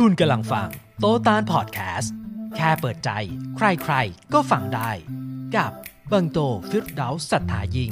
[0.00, 0.68] คุณกำลังฟัง
[1.00, 2.14] โตตานพอดแคสต์
[2.56, 3.10] แค่เปิดใจ
[3.56, 4.90] ใครๆ ก็ฟังได้
[5.56, 5.70] กับ
[6.12, 6.38] บังโต
[6.70, 7.90] ฟิรดาสัทธายิง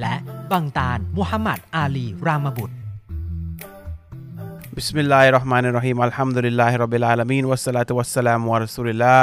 [0.00, 0.14] และ
[0.52, 2.74] บังตานมุฮัมมัดอาลีรามบุตร
[4.78, 9.20] بسم الله الرحمن الرحيم الحمد لله رب العالمين والصلاة والسلام على رسول الله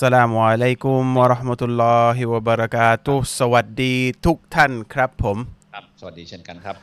[0.00, 3.94] สลามอะลัยกุมวะราะห์มะตุลลอฮิวะบะเราะกาตุสวัสดี
[4.26, 5.36] ทุกท่านครับผม
[5.72, 6.76] ครับสวัสดีเช่นกันครับ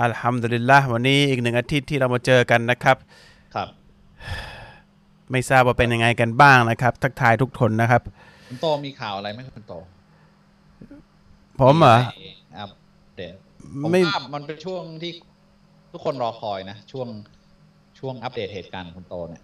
[0.00, 2.96] อัลฮัมดุลิลละวันนี้อีกหนึ่งอาทิตย์ที่เรามาเจอกันนะครับ
[3.54, 3.68] ครับ
[5.30, 8.02] ไม่ทราบว่าเป็นยังไงกันบ้างนะครับ ทักทายทุกคนนะครับ
[8.48, 9.74] คุณโตมีข่าวอะไรไหมคุณโต
[11.60, 12.70] ผมเหรอมีอัป
[13.16, 13.34] เดต
[13.82, 15.12] ผมไม่ว่ามันเป็นช่วงที่
[15.92, 17.08] ทุกคนรอคอยนะ ช่วง
[17.98, 19.42] ช่วงอัปเดตเหตุการณ์คุณโตเนี่ย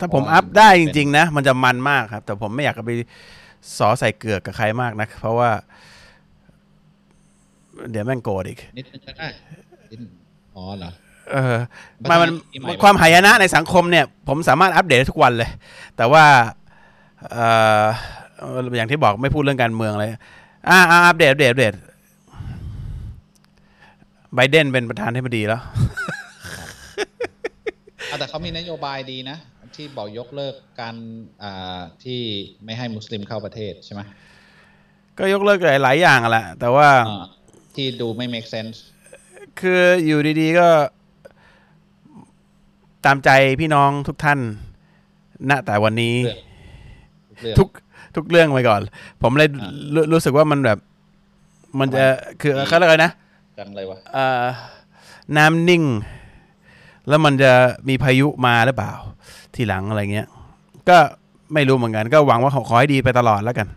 [0.00, 2.90] ถ้าผมเพราะว่าอัพได้เป็จนริง ๆ นะ มันจะมันมากครับ แต่ผมไม่อยากจะไป
[3.78, 5.50] สอใส่เกือกกับใครมากนะเพราะว่า
[7.90, 9.26] เดี๋ยวแม่งโกรธอีกนิดนึงก็ได้
[9.90, 10.12] นิดนึง
[10.56, 10.90] อ๋อเหรอ
[11.32, 11.56] เออ
[12.02, 15.50] มัมันนมันมีใหม่ความหายนะในสังคมเนี่ย ผมสามารถอัปเดตได้ทุกวันเลย
[15.96, 16.24] แต่ว่า
[17.30, 17.46] เอ่
[17.84, 17.86] อ
[18.38, 20.10] เอ่ออย่างที่บอกไม่พูดเรื่องการเมืองเลย
[20.68, 21.74] อ่าอ่าอัปเดตอัปเดตอัปเดต
[24.34, 25.62] ไบเดนเป็นประธานาธิบดีแล้ว
[28.10, 29.38] อะแต่เขามีนโยบายดีนะ
[29.76, 30.96] ที่บอกยกเลิกการ
[31.42, 32.20] อ่าที่
[32.64, 34.00] ไม่ให้มุสลิมเข้าประเทศใช่ไหม
[35.18, 37.24] ก็ยกเลิกหลายๆอย่างอะแหละแต่ว่าอ่า
[37.74, 38.78] ที่ดูไม่ make sense
[39.60, 40.68] คืออยู่ดีๆก็
[43.04, 44.38] ตามใจพี่น้องทุกท่าน
[45.50, 46.14] ณแต่วันนี้
[47.40, 47.68] เรื่องทุก
[48.16, 48.80] ทุกเรื่องไปก่อน
[49.22, 50.78] ผมเลยอ่ารู้รู้สึกว่ามันแบบ
[51.78, 52.04] มันจะ
[52.40, 53.12] คือดีเขาเรียกอะไรนะ
[53.58, 54.44] จังเลยวะเอ่อ
[55.36, 55.84] น้ำนิ่ง
[57.08, 57.52] แล้วมันจะ
[57.88, 58.92] มีพายุมาหรือเปล่า
[59.54, 60.28] ทีหลังอะไรเงี้ย
[60.88, 60.98] ก็
[61.54, 63.68] ไม่รู้เหมือนกัน ก็หวังว่าขอขอให้ดีไปตลอดแล้วกัน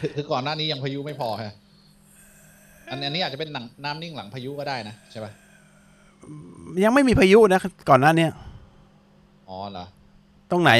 [0.00, 1.52] คือคือก่อนหน้านี้ยังพายุไม่พอฮะ
[2.88, 5.32] อันอันนี้อาจจะเป็นหนังน้ำนิ่งหลังพายุก็ได้นะใช่ปะ
[6.84, 8.30] ยังไม่มีพายุนะก่อนหน้าเนี้ย
[9.48, 9.84] อ๋อเหรอ
[10.50, 10.70] ตรงไหน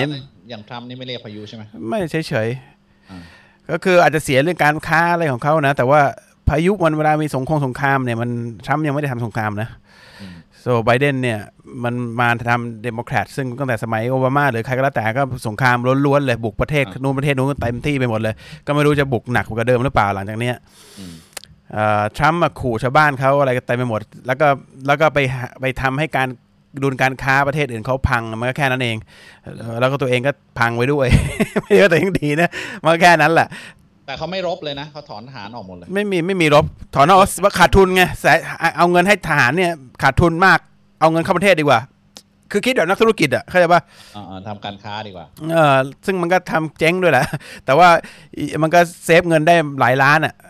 [0.49, 3.23] อย่างทรัมป์นี่ไม่เรียกพายุใช่ไหมไม่เฉยเฉยๆอ่า
[3.71, 6.01] ก็คืออาจจะเสียเรื่องการค้าอะไรของเขานะ แต่ว่า
[6.49, 8.31] พายุมันเวลามีสงครามสงครามเนี่ยมัน
[8.67, 9.69] ทรัมป์ยังไม่ได้ทำสงครามนะ
[10.21, 11.39] อืมโซไบเดนเนี่ย
[11.85, 15.77] มันมาทำเดโมแครตซึ่งตั้งแต่สมัยโอบามา หรือใครก็แล้วแต่ก็สงคราม
[16.07, 18.35] ล้วนๆเลยบุกประเทศนู้นประเทศนู้นเต็มที่ไปหมดเลย
[18.67, 20.57] ก็ไม่รู้จะบุกหนักกว่าเดิมหรือเปล่าหลังจากเนี้ย
[20.99, 21.30] อืมเอ่อ
[22.17, 24.49] ทรัมป์มาขู่ชาวบ้านเขาอะไรก็เต็มไปหมด แล้วก็
[24.87, 26.29] แล้วก็ไปหาไปทำให้การ
[26.83, 28.97] ดุลการค้าประเทศอื่นเขาพังมันก็แค่นั้นเอง
[29.43, 31.07] เอ่อแล้วก็ตัวเองก็พังไว้ด้วย
[31.63, 32.51] ไม่ได้ว่าตัวเองดีนะ
[32.83, 33.49] มันก็แค่นั้นแหละ
[34.07, 36.65] แต่เขาไม่รบเลยนะเขาถอนทหารออกหมดเลย ไม่มีไม่มีรบ
[36.95, 38.25] ถอนออกว่าขาดทุนไงแส
[38.77, 40.59] เอาเงินให้ทหารเนี่ยขาดทุนมาก
[41.01, 41.81] เอาเงินเข้าประเทศดีกว่า
[42.51, 43.81] คือคิดแบบนักธุรกิจอะเข้าใจปะ
[44.17, 45.77] อ่าๆทำการค้าดีกว่าเออ
[46.07, 47.25] ซึ่งมันก็ทำเจ๊งด้วยแหละ
[47.65, 47.89] แต่ว่า
[48.37, 50.50] อีมันก็เซฟเงินได้หลายล้านอะไอ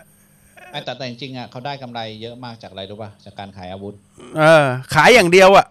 [0.71, 3.93] แต่แต่จริงๆอะเขาได้กำไรเยอะมากจากอะไรรู้ป่ะจากการขายอาวุธ
[4.37, 5.65] เออ ขายอย่างเดียวอะ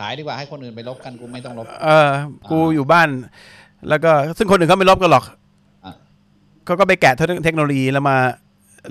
[0.00, 2.10] ขายดีกว่าให้คนอื่นไปรบกันกูไม่ต้องรบเออ
[2.50, 3.08] กูอยู่บ้าน
[3.88, 5.24] แล้วก็ซึ่งคนอื่นเขาไม่ลบกันหรอก
[5.84, 5.94] อะ
[6.64, 8.16] เขาก็ไปแกะเทคโนโลยีแล้วมา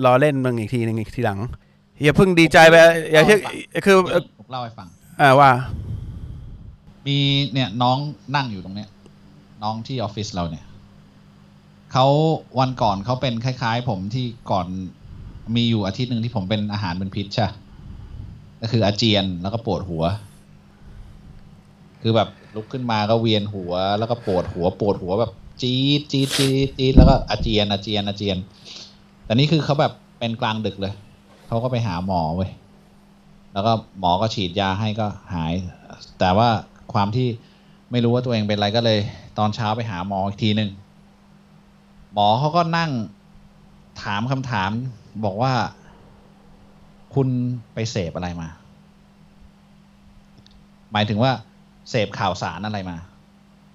[0.04, 1.40] รอเล่นมึงอีกทีหนึ่งอีกทีหลัง
[2.02, 2.74] อย่าเพิ่งดีใจไป
[3.12, 3.38] อย่าเชื่อ
[3.84, 4.88] คือเดี๋ยวผมเล่าให้ฟัง
[5.20, 5.50] อ่าว่า
[7.06, 7.18] มี
[7.52, 7.98] เนี่ยน้อง
[8.36, 8.88] นั่งอยู่ตรงเนี้ย
[9.62, 10.64] น้องที่ออฟฟิศเราเนี่ย
[11.92, 12.06] เขา
[12.58, 14.66] วันก่อนเขาเป็นคล้าย ๆ ผมที่ก่อน
[15.54, 17.46] มีอยู่อาทิตย์หนึ่งที่ผมเป็นอาหารเป็นพิษใช่
[18.60, 20.04] ก็คืออาเจียนแล้วก็ปวดหัว
[22.02, 28.36] คือแบบลุกขึ้นมาก็เวียนหัว แล้วก็ปวดหัวปวดหัวแบบจี๊ดจี๊ดจี๊ดจี๊ดแล้วก็อาเจียนอาเจียนอาเจียน
[29.24, 30.94] แต่นี่คือเขาแบบเป็นกลางดึกเลย
[31.46, 32.50] เขาก็ไปหาหมอเว้ย
[33.52, 35.52] แล้วก็หมอก็ฉีดยาให้ก็หาย
[36.18, 36.48] แต่ว่า
[36.92, 37.28] ความที่
[37.90, 38.98] ไม่รู้ว่าตัวเองเป็นอะไรก็เลย
[39.38, 40.70] ตอนเช้าไปหาหมออีกทีหนึ่ง
[42.12, 42.90] หมอเขาก็นั่ง
[44.02, 44.70] ถามคำถาม
[45.24, 45.52] บอกว่า
[47.14, 47.28] คุณ
[47.74, 48.48] ไปเสพอะไรมา
[50.92, 51.32] หมายถึงว่า
[51.90, 52.96] เสพข่าวสารอะไรมา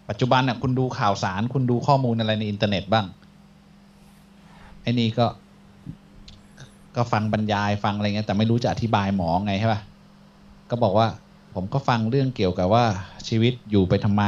[0.09, 3.05] ปัจจุบันเนี่ยคุณดูข่าวสาร คุณดูข้อมูลอะไรในอินเทอร์เน็ตบ้าง
[4.81, 5.27] ไอ้นี่ก็
[6.95, 9.81] ก็ฟังบรรยายฟังอะไรเงี้ยแต่ไม่รู้จะอธิบายหมอไงใช่ป่ะ
[10.69, 11.07] ก็บอกว่า
[11.55, 12.85] ผมก็ฟังเรื่องเกี่ยวกับว่า
[13.27, 14.23] ชีวิตอยู่ไปทำไม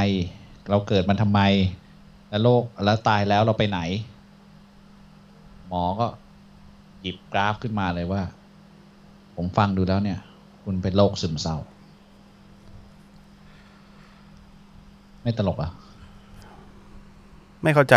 [0.70, 1.42] เราเกิดมันทำไม
[2.30, 3.80] แล้วโลกแล้วตายแล้วเราไปไหน
[5.68, 6.08] หมอก็
[7.02, 8.22] หยิบกราฟขึ้นมาเลยว่า
[9.36, 10.20] ผมฟังดูแล้วเนี่ย
[10.64, 11.58] คุณเป็นโรคซึมเศร้า
[15.24, 15.72] ไม่ตลกอะ
[17.64, 17.96] ไม่เข้าใจ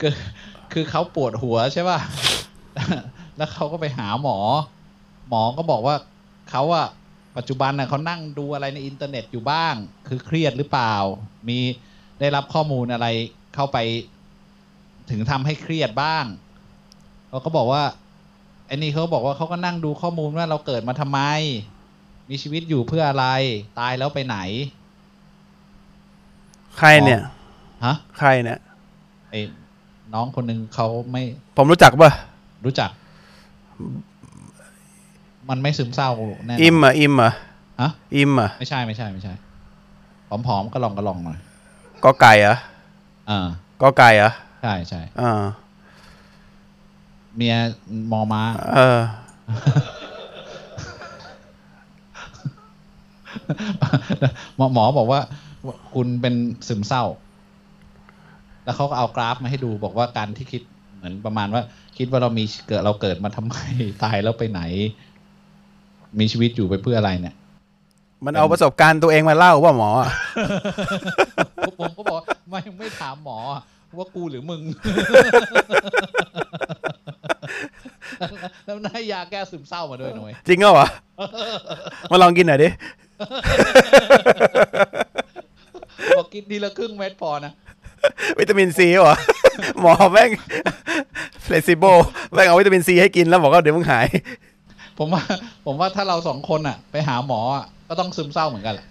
[0.00, 0.12] คือ
[0.72, 1.98] คือเขาปวดหัวใช่ป่ะ
[3.36, 4.38] แล้วเขาก็ไปหาหมอ
[5.28, 5.96] หมอก็บอกว่า
[6.50, 6.86] เขาอะ
[7.36, 9.74] ปัจจุบันน่ะเขานั่งดูอะไรในอินเทอร์เน็ตอยู่บ้าง
[10.08, 10.94] คือเครียดหรือเปล่า
[11.48, 11.58] มี
[12.20, 13.06] ได้รับข้อมูลอะไร
[13.54, 13.78] เข้าไป
[15.10, 16.24] ถึงทำให้เครียดบ้าง
[17.28, 17.82] เขาก็บอกว่า
[18.66, 21.20] ไอไอ้นี่เขาบอกว่าเขาก็นั่งดูข้อมูลว่าเราเกิดมาทำไม
[22.30, 23.26] มีชีวิตอยู่เพื่ออะไร
[23.78, 24.38] ตายแล้วไปไหน
[26.78, 27.20] ใครเนี่ย
[27.84, 28.58] ฮะใครเนี่ย
[29.30, 29.40] ไอ้
[30.14, 31.22] น้องคนหนึ่งเขาไม่
[31.56, 32.12] ผมรู้จักป่ะ
[32.64, 32.90] รู้จัก
[35.48, 36.10] มันไม่ซึมเศร้า
[36.46, 37.32] แน่นนอิมเหรอะอิมเหรอะ
[37.80, 39.34] ฮะอิมเหรอะไม่ใช่ไม่ใช่ไม่ใช่
[40.46, 41.38] ผอมๆก็ลองก็ลองหน่อย
[42.04, 42.58] กอไก่เหรอะ
[43.30, 43.46] อ่า
[43.82, 44.32] กอไก่เหรอะ
[44.62, 45.42] ใช่ใช่อ่า
[47.36, 47.56] เมีย
[48.12, 48.42] มอม้า
[48.74, 49.00] เออ
[54.56, 55.20] หมอหมอบอกว่า
[55.94, 56.34] คุณเป็น
[56.68, 57.04] ซึมเศร้า
[58.64, 60.62] แล้วเขาก็เอากราฟมาให้ดูบอกว่าการที่คิด
[60.96, 61.62] เหมือนประมาณว่า
[61.98, 63.54] คิดว่าเรามีเกิดเราเกิดมาทำไม
[64.02, 64.60] ตายแล้วไปไหน
[66.18, 67.34] มีชีวิตอยู่ไปเพื่ออะไรเนี่ย
[68.24, 70.10] มันเอาประสบการณ์ตัวเองมาเล่าว่าหมออะ
[71.80, 73.38] ผมก็บอกว่าไม่ไม่ถามหมอ
[73.98, 74.62] ว่ากูหรือมึง
[78.64, 80.88] แล้วได้ยาแก้ซึมเศร้ามาด้วยหน่อยจริงเหรอวะ
[82.10, 82.68] มาลองกินหน่อยดิ
[86.16, 87.52] บอกกินทีละครึ่งเม็ดพอนะ
[88.38, 89.16] วิตามินซีเหรอ
[89.80, 90.30] หมอแม่ง
[91.42, 91.84] เฟลซิโบ
[92.32, 94.06] แม่งเอาวิตามินซีให้กินแล้วบอกว่าเดี๋ยวมึงหาย
[94.98, 95.22] ผมว่า
[95.66, 98.86] ผมว่าถ้าเราสองคนอะ ไปหาหมออะ ก็ต้องซึมเศร้าเหมือนกันแหละ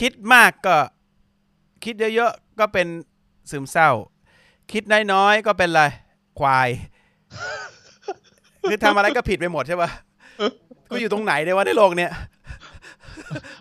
[0.00, 0.76] คิดมากก็
[1.84, 2.86] คิดเยอะๆก็เป็น
[3.50, 3.90] ซึมเศร้า
[4.72, 4.82] คิด
[5.12, 5.82] น้อยๆก็เป็นอะไร
[6.38, 6.68] ควาย
[8.68, 9.90] คือทำอะไรก็ผิดไปหมดใช่ปะ
[10.90, 12.10] กูอยู่ตรงไหนเดี๋ยววะในโลกเนี้ย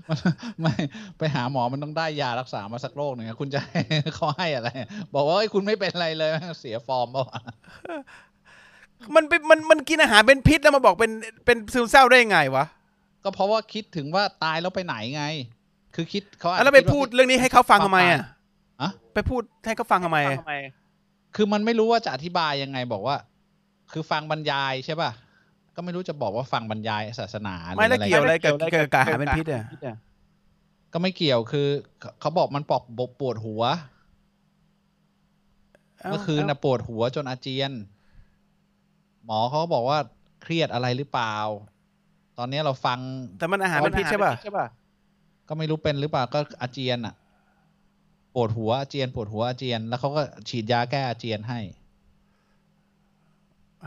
[0.08, 0.18] มัน
[0.62, 0.74] ไม่
[1.18, 3.80] ไปหาหมอมันต้องได้ยารักษามาสักโรคหนึ่งอะคุณจะให้
[4.16, 4.70] เขาให้อะไร
[5.14, 7.42] บอกว่าเอ้ยคุณไม่เป็นอะไรเลยแม่งเสียฟอร์มเปล่าวะ
[9.16, 11.12] มันเป็นมันมันกินอาหารเป็นพิษแล้วมาบอกเป็น
[11.46, 12.66] เป็นซึมเศร้าได้ยังไงวะ
[13.26, 15.24] ก็เพราะว่าคิดถึงว่าตายแล้วไปไหนไง
[15.96, 18.22] คือคิดเขาอาจอะจะแล้วไปคิาพูดเรื่องนี้ให้เขาฟังทำไมอะ
[18.82, 20.20] อะไปพูดให้เขาฟังทำไม
[21.36, 23.18] คือมันไม่รู้ว่าจะอธิบายยังไงบอกว่า
[23.92, 25.12] คือฟังบรรยายใช่ป่ะ
[25.76, 29.66] ก็ไม่รู้จะบอกว่าฟังบรรยายศาสนาหรือไม่แล้วอะไรเกี่ยวอะไรกับกับอาหารเป็นพิษอะ
[30.94, 31.68] ก็ไม่เกี่ยวคือ
[32.00, 33.64] เขาเขาบอกมันปอกบปวดหัว
[36.10, 37.72] เมื่อคืนนะปวดหัวจนอาเจียน
[39.26, 40.00] หมอเขาก็บอกว่า
[40.42, 41.36] เครียดอะไรหรือเปล่า
[42.38, 43.00] ตอนนี้เราฟัง
[43.40, 44.68] แต่มันอาหารเป็นพิษใช่ป่ะ
[45.48, 47.16] ก็ไม่รู้เป็นหรือเปล่าก็อาเจียนอะ
[48.36, 51.60] ปวดหัวอาเจียนปวดหัวอาเจียน แล้วเขาก็ฉีดยาแก้อาเจียนให้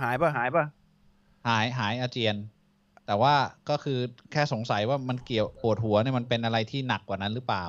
[0.02, 0.64] หายป่ะหายป่ะ
[1.48, 2.34] หายหายอาเจียน
[3.06, 3.34] แต่ว่า
[3.70, 3.98] ก็คือ
[4.32, 7.64] แค่สงสัยว่ามันเกี่ยวปวดหัวเนี่ยมันเป็นอะไรที่หนักกว่านั้นหรือเปล่า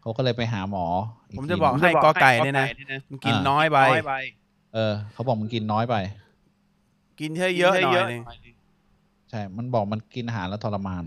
[0.00, 0.86] เขาก็เลยไปหาหมอ
[1.30, 2.66] อีผมทีจะบอกให้กอไก่เนี่ยนะ
[3.10, 3.78] มันกินน้อยไป
[4.74, 5.94] เออเขาบอกมันกินน้อยไป
[7.20, 8.22] กินเยอะเยอะๆหน่อยหนึง
[9.32, 11.04] ใช่ มันบอกมันกินอาหารแล้วทรมาน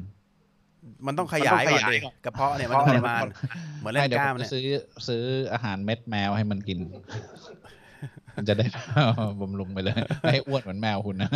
[1.06, 3.22] มันต้องขยายก่อนดิกระเพาะเนี่ยมันทรมาน
[3.80, 4.66] เหมือนเล่ไม่นเดี๋ยวกล้าผมมเนี่จะยซื้อ
[5.08, 5.24] ซื้อ
[5.54, 6.80] อาหารเม็ดแมวให้มันกิน
[8.36, 8.66] มันจะได้
[9.42, 11.30] บำรุงไปเลยไม่ให้อ้วนเหมือนแมวคุณนะ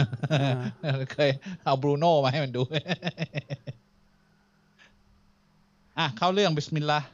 [1.14, 1.32] เคย
[1.64, 2.62] เอาบรูโน่มาให้มันดู
[5.98, 7.08] อะ เข้าเรื่องบิสมิลลาห์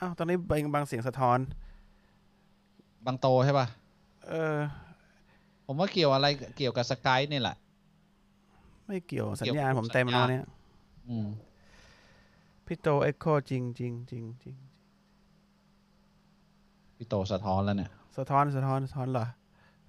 [0.00, 0.36] อ้าวตอนนี้
[0.74, 1.38] บางเสียงสะท้อน
[3.06, 3.66] บางโตใช่ป่ะ
[4.28, 4.56] เออ
[5.66, 6.26] ผมว่าเกี่ยวอะไร
[6.56, 7.56] เกี่ยวกับสกายนี่แหละ
[8.86, 10.44] ไม่เกี่ยวสัญเกี่ยวญาณกับผมเต็มสัญแล้ญาณวเนี่ย
[11.08, 11.28] อืม
[12.66, 14.56] พี่โตเอ็กโคจริงจริงจริงจริง
[16.96, 19.26] พี่โตสะท้อนแล้วเนี่ย สะท้อนสะท้อนสะท้อนเหรอ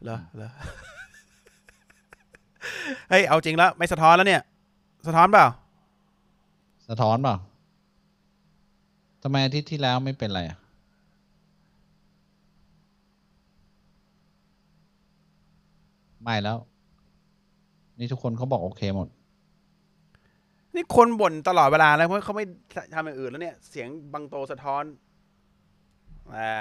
[0.03, 0.49] เหรอเหรอ
[3.09, 4.41] เฮ้ยเอาจริงแล้ว ไม่สะท้อนแล้วเนี่ย
[5.07, 5.47] สะท้อนเปล่า
[6.89, 7.35] สะท้อนเปล่า
[9.23, 10.57] ทำไมอาทิตย์ที่แล้วไม่เป็นไรอะ
[16.25, 16.57] ไม่แล้ว
[17.99, 19.07] นี่ทุกคนเขาบอกโอเคหมด
[20.75, 22.45] นี่คนบ่นตลอดเวลาแล้วเพราะเขาไม่
[22.93, 24.83] ทำอย่างอื่นแล้วเนี่ย เสียงบางโตสะท้อน
[26.27, 26.55] ไม่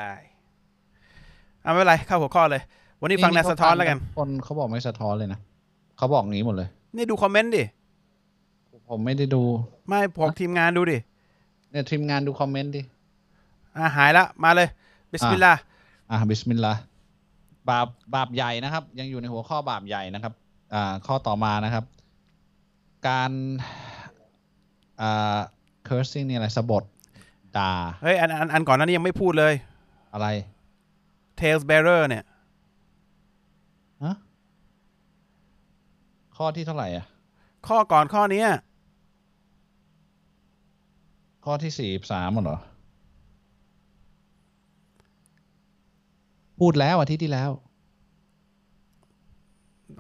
[1.63, 2.63] เอาไม่เป็นไรเข้าหัวข้อเลย
[3.01, 5.41] วันนี้ฟังแนวสะท้อนแล้วกัน คนเขาบอกไม่สะท้อนเลยนะ
[5.97, 7.65] เขาบอกงี้หมดเลย นี่ดูคอมเมนต์ดิ
[8.91, 9.43] ผมไม่ได้ดู
[9.89, 10.99] ไม่พวกทีมงานดูดิ
[11.71, 12.83] เนี่ยทีมงานดูคอมเมนต์ดิ
[13.77, 14.69] อ่าหายละ มาเลย
[15.13, 15.61] บิสมิลลาห์
[16.11, 16.81] อ่าบิสมิลลาห์
[17.71, 20.33] บาปบาปใหญ่นะครับ ยังอยู่ในหัวข้อบาปใหญ่นะครับ
[20.75, 21.85] อ่า ข้อต่อมานะครับ
[23.09, 23.31] การ
[25.01, 25.39] อ่า
[25.89, 26.85] cursing นี่อะไรสบถ
[27.57, 29.55] ด่าเฮ้ยอันอันอันก่อนหนั้นนี่ยังไม่พูดเลย
[30.13, 30.29] อะไร
[31.41, 32.25] tale bearer เนี่ย
[34.05, 34.17] ฮะ
[36.37, 37.07] ข้อที่เท่าไหร่อะ
[37.69, 38.49] ข้อก่อนข้อเนี้ย
[41.45, 42.59] ข้อที่สี่สามเหรอ
[46.61, 47.51] พูดแล้วอาทิตย์ที่แล้ว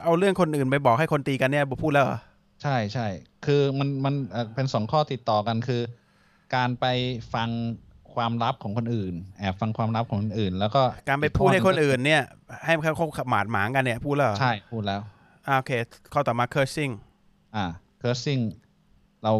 [0.04, 2.18] เอาเรื่องคนอื่นไปบอกให้คนตีกันเนี่ยพูดแล้วเหรอ
[2.62, 3.06] ใช่ใช่
[3.46, 5.82] คือมันมันเอ่อเป็นสองข้อติดต่อกันคือ
[6.54, 6.86] การไป
[7.34, 7.48] ฟัง
[8.14, 12.22] ความลับของคนอื่น แอบฟังความลับของคนอื่น แล้วก็การไปพูดให้คนอื่นเนี่ย
[12.64, 15.00] ให้เขาเขาหมาดหมางกันเนี่ยพูดแล้วเหรอใช่พูดแล้ว
[15.46, 15.72] อ่าโอเค
[16.12, 16.92] ข้อต่อมา cursing
[17.56, 17.64] อ่า
[18.02, 18.42] cursing
[19.24, 19.32] เรา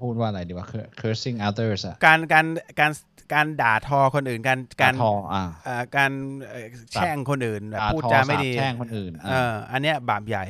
[0.00, 2.46] พูดว่าอะไรดีวะ Cur- cursing others อะการการ
[2.80, 2.92] การ
[3.34, 6.12] การด่าทอคนอื่น การการทออ่าเอ่อการ
[6.48, 10.44] เอ่อแช่งคนอื่นแบบด่าพูดทอจาไม่ดีสาปแช่งคนอื่นเอออันเนี้ยบาปใหญ่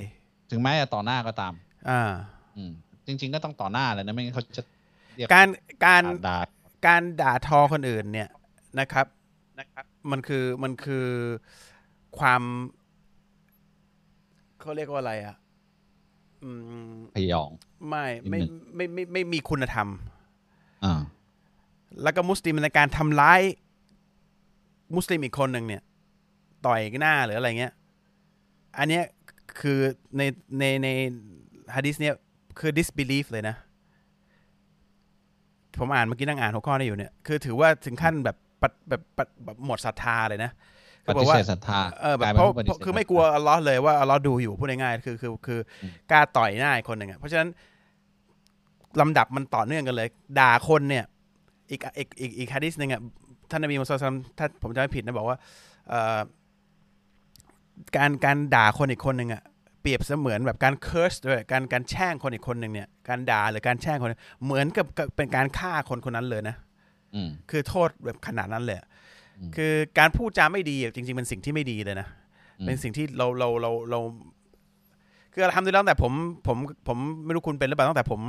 [0.51, 1.53] ถึงแม้จะต่อหน้าก็ตาม
[1.89, 2.11] อ่า
[2.57, 2.73] อืม
[3.07, 4.63] จริง ๆ ก็ต้องต่อหน้าเลยนะไม่งั้นเขาจะ
[5.17, 5.49] เรียกการ
[5.87, 6.39] การด่า
[6.87, 8.29] การด่าทอคนอื่นเนี่ย
[8.81, 9.07] นะครับ
[9.59, 11.07] นะครับ มันคือมันคือ
[12.19, 12.43] ความ
[14.61, 15.48] เขาเรียกว่าอะไรอะอืม
[17.17, 17.51] พยอง
[17.89, 19.89] ไม่ไม่นิดหนึ่งไม่ไม่ไม่ไม่มีคุณธรรม
[20.85, 21.01] อ่า
[22.03, 23.41] แล้วก็มุสลิมในการทำร้าย
[24.97, 25.83] มุสลิมอีกคนหนึ่งเนี่ย
[26.67, 27.73] ต่อยหน้าหรืออะไรเงี้ย
[28.79, 29.05] อันเนี้ย
[29.61, 29.79] คือ
[30.17, 30.23] ใน
[30.59, 30.89] ในใน
[31.75, 32.15] ฮะดิษเนี่ย
[32.59, 33.57] คือ disbelief เลยนะ
[35.79, 40.51] ผมอ่านเมื่อกี้นั่งอ่านหัวข้อนี้อยู่เนี่ย คือถือว่าถึงขั้นแบบปะแบบปะแบบหมดศรัทธาเลยนะ
[41.09, 47.49] ปคือบอฏิกว่าเสธศรัทธาเออแบบกลายเพเป็นราะว่าปฏิเพราะเสธคือไม่ศรัทธากลัวอัลเลอฮ์เลยว่าอัลเลอฮ์ดูอยู่พูดง่ายๆคือคือคืออมกล้าต่อยหน้าอีกคนหนึ่งอะเพราะฉะนั้น
[49.01, 50.09] ลำดับมันต่อเนื่องกันเลย
[50.41, 51.05] ด่าคนเนี่ย
[51.71, 53.01] อีกอีกอีกอีกฮะดิษหนึ่งอะ
[53.51, 55.37] ท่านนบีมุสลิมถ้าผมจำไม่ผิดนะบอกว่า
[55.89, 56.21] เอ่อ
[57.97, 59.43] การการด่าคนอีกคนหนึ่งอะ
[59.83, 64.11] เปรียบเสมือนแบบการ curse ด้วยการการแช่งคนอีกคนหนึ่งเนี่ยการด่าหรือการแช่งคน
[64.45, 66.57] เหมือนกับกับเป็นการฆ่าคนคนนั้นเลยนะ
[67.15, 68.98] อืมคือโทษแบบขนาดนั้นเลยอะอืม
[69.57, 72.09] คือการพูดจาไม่ดีอะจริงๆเป็นสิ่งที่ไม่ดีเลยนะ
[72.59, 74.01] อืมเป็นสิ่งที่เราเราเราเรา
[75.33, 76.13] คือทำได้แล้วแต่ผม
[76.47, 76.57] ผม
[76.89, 78.21] ผมไม่รู้คุณเป็นหรือเปล่าตั้งแต่ผม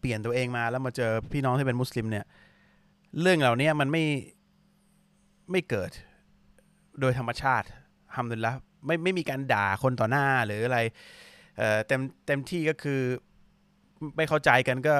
[0.00, 2.24] เปลี่ยนตัวเองมาแล้วมาเจอพี่น้องที่เป็นมุสลิมเนี่ย
[3.20, 4.04] เรื่องเหล่านี้มันไม่
[5.50, 5.90] ไม่เกิด
[7.00, 7.66] โดยธรรมชาติ
[8.14, 8.52] ทำดุลิลละ
[8.86, 10.78] ไม่ไม่มีการด่าคนต่อหน้าหรืออะไร
[11.58, 13.00] เอ่อเต็มเต็มที่ก็คือ
[14.16, 14.94] ไม่เข้าใจกันก็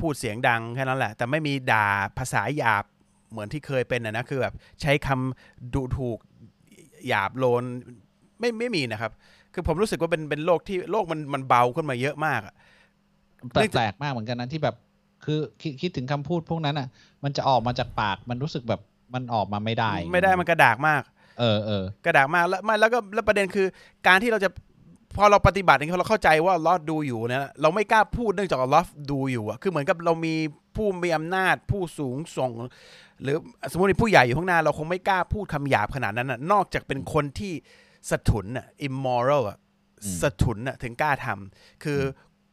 [0.00, 1.86] พูดเสียงดังแค่นั้นแหละ แต่ไม่มีด่า
[2.18, 2.84] ภาษาหยาบ
[3.30, 6.18] เหมือนที่เคยเป็นนะนะคือแบบใช้คำดูถูก
[7.08, 7.64] หยาบโลน
[8.40, 9.12] ไม่ไม่มีนะครับ
[9.54, 12.54] คือผมรู้สึกว่าเป็นเป็นโลกที่โลกมันมันเบาขึ้นมาเยอะมากอะ
[13.52, 14.76] แปลกๆมากเหมือนกันนะที่แบบ
[15.24, 16.88] คือคิดคิดถึงคำพูดพวกนั้นอะ
[17.24, 18.80] มันจะออกมาจากปากมันรู้สึกแบบ
[19.14, 21.02] มันออกมาไม่ได้ ไม่ได้มันกระดากมาก
[21.38, 23.66] เออเออกระดากมากแล้วไม่แล้วก็แล้วประเด็นคือ
[24.06, 24.50] การที่เราจะ
[25.18, 30.34] พอเราปฏิบัติอย่างนี้เราเข้าใจว่าลอฮ์ดูอยู่เนี่ยเราไม่กล้าพูดเนื่องจากลอฮ์ดูอยู่อะคือเหมือนกับเรามี
[30.76, 32.50] ผู้มีอำนาจผู้สูงส่ง
[33.22, 33.36] หรือ
[33.70, 37.52] สมมติผู้ใหญ่อยู่ข้างหน้าเราคงไม่กล้าพูดคำหยาบขนาดนั้นนะนอกจากเป็นคนที่
[38.10, 39.58] สะทุนอะ immoral อะ
[40.22, 42.00] สะทุนอะถึงกล้าทำคือ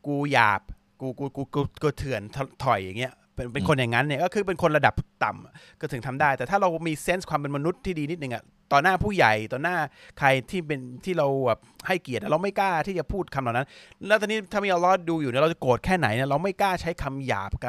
[0.08, 0.62] กูหยาบ
[1.02, 1.44] กูกูกู
[1.84, 9.78] กูเถื่อนถถอยอย่างเงี้ย เป็นเป็นคนอย่างนั้นเนี่ยก็คือเป็นคนระดับต่ำอะก็ถึงทำได้ แต่ถ้าเรามีเซนส์ความเป็นมนุษย์ที่ดีนิดนึงอะต่อหน้าผู้ใหญ่ต่อหน้า
[10.20, 13.68] ใครที่เป็นที่เราแบบให้เกียรติอะเราไม่กล้าที่จะพูดคำเหล่านั้น
[14.08, 17.66] แล้วตอนนี้ถ้ามีอัลลอฮ์ดูอยู่เนี่ยเราจะโกรธแค่ไหนเนี่ยเราไม่กล้าใช้คำหยาบค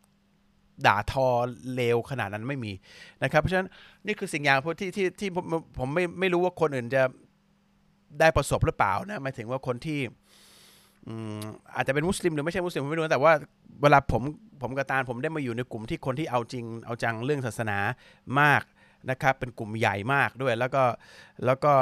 [0.00, 1.26] ำด่าทอ
[1.74, 2.72] เลวขนาดนั้นไม่มี
[3.22, 3.68] นะครับ เพราะฉะนั้น
[4.06, 5.44] นี่คือสิ่งอย่างที่ที่ที่ผม
[5.78, 7.02] ผมไม่ไม่รู้ว่าคนอื่นจะ
[8.20, 9.98] ได้ประสบหรือเปล่านะหมายถึงว่าคนที่
[11.74, 13.32] อาจจะเป็นมุสลิมหรือไม่ใช่มุสลิมผมไม่รู้แต่ว่า
[13.82, 14.22] เวลาผม
[14.62, 17.78] ผมกับตาลผมได้มาอยู่ในกลุ่มที่คนที่เอาจริงเอาจังเรื่องศาสนา
[18.40, 18.62] มาก
[19.10, 20.82] นะครับ เป็นกลุ่มใหญ่มากด้วยแล้วก็
[21.44, 21.72] แล้วก็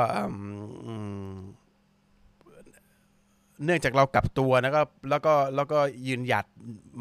[3.64, 6.46] เนื่องจากเรากลับตัวแล้วก็แล้วก็แล้วก็ยืนหยัด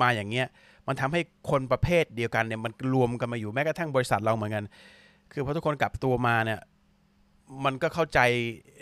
[0.02, 0.48] มาอย่างเงี้ย
[0.88, 4.64] มันทำให้คนประเภทเดียวกันเนี่ยมันรวมกันมาอยู่แม้กระทั่งบริษัทเราเหมือนกัน
[5.32, 6.60] คือพอทุกคนกลับตัวมาเนี่ย
[7.66, 8.20] มันก็เข้าใจ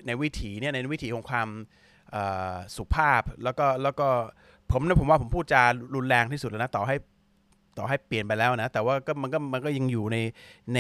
[0.06, 1.48] ในวิถีเนี่ยในวิถีของความ
[2.76, 4.08] สุภาพแล้วก็แล้วก็
[4.72, 5.64] ผมนะผมว่าผมพูดจา
[5.96, 6.96] รุนแรงที่สุดแล้วนะต่อให้
[7.78, 10.18] ต่อให้เปลี่ยนไปแล้วนะ แต่ว่าก็มันก็มันก็ยังอยู่ใน
[10.74, 10.80] ใน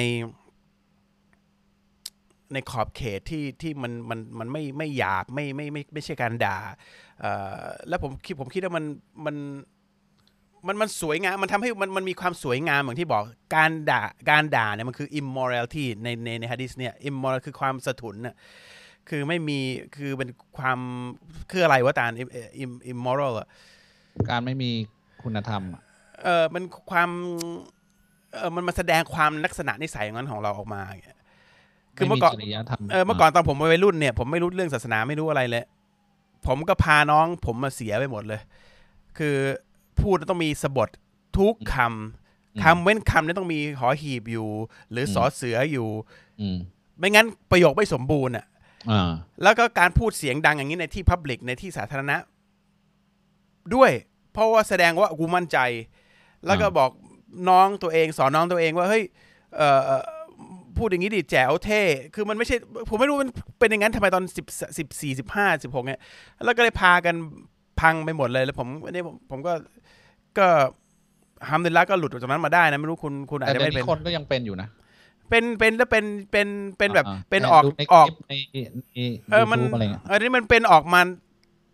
[2.53, 6.57] ในขอบเขตที่ที่มันมันมันไม่ไม่หยาบไม่ไม่ไม่ไม่ใช่การด่า
[7.87, 8.85] แล้วผมคิดผมคิดว่ามัน
[9.25, 9.35] มัน
[10.67, 13.23] มันมันสวยงามมันทำให้มันมันมีความสวยงามอย่างที่บอก
[13.55, 18.35] การด่าการด่าเนี่ยมันคือ immorality ในในในฮะดิษเนี่ย immoral คือความสะทุนน่ะ
[19.09, 19.59] คือไม่มี
[19.95, 20.79] คือเป็นความ
[21.51, 23.47] คืออะไรวะตาล im- im- immoral อะ
[24.29, 24.71] การไม่มี
[25.23, 25.81] คุณธรรมอะ
[26.23, 27.09] เออมันความ
[28.33, 31.19] เออมันมาแสดงความลักษณะนิสัยอย่างนั้นของเราออกมาอย่างเงี้ย
[31.97, 35.65] คือเมื่อก่อนไจริยธรรมเออเมื่อก่อนตอนผมวัยรุ่นเนี่ยผมไม่รู้เรื่องศาสนาไม่รู้อะไรเลย
[36.47, 38.41] ผมก็พาน้องผมมาเสียไปหมดเลย
[39.17, 39.35] คือ
[40.01, 40.89] พูดแล้วต้องมีสะบท
[41.37, 44.47] ทุกคำคำเว้นคำเนี่ยต้องมีหอหีบอยู่
[44.91, 45.87] หรือสอเสืออยู่
[46.41, 46.57] อืม
[46.97, 48.58] ไม่งั้นประโยคไม่สมบูรณ์อะอ่า
[49.43, 52.17] แล้วก็การพูดเสียงดังอย่างนี้ในที่พับลิกในที่สาธารณะ
[53.75, 53.91] ด้วย
[54.33, 55.57] เพราะว่าแสดงว่ากูมั่นใจ
[56.45, 56.89] แล้วก็อ่าบอก
[57.49, 59.03] น้องตัวเอง สอนน้องตัวเองว่าเฮ้ย
[59.57, 60.03] เอ่อเอ่อ
[60.77, 61.81] พูดอย่างนี้ดิแจ๋วเท่
[62.15, 62.55] คือมันไม่ใช่
[62.89, 64.45] ผมไม่รู้มันเป็นอย่างนั้นทำไมตอนสิบ
[64.77, 65.99] สิบสี่สิบห้าสิบหกเนี่ย
[66.45, 67.15] แล้วก็เลยพากัน
[67.79, 69.53] พังไปหมดเลย แล้วผมอันนี้ผมผมก็
[70.37, 70.47] ก็
[71.49, 74.67] ฮัมดุลิลละก็หลุดออกจากนั้นมาได้นะ ไม่รู้คุณคุณอาจแต่จะเดี๋ยไม่วเป็นนี้คนก็ยังเป็นอยู่นะ
[75.29, 78.99] เป็นเป็นแล้วเป็นเป็นเป็นแบบอ่าเป็นแต่ออกดูในออกคลิปในใน
[79.31, 81.01] เออมัน YouTube อะไรเงี้ยอันนี้มันเป็นออกมา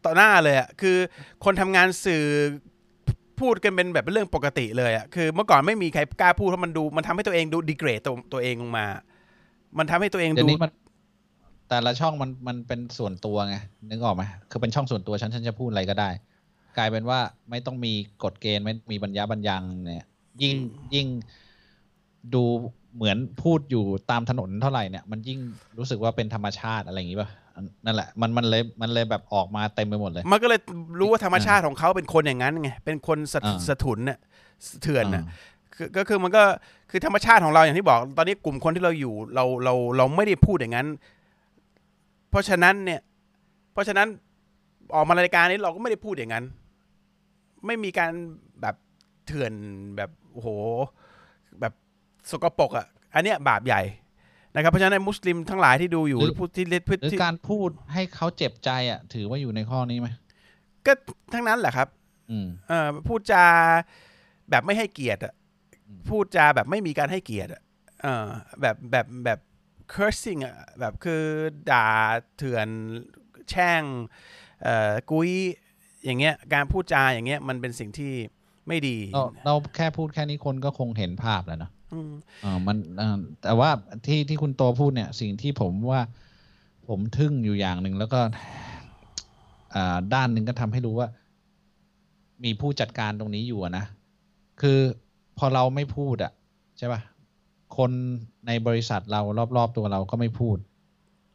[0.05, 0.97] ต่อหน้าเลยอะคือ
[1.43, 2.23] คนทำงานสื่อ
[3.39, 8.85] พูดกันเป็นแบบเป็นเรื่องปกติเลยอะคือเมื่อก่อนไม่มีใครกล้าพูดเพราะมันดู มันทำให้ตัวเองดูดีเกรดตัวตัวเองลงมา
[9.77, 10.71] มันทำให้ตัวเองเดี๋ยดูวนี้มัน
[11.69, 13.55] แต่ละช่องมันมันเป็นส่วนตัวไง
[13.89, 16.09] นึกออกไหมคือเป็นช่องส่วนตัวฉันฉันจะพูดอะไรก็ได้
[16.77, 17.19] กลายเป็นว่า
[17.49, 17.93] ไม่ต้องมี
[18.23, 20.07] กฎเกณฑ์ไม่มีบรรยาบรรยังเนี่ย
[20.41, 20.55] ยิ่ง
[20.93, 21.07] ยิ่ง
[22.33, 22.43] ดู
[22.95, 25.39] เหมือนพูดอยู่ตามถนนเท่าไหร่เนี่ย มันยิ่ง
[25.77, 30.59] รู้สึกว่าเป็นธรรมชาติอะไรอย่างงี้ป่ะอันนั่นแหละ มันมันเลยมันเลยแบบออกมาเต็มไปหมดเลย มันก็เลย
[30.99, 34.19] รู้ว่าธรรมชาติของเขาเป็นคนอย่างนั้นไงเป็นคนสะอ่าสะทุนเนี่ย
[34.81, 36.43] เถื่อนน่ะอ่าคือก็คือมันก็
[36.89, 40.87] คือธรรมชาติของเราอย่างที่บอก ตอนนี้กลุ่มคนที่เราอยู่เราเราเราไม่ได้พูดอย่างนั้น
[42.29, 43.01] เพราะฉะนั้นเนี่ย
[43.73, 44.07] เพราะฉะนั้น
[44.95, 46.45] ออกมารายการนี้เราก็ไม่ได้พูดอย่างนั้น
[47.65, 48.11] ไม่มีการ
[48.61, 48.75] แบบ
[49.25, 49.53] เถื่อน
[49.97, 50.83] แบบโอ้โหแบบ
[52.31, 53.81] สกปรกอะอันเนี้ยบาปใหญ่
[54.55, 60.07] นะครับเพราะฉะนั้นไอ้มุสลิมทั้งหลายที่ดูอยู่หรือพูดที่เล็ดพูดหรือที่การพูดให้เขาเจ็บใจอะ ถือว่าอยู่ในข้อนี้ไหม
[60.85, 60.91] ก็
[61.33, 61.87] ทั้งนั้นแหละครับ
[62.31, 63.45] อืมเออพูดจา
[64.49, 65.33] แบบไม่ให้เกียรติอะ
[65.87, 67.61] อืมพูดจาแบบไม่มีการให้เกียรติอะ
[68.01, 68.27] เออ
[68.61, 69.39] แบบแบบแบบ
[69.93, 71.23] cursing อะแบบคือ
[71.71, 71.87] ด่า
[72.37, 72.67] เถื่อน
[73.49, 73.83] แช่ง
[74.63, 75.31] เอ่อกุย
[76.05, 78.13] อย่างเงี้ยการพูดจาอย่างเงี้ยมันเป็นสิ่งที่
[78.67, 82.11] ไม่ดี เราเราแค่พูดแค่นี้คนก็คงเห็นภาพแล้วเนอะ อืม
[82.43, 83.69] อ่ามันอ่าแต่ว่า
[84.05, 86.01] ที่ที่คุณโตพูดเนี่ย สิ่งที่ผมว่า
[86.87, 88.19] ผมทึ่งอยู่อย่างหนึ่งแล้วก็
[89.75, 91.07] อ่าด้านหนึ่งก็ทำให้รู้ว่า
[92.43, 93.85] มีผู้จัดการตรงนี้อยู่อะนะ
[94.61, 94.79] คือ
[95.37, 96.31] พอเราไม่พูดอะ
[96.77, 97.01] ใช่ป่ะ
[97.77, 97.91] คน
[98.47, 99.21] ในบริษัทเรา
[99.57, 100.57] รอบๆตัวเราก็ไม่พูด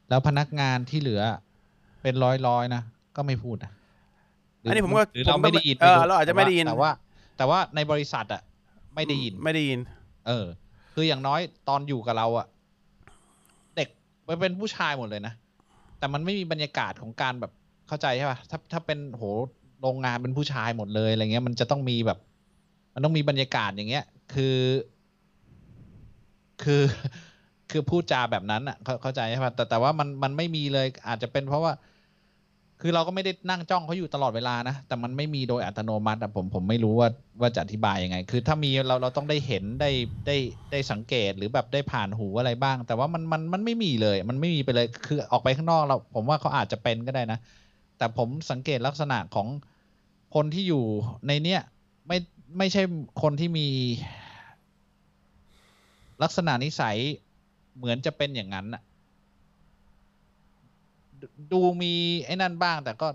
[0.09, 1.23] แล้วพนักงานที่เหลือ
[2.03, 2.15] เป็น
[2.47, 2.83] ร้อยๆนะ
[3.17, 3.73] ก็ไม่พูดนะ
[4.61, 6.91] หรือันนี้ผมก็หรือเราผมก็ไม่ได้ยินเออไม่เราอาจจะไม่ได้ยินแต่ว่า
[7.37, 8.43] แต่ว่าในบริษัทอะ
[8.95, 9.81] ไม่ได้ยินไม่ได้ยิน
[10.27, 10.47] เออ
[10.95, 12.47] คืออย่างน้อยตอนอยู่กับเราอะ
[13.77, 13.89] เด็ก
[14.29, 15.35] มันเป็นผู้ชายหมดเลยนะ
[15.99, 17.53] แต่มันไม่มีบรรยากาศของการแบบ
[17.89, 19.25] เข้าใจใช่ป่ะถ้าถ้าเป็นโห
[19.81, 22.19] โรงงานเป็นผู้ชายหมดเลยอะไรเงี้ย มันจะต้องมีแบบ
[22.95, 24.05] มันต้องมีบรรยากาศอย่างเงี้ย
[24.35, 24.57] คือ
[26.63, 26.83] คือ
[27.71, 31.73] คือพูดจาแบบนั้นอะเข้าเข้าใจใช่ป่ะแต่แต่ว่ามันมันไม่มีเลยอาจจะเป็นเพราะว่า
[32.83, 37.09] คือเราก็ไม่ได้นั่งจ้องเขาอยู่ตลอดเวลานะ แต่มันไม่มีโดยอัตโนมัติผมผมไม่รู้ว่า
[37.41, 39.91] ว่าจะอธิบายยังไง คือถ้ามีเราเราต้องได้เห็นได้
[40.27, 40.37] ได้
[40.73, 47.39] ได้สังเกตหรือแบบได้ผ่านหูอะไรบ้าง แต่ว่ามันมันมันไม่มีเลย มันไม่มีไปเลย คือออกไปข้างนอกเรา ผมว่าเขาอาจจะเป็นก็ได้นะ
[47.99, 49.49] แต่ผมสังเกตลักษณะของ
[50.35, 50.85] คนที่อยู่
[51.27, 51.61] ในเนี้ย
[52.09, 52.19] ไม่
[52.59, 52.83] ไม่ใช่
[53.23, 53.67] คนที่มี
[56.23, 56.97] ลักษณะนิสัย
[57.77, 58.83] เหมือนจะเป็นอย่างนั้นอะ
[61.21, 61.93] ดดูมี
[62.25, 63.09] ไอ้นั่นบ้าง แต่ก็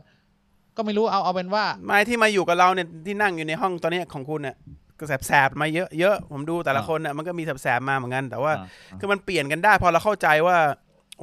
[0.77, 4.55] ก็ไม่รู้เอาเอาเป็นว่า ไม้ที่มาอยู่กับเราเนี่ยที่นั่งอยู่ในห้องตอนเนี้ยของคุณเนี่ย
[4.99, 10.57] ก็แสบๆมาเยอะเยอะผมดูแต่ละอ่าคนน่ะมันก็มีแสบๆมาเหมือนกัน แต่ว่าอ่าคือมันเปลี่ยนกันได้ พอเราเข้าใจว่า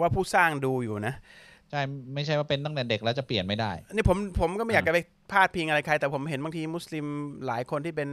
[0.00, 1.14] ว่าผู้สร้างดูอยู่นะ
[1.70, 1.80] ใช่
[2.14, 4.98] ไม่ใช่ว่าเป็นตั้งแต่เด็กแล้วจะเปลี่ยนไม่ได้ นี่ผมผมก็ไม่อยากอ่าจะไป
[5.32, 7.06] พาดพิงอะไรใคร แต่ผมเห็นบางทีมุสลิม
[7.46, 8.08] หลายคนที่เป็น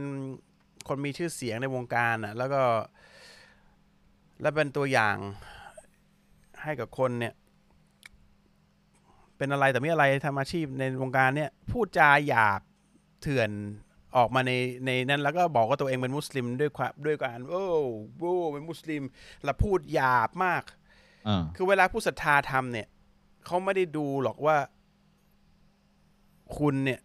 [0.88, 2.62] คนมีชื่อเสียงในวงการอะ แล้วก็
[4.42, 5.16] แล้วเป็นตัวอย่าง
[6.62, 7.34] ให้กับคนเนี่ย
[9.40, 12.60] เป็นอะไรแต่ไม่อะไรทำอาชีพในวงการเนี่ยพูดจาหยาบ
[13.22, 13.50] เถื่อน
[14.16, 14.52] ออกมาใน
[14.86, 17.66] ในนั้นแล้วก็บอกว่าตัวเองเป็นมุสลิมด้วยความด้วยการโอ้
[18.18, 19.02] โว้เป็นมุสลิม
[19.44, 20.62] แล้วพูดหยาบมาก
[21.28, 22.88] อ่าคือเวลาผู้ศรัทธาทำเนี่ย
[23.46, 24.56] เขาไม่ได้ดูหรอกว่า
[26.58, 27.00] คุณเนี่ย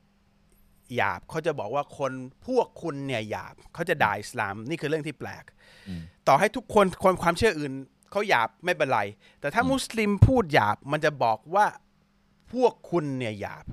[0.95, 2.11] หยาบเขาจะบอกว่าคน
[2.47, 5.43] พวกคุณเนี่ยหยาบเขาจะด่าอิสลาม นี่คือเรื่องที่แปลก
[5.87, 7.73] อืมต่อให้ทุกคนคนความเชื่ออื่น
[8.11, 9.01] เขาหยาบไม่เป็นไร
[9.39, 11.65] แต่ถ้าอืมมุสลิมพูดหยาบมันจะบอกว่า
[12.53, 13.65] พวกคุณเนี่ยหยาบ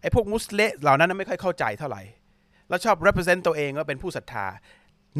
[0.00, 2.02] ไอ้พวกมุสลิมเหล่านั้นนะไม่ค่อยเข้าใจเท่าไหร่
[2.68, 4.46] แล้วชอบ represent ตัวเองว่าเป็นผู้ศรัทธา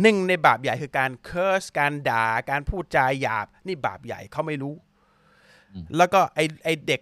[0.03, 4.75] หนึ่งในบาปใหญ่คือการ curse การด่า การพูดจาหยาบ นี่บาปใหญ่เขาไม่รู้
[5.73, 7.01] อืมแล้วก็ไอไอเด็ก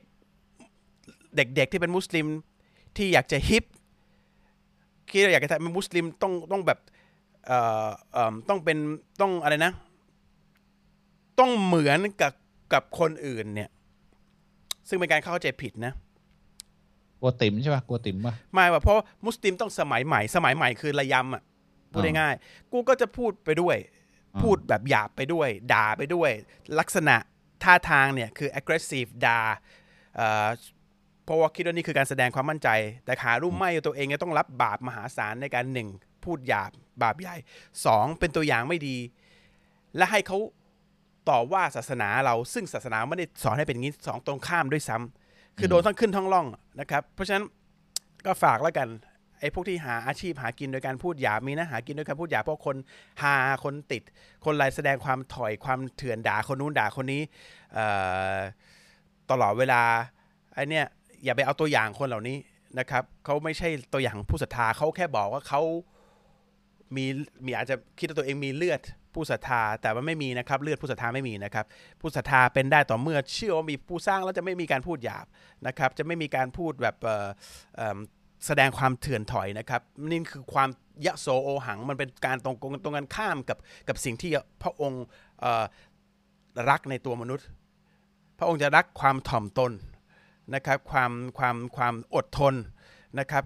[1.37, 2.27] เด็กๆที่เป็นมุสลิม
[2.96, 3.64] ที่อยากจะฮิป
[5.11, 6.79] ที่อยากจะเป็นมุสลิมต้องต้องแบบ
[7.46, 8.79] เอ่อเอ่อต้องเป็น
[9.20, 9.72] ต้องอะไรนะ
[11.38, 12.33] ต้องเหมือนกับ
[12.72, 13.70] กับคนอื่นเนี่ย
[14.88, 15.92] ซึ่งเป็นการเข้าใจผิดนะ
[17.20, 21.42] กลัวติ๋มใช่ป่ะกลัวติ๋มป่ะไม่ว่าเพราะมุสลิมต้องสมัยใหม่ สมัยใหม่คือระยำอะ
[21.92, 23.77] พูดอ่าง่ายๆกูก็จะพูดไปด้วย
[24.35, 26.31] อ่าพูดแบบหยาบไปด้วย ด่าไปด้วย
[26.79, 27.16] ลักษณะ
[27.62, 29.40] ท่าทางเนี่ยคือ aggressive ด่า
[30.16, 30.49] เอ่อ
[31.25, 32.68] เพราะว่าคิดว่านี่คือการแสดงความมั่นใจ
[33.05, 35.88] แต่ขารุ่มไม่ตัวเองเนี่ยต้องรับบาปมหาศาลในการหนึ่ง
[36.25, 36.70] พูดหยาบ
[37.03, 37.37] บาปใหญ่
[37.87, 38.97] สองเป็นตัวอย่างไม่ดี
[39.97, 40.38] และให้เขา
[41.29, 46.47] ต่อว่าศาสนาเราซึ่งศาสนาไม่ได้สอนให้เป็นอย่างนี้สองตรงข้ามด้วยซ้ำคือโดนทั้งขึ้นทั้งล่อง
[46.81, 47.45] นะครับ เพราะฉะนั้น
[48.27, 48.89] ก็ฝากแล้วกัน
[49.41, 52.77] ไออ้พวกที่หาอาชีพหากินโดยการพูดหยาบมีนะหากินโดยการพูดหยาบเพราะคน
[53.23, 53.35] หา
[53.65, 54.03] คนติด
[54.45, 57.23] คนไรแสดงความถอยความเถื่อนด่าคนนู้นด่าคนนี้
[57.75, 57.87] เอ่
[58.37, 58.39] อ
[59.31, 59.83] ตลอดเวลา
[60.55, 60.87] ไอ้เนี่ย
[61.25, 62.37] อย่าไปเอาตัวอย่างคนเหล่านี้
[62.79, 65.63] นะครับเขาไม่ใช่ตัวอย่างของผู้ศรัทธาเขาแค่บอกว่าเขา
[66.97, 67.07] มี
[67.45, 68.81] มีอาจจะคิดว่าตัวเองมีเลือด
[69.14, 71.64] ผู้ศรัทธาแต่ว่าไม่มีนะครับ เลือดผู้ศรัทธาไม่มีนะครับ
[72.00, 75.27] ผู้ศรัทธาเป็นได้ต่อเมื่อเชื่อว่ามีผู้สร้างแล้วจะไม่มีการพูดหยาบ
[75.66, 76.96] นะครับ จะไม่มีการพูดแบบ
[78.46, 80.68] แสดงความเถื่อนถอยนะครับนี่คือความ
[81.07, 84.31] ยะโสโอหังมันเป็นการตรงตรงกันข้ามกับกับสิ่งที่
[84.62, 85.05] พระองค์
[86.70, 87.46] รักในตัวมนุษย์
[88.38, 89.72] พระองค์จะรักความถ่อมตน
[90.55, 92.55] นะครับ ความความความอดทน
[93.18, 93.44] นะครับ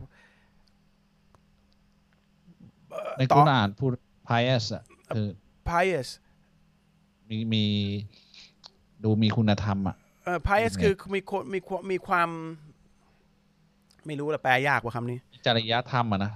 [3.18, 3.92] ในกุรอานพูด
[4.28, 5.28] pious อะคือ
[5.70, 6.08] pious
[7.28, 7.64] มีมี
[9.04, 12.28] ดูมีคุณธรรมอะเอ่อ pious ยังไงคือมีคนมีความมีความ
[14.06, 16.32] ไม่รู้ละแปลยากกว่าคำนี้ จริยธรรมอะนะ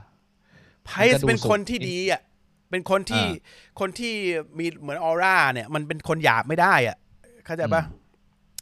[0.88, 2.20] pious มันก็ดูเป็นคนสูงที่ดีอะ
[2.70, 3.38] เป็นคนที่อ่
[3.80, 4.12] คนที่
[4.58, 6.96] มีเหมือนออร่าเนี่ย มันเป็นคนหยาบไม่ได้อะ
[7.44, 7.82] เข้าใจปะ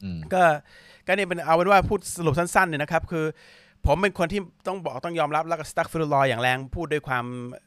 [0.04, 0.42] อืมก็
[1.06, 3.24] ก็เนี่ยเป็นเอาเป็นว่าพูดสรุปสั้นๆเนี่ยนะครับ คือ
[3.86, 7.24] ผมเป็นคนที่ต้องบอกต้องยอมรับแล้วก็อัสตัฆฟิรุลลอฮ์อย่างแรงพูดด้วยความ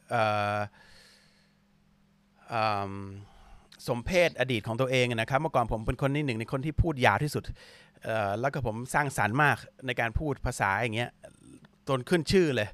[0.09, 0.21] เอ่
[0.55, 0.92] ออืม
[3.87, 7.43] สมเพศอดีตของตัวเองนะครับ เมื่อก่อนผมเป็นคนที่หนึ่งในคนที่พูดยาวที่สุด
[8.41, 11.11] แล้วก็ผมสร้างสรรค์มากในการพูดภาษาอย่างเงี้ย
[11.87, 12.67] จนขึ้นชื่อเลย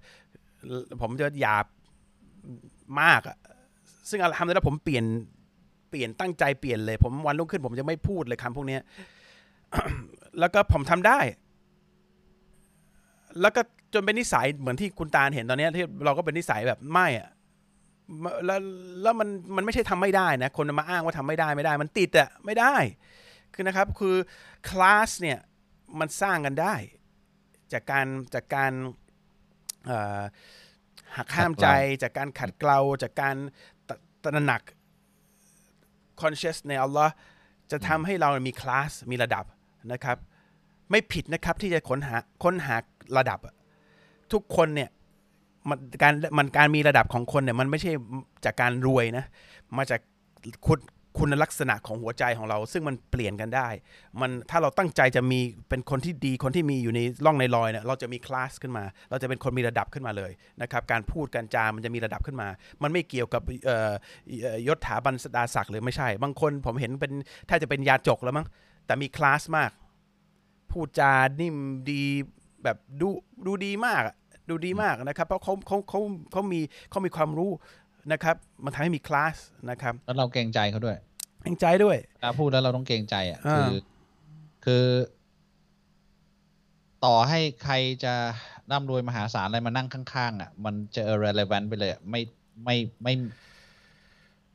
[1.01, 1.65] ผมจะหยาบ
[3.01, 3.37] มากอะ
[4.09, 5.05] ซึ่งทำได้แล้วผมเปลี่ยน
[5.89, 8.81] เปลี่ยนตั้งใจเปลี่ยนเลย ผมวันรุ่งขึ้น ผมจะไม่พูดเลยคำพวกเนี้ย
[10.39, 11.19] แล้วก็ผมทำได้
[13.41, 13.61] แล้วก็
[13.93, 17.29] จนเป็นนิสัยเหมือนที่คุณตาเห็นตอนนี้ที่เราก็เป็นนิสัยแบบไม่อะ
[18.45, 18.59] แล้ว
[19.01, 22.75] แล้วมันมันไม่ใช่ทำไม่ได้นะคนมาอ้างว่าทำไม่ได้ไม่ได้ มันติดอะไม่ได้
[23.53, 24.15] คือนะครับคือ
[24.69, 25.39] คลาสเนี่ย
[25.99, 26.75] มันสร้างกันได้
[27.73, 28.71] จากการจากการ
[29.85, 30.21] เอ่อ
[31.17, 31.67] หักห้ามใจ
[32.03, 33.35] จากการขัดเกลาจากการ
[33.89, 33.91] ต
[34.23, 34.61] ตระหนัก
[36.21, 37.13] conscious ในอัลลอฮ์
[37.71, 39.45] จะทำให้เรามีคลาสมีระดับ
[39.93, 40.17] นะครับ
[40.91, 42.75] ไม่ผิดนะครับที่จะค้นหาค้นหา
[43.17, 43.55] ระดับอะ
[44.33, 44.89] ทุกคนเนี่ย
[45.69, 47.91] มันการมันการมีระดับของคนเนี่ยมันไม่ใช่
[48.45, 49.25] จากการรวยนะ
[49.77, 49.99] มาจาก
[50.67, 50.79] คุณ
[51.17, 53.67] คุณลักษณะของหัวใจของเรา ซึ่งมันเปลี่ยนกันได้
[54.21, 62.47] มันถ้าเราตั้งใจจะมีเป็นคนที่ดีคนที่มีอยู่ในร่องในรอยเนี่ยเราจะมีคลาสขึ้นมา เราจะเป็นคนมีระดับขึ้นมาเลยนะครับการพูดการจามันจะมีระดับขึ้นมา
[62.83, 63.41] มันไม่เกี่ยวกับ
[64.67, 67.11] ยศถาบรรดาศักดิ์หรือไม่ใช่ บางคนผมเห็นเป็น
[67.49, 68.47] ถ้าจะเป็นยาจกแล้วมั้ง
[68.85, 69.71] แต่มีคลาสมาก
[70.71, 71.55] พูดจานิ่ม
[71.91, 72.03] ดี
[72.63, 73.07] แบบดู
[73.45, 74.03] ดูดีมาก
[74.49, 75.99] ดูดีมากนะครับ เพราะเขาเขาเขา
[76.31, 76.59] เขามี
[76.89, 77.51] เขามีความรู้
[78.11, 79.35] นะครับ มันทำให้มีคลาส
[79.69, 80.97] นะครับ แล้วเราเกรงใจเขาด้วย
[81.43, 83.71] เองใจด้วยถ้าพูดแล้วเราต้องเกรงใจอะอ่าคือ
[84.65, 84.85] คือ
[87.05, 88.13] ต่อให้ใครจะ
[88.71, 92.21] ร่ำรวยมหาศาลอะไรมานั่งข้างๆอะ มันจะ irrelevant ไปเลยอะไม่
[92.63, 93.13] ไม่ไม่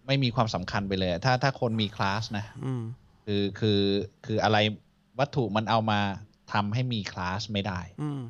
[0.07, 2.83] ไม่มีความสำคัญไปเลยอะถ้าถ้าคนมีคลาสนะอืม
[3.25, 3.81] คือคือ
[4.27, 4.59] คืออะไร
[5.19, 6.01] วัตถุมันเอามา
[6.53, 8.21] ทำให้มีคลาสไม่ได้อืม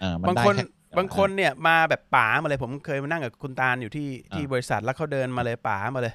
[0.00, 0.64] เออมันบางได้คนแค่
[0.98, 6.14] บางคนเนี่ยมาแบบป๋ามาเลยผมเคยมานั่งกับคุณตาลอยู่ที่ที่อ่าบริษัทแล้วเขาเดินมาเลยป๋ามาเลย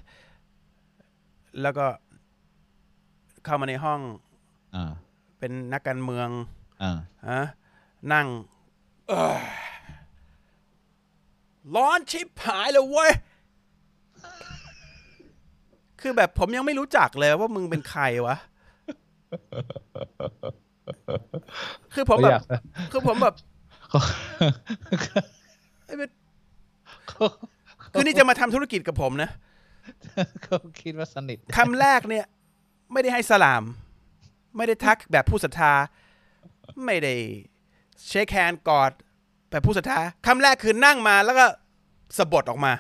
[1.62, 1.86] แล้วก็
[3.46, 4.00] เข้ามาในห้อง
[4.76, 4.92] อ่า
[5.39, 6.30] เป็นนักการเมือง
[6.84, 6.98] อ่า
[7.30, 7.42] ฮะ
[8.13, 8.28] นั่ง
[9.08, 9.42] เอ้ย
[11.76, 13.12] ร้อนชิบหายเลยเว้ย
[16.02, 18.38] คือแบบผมยังไม่รู้จักเลยว่ามึงเป็นใครวะ
[21.94, 22.42] คือผมแบบ
[22.92, 23.49] คือผมแบบเอ้ยมัน
[27.91, 29.30] คือนี่จะมาทำธุรกิจกับผมนะ
[30.43, 32.25] เขาคิดว่าสนิทคำแรกเนี่ย
[32.91, 33.63] ไม่ได้ให้สลาม
[34.58, 35.73] ไม่ได้ทักแบบผู้ศรัทธา
[36.86, 37.13] ไม่ได้
[38.08, 38.91] เชคแฮนกอด
[39.49, 41.45] แบบผู้ศรัทธาคำแรกคือนั่งมาแล้วก็
[42.17, 42.73] สะบดออกมา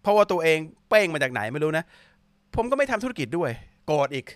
[0.00, 0.58] เพราะว่าตัวเอง
[0.88, 1.84] เป้งมาจากไหนไม่รู้นะ
[2.54, 3.50] ผมก็ไม่ทำธุรกิจด้วย
[3.86, 4.26] โกรธอีก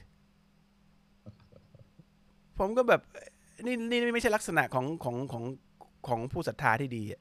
[2.58, 3.00] ผมก็แบบ
[3.66, 5.44] นี่นี่นี่ไม่ใช่ลักษณะของของของ
[6.06, 7.20] ของผู้ศรัทธาที่ดีอะ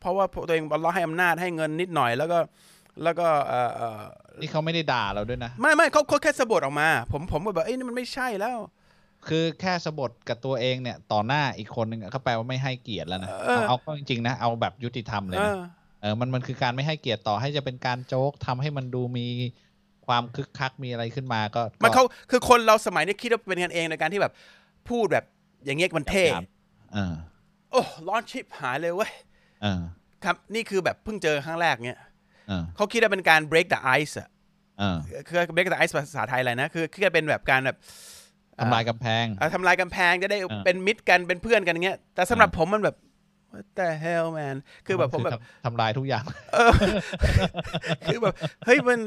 [0.00, 2.38] เพราะว่าตัวเองอัลเลอฮ์ให้อำนาจให้เงินนิดหน่อยแล้วก็
[3.02, 4.00] แล้วก็เออเออ
[4.40, 8.58] นี่เขาไม่ได้ด่าเราด้วยนะ ไม่ไม่เขาเขาแค่สะบดออกมา ผมผมก็แบบเอ้ยนี่มันไม่ใช่แล้ว
[9.28, 15.60] คือแค่สะบดกับตัวเองเนี่ย ต่อหน้าอีกคนหนึ่งอะเขาแปลว่าไม่ให้เกียรติแล้วนะเออเอาเอาเข้าจริงๆนะเอาแบบยุติธรรมเลยเอนะอ
[16.02, 19.26] เออมันมันคือการไม่ให้เกียรติต่อให้จะเป็นการโจ๊กทำให้มันดูมี
[20.06, 24.32] ความคึกคักมีอะไรขึ้นมาก็มันก็เขาคือคนเราสมัยนี้คิดว่าเป็นกันเองในการที่แบบ
[24.88, 25.24] พูดแบบ
[25.64, 26.59] อย่างเงี้ยมันเท่หยาบเออ
[27.70, 29.12] โอ้ร้อนชิบหายเลยเว้ย
[29.62, 29.80] เออ
[30.24, 32.00] ครับนี่คือแบบเพิ่งเจอครั้งแรกเนี้ย
[32.48, 34.28] เออเขาคิดว่าเป็นการ break the ice อะ
[34.78, 34.96] เออ
[35.28, 37.76] คือ break the ice ภาษาไทยอะไรนะ คือคือเป็นแบบการแบบ
[38.58, 42.96] ทำลายกำแพงเอ่อทำลายกำแพงจะได้อ่าเป็นมิตรกันเป็นเพื่อนกันอย่างเงี้ย แต่สำหรับผมมันแบบ
[43.52, 46.24] what the hell man คือแบบผมแบบทำทำลายทุกอย่าง
[48.06, 48.34] คือแบบ
[48.66, 49.00] เฮ้ยมัน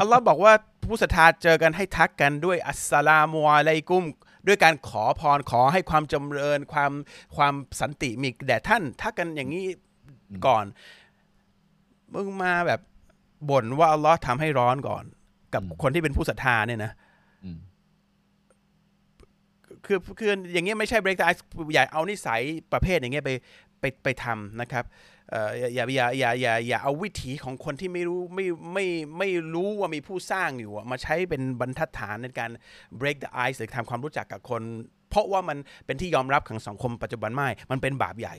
[0.00, 0.52] อัลลอฮ์บอกว่า
[0.88, 4.02] ผู้ศรัทธาเจอกันให้ทักกันด้วยอัสสลามุอะลัยกุม
[4.46, 6.92] ด้วยการขอพรขอให้ความจำเริญความ
[7.36, 9.64] ความสันติมีแด่ท่านทักกันอย่างนี้
[10.46, 10.64] ก่อน
[12.12, 12.80] มึงมาแบบ
[13.50, 15.04] บ่นว่าอัลลอฮ์ทำให้ร้อนก่อน
[15.54, 16.92] กับอืมคนที่เป็นผู้ศรัทธาเนี่ยนะ
[17.44, 17.58] อืม
[19.86, 21.42] คือคืออย่างเงี้ยไม่ใช่ break the ice
[21.74, 22.40] อย่าเอานิสัย
[22.72, 23.30] ประเภทอย่างเงี้ยไป
[23.80, 28.86] ไปไปทำนะครับเอ่ออย่าอย่าอย่าอย่าอย่าเอาวิถีของคนที่ไม่รู้ไม่ไม่
[29.18, 32.50] ไม่รู้ว่ามีผู้สร้างอยู่อะมาใช้เป็นบรรทัดฐานในการ
[33.00, 34.62] break the ice หรือทำความรู้จักกับคน
[35.10, 38.36] เพราะว่ามันเป็นที่ยอมรับของสังคมปัจจุบันไม่มันเป็นบาปใหญ่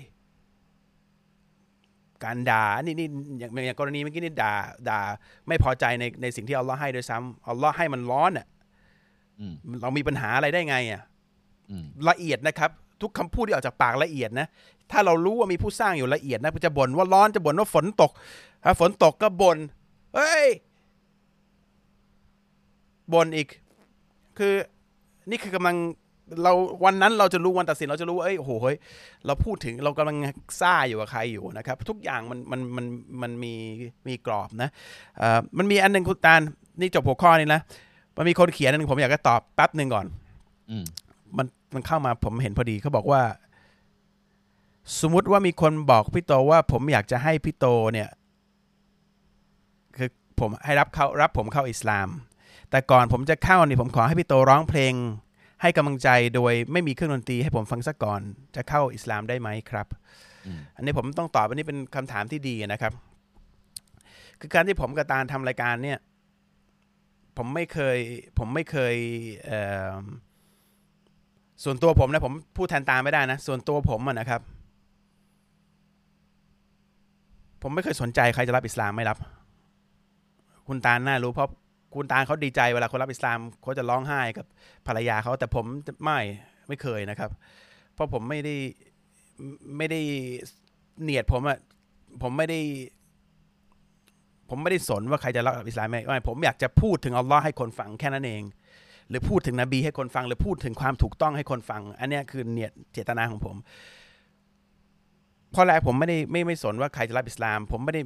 [2.23, 3.07] การด่านี่นี่
[3.39, 4.53] อย่างอย่างกรณีเมื่อกี้นี่ด่า
[4.89, 4.99] ด่า
[5.47, 8.47] ไม่พอใจในในสิ่งที่อัลลอฮ์ให้ด้วยซ้ำอัลลอฮ์ให้มันร้อนอะ
[9.39, 11.01] อืมเรามีปัญหาอะไรได้ไงอะ
[11.69, 12.71] อืมละเอียดนะครับ
[13.01, 14.47] ทุกคำพูดที่ออกจากปากละเอียดนะ
[14.91, 18.11] ถ้าเรารู้ว่ามีผู้สร้างอยู่ละเอียดนะจะบ่นว่าร้อนจะบ่นว่าฝนตก
[18.63, 19.57] ถ้าฝนตกก็บ่น
[20.15, 20.45] เฮ้ย
[23.13, 23.47] บ่นอีก
[24.37, 24.53] คือ
[25.29, 25.77] นี่คือกำลัง
[26.43, 26.53] เรา
[26.85, 28.77] วันนั้นเราจะรู้วันตัดสินเราจะรู้ว่าเอ้ยโอ้โหเฮ้ย
[29.25, 30.17] เราพูดถึงเรากำลัง
[30.61, 32.85] ซ่าอยู่กับใครอยู่นะครับ ทุกอย่างมันมันมัน
[33.21, 33.53] มันมี
[34.07, 34.69] มีกรอบนะ
[35.17, 36.41] เอ่อมันมีอันหนึ่งคุณตาล
[36.79, 37.61] นี่จบหัวข้อนี้นะ
[38.17, 40.05] มันมีคนเขียนอันหนึงผมอยากจะตอบแป๊บหนึ่งก่อน
[40.69, 40.83] อืม
[41.37, 43.21] มันมันเข้ามาผมเห็นพอดีเขาบอกว่า
[45.01, 48.09] สมมุติว่ามีคนบอกพี่โตว่าผมอยากจะให้พี่โตเนี่ย
[49.97, 52.07] คือผมให้รับเขารับผมเข้าอิสลาม
[52.69, 54.93] แต่ก่อนผมจะเข้านี่ผมขอให้พี่โตร้องเพลง
[55.61, 58.21] ให้กำลังใจโดยไม่มีเครื่องดนตรีให้ผมฟังสักก่อน
[58.55, 59.87] จะเข้าอิสลามได้ไหมครับ
[60.45, 62.93] อืมอันนี้ผมต้องตอบอันนี้เป็นคำถามที่ดีนะครับ
[64.39, 65.99] คือการที่ผมกับตาลทำรายการเนี่ย
[67.37, 67.97] ผมไม่เคย
[68.37, 68.95] ผมไม่เคย
[69.45, 69.95] เอ่อ
[71.63, 74.41] ส่วนตัวผมนะผมพูดแทนตาไม่ได้นะ ส่วนตัวผมอะนะครับ
[77.67, 79.17] ผมไม่เคยสนใจใครจะรับอิสลามไม่รับ
[80.67, 81.49] คุณตาลน่ารู้เพราะ
[81.95, 84.45] คุณตาลเขาดีใจเวลาคนรับอิสลามเขาจะร้องไห้กับ
[84.87, 85.65] ภรรยาเขาแต่ผม
[86.03, 86.19] ไม่
[86.67, 87.29] ไม่เคยนะครับ
[87.93, 88.55] เพราะผมไม่ได้
[89.77, 90.01] ไม่ได้
[91.01, 91.59] เนียดผมอะ
[92.21, 92.59] ผมไม่ได้
[94.49, 98.43] ผมไม่ได้สนว่าใครจะรับอิสลามไหมไม่ผมอยากจะพูดถึงอัลลอฮ์ให้คนฟังแค่นั้นเอง
[99.09, 103.55] หรือพูดถึงนบีให้คนฟัง หรือพูดถึงความถูกต้องให้คนฟัง อันนี้คือเนียดเจตนาของผม
[105.55, 108.01] เพราะแรกผมไม่ได้ไม่ไม่สนว่าใครจะรับอิสลาม ผมไม่ได้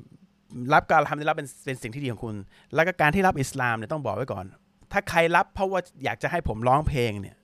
[0.74, 2.36] รับการทำได้รับเป็นเป็นสิ่งที่ดีของคุณ
[2.76, 4.46] แล้วก็การที่รับอิสลามเนี่ยต้องบอกไว้ก่อน
[4.92, 7.36] ถ้าใครรับเพราะว่าอยากจะให้ผมร้องเพลงเนี่ย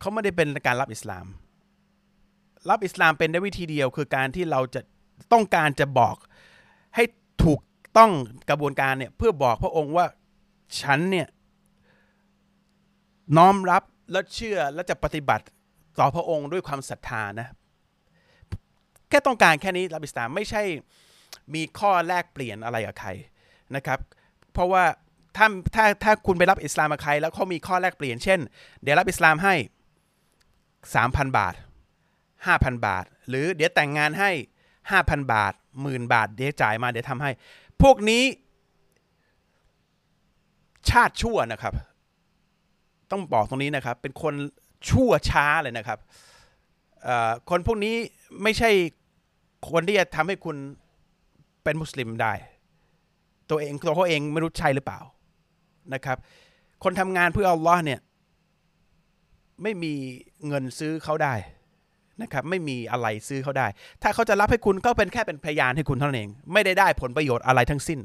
[0.00, 1.26] เขาไม่ได้เป็นการรับอิสลาม
[2.70, 4.80] รับอิสลามเป็นได้วิธีเดียว คือการที่เราจะ
[5.32, 6.16] ต้องการจะบอก
[6.94, 7.04] ให้
[7.44, 7.60] ถูก
[7.96, 8.10] ต้อง
[8.50, 10.06] กระบวนการเนี่ยเพื่อบอกพระองค์ว่า
[10.80, 11.26] ฉันเนี่ย
[13.36, 15.44] น้อมรับและเชื่อและจะปฏิบัติ
[15.98, 17.48] ต่อพระองค์ด้วยความศรัทธานะ
[19.14, 20.62] ค่ต้องการแค่นี้รับอิสลามไม่ใช่
[21.54, 23.10] มีข้อแลกเปลี่ยนอะไรกับใคร
[23.76, 23.98] นะครับ
[24.52, 24.84] เพราะว่า
[25.36, 28.40] ถ้าถ้าถ้าคุณไปรับอิสลามกับใคร แล้วเขามีข้อแลกเปลี่ยนเช่น
[28.82, 29.54] เดี๋ยวรับอิสลามให้
[30.94, 31.54] สามพันบาท
[32.46, 34.30] ห้าพันบาท หรือเดี๋ยวแต่งงานให้
[34.90, 37.30] ห้าพันบาทหมื่นบาท เดี๋ยวจ่ายมาเดี๋ยวทำให้
[37.82, 38.24] พวกนี้
[40.90, 41.74] ชาติชั่วนะครับ
[43.10, 44.34] ต้องบอกตรงนี้นะครับ เป็นคน
[44.90, 45.98] ชั่วช้าเลยนะครับ
[47.50, 47.94] คนพวกนี้
[48.42, 48.70] ไม่ใช่
[49.70, 50.56] คนที่จะทำให้คุณ
[51.64, 52.32] เป็นมุสลิมได้
[53.50, 55.00] ตัวเองตัวเขาเองไม่รู้ใช่หรือเปล่า
[55.94, 56.18] นะครับ
[56.84, 58.00] คนทำงานเพื่ออัลลอฮ์เนี่ย
[59.62, 59.92] ไม่มี
[60.46, 61.34] เงินซื้อเขาได้
[62.22, 63.66] นะครับ ไม่มีอะไรซื้อเขาได้
[64.02, 68.00] ถ้าเขาจะรับให้คุณก็เป็นแค่เป็นพยานให้คุณเท่านั้นเอง ไม่ได้ได้ผลประโยชน์อะไรทั้งสิ้น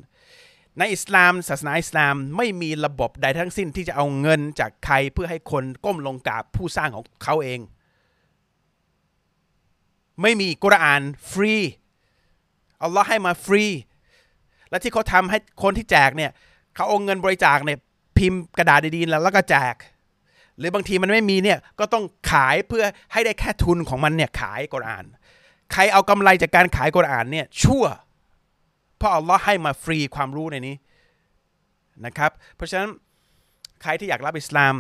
[0.78, 7.60] ในอิสลามศาสนาอิสลามไม่มีระบบใดทั้งสิ้นที่จะเอาเงินจากใครเพื่อให้คนก้มลงกราบผู้สร้างของเขาเอง
[10.21, 11.01] ไม่มีกุรอาน
[11.32, 11.55] ฟรี
[12.84, 13.65] อัลลอฮ์ให้มาฟรี
[14.69, 16.32] และที่เขาทำให้คนที่แจกเนี่ย
[16.75, 17.79] เขาเอาเงินบริจาคเนี่ย
[18.17, 19.75] พิมพ์กระดาษดีๆแล้วแล้วก็แจก
[20.58, 25.05] หรือบางทีมันไม่มีเนี่ยก็ต้องขายเพื่อให้ได้แค่ทุนของมันเนี่ยขายกุรอาน
[25.73, 27.86] ใครเอากำไรจากการขายกุรอานเนี่ยชั่ว
[28.97, 30.75] เพราะอัลลอฮ์ให้มาฟรีความรู้ในนี้
[32.05, 32.89] นะครับ เพราะฉะนั้น
[33.82, 34.75] ใครที่อยากรับอิสลาม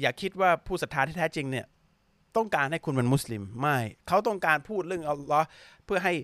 [0.00, 1.66] อย่าคิดว่าผู้ศรัทธาที่แท้จริงเนี่ย
[2.36, 5.46] ต้องการให้คุณเป็นมุสลิมไม่เขาต้องการพูดเรื่องอัลลอฮ์
[5.84, 6.14] เพื่อให้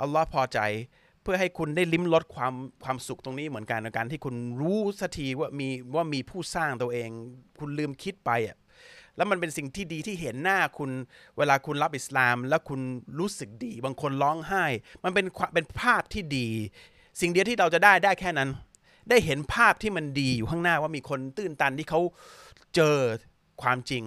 [0.00, 0.58] อัลลอฮ์พอใจ
[1.22, 7.08] เพื่อให้คุณได้ลิ้มรสความความสุขตรงนี้เหมือนกันในการที่คุณรู้สักทีว่ามีว่ามีผู้สร้างตัวเอง
[7.58, 8.56] คุณลืมคิดไปอะ
[9.16, 10.90] แล้วมันเป็นสิ่งที่ดีที่เห็นหน้าคุณ
[11.38, 12.80] เวลาคุณรับอิสลาม แล้วคุณ
[13.18, 14.64] รู้สึกดี บางคนร้องไห้
[15.04, 16.48] มันเป็นเป็นภาพที่ดี
[17.20, 18.50] สิ่งเดียวที่เราจะได้ได้แค่นั้น
[19.10, 22.00] ได้เห็นภาพที่มันดีอยู่ข้างหน้าว่ามีคนตื้นตันที่เขา
[22.74, 22.96] เจอ
[23.62, 24.04] ความจริง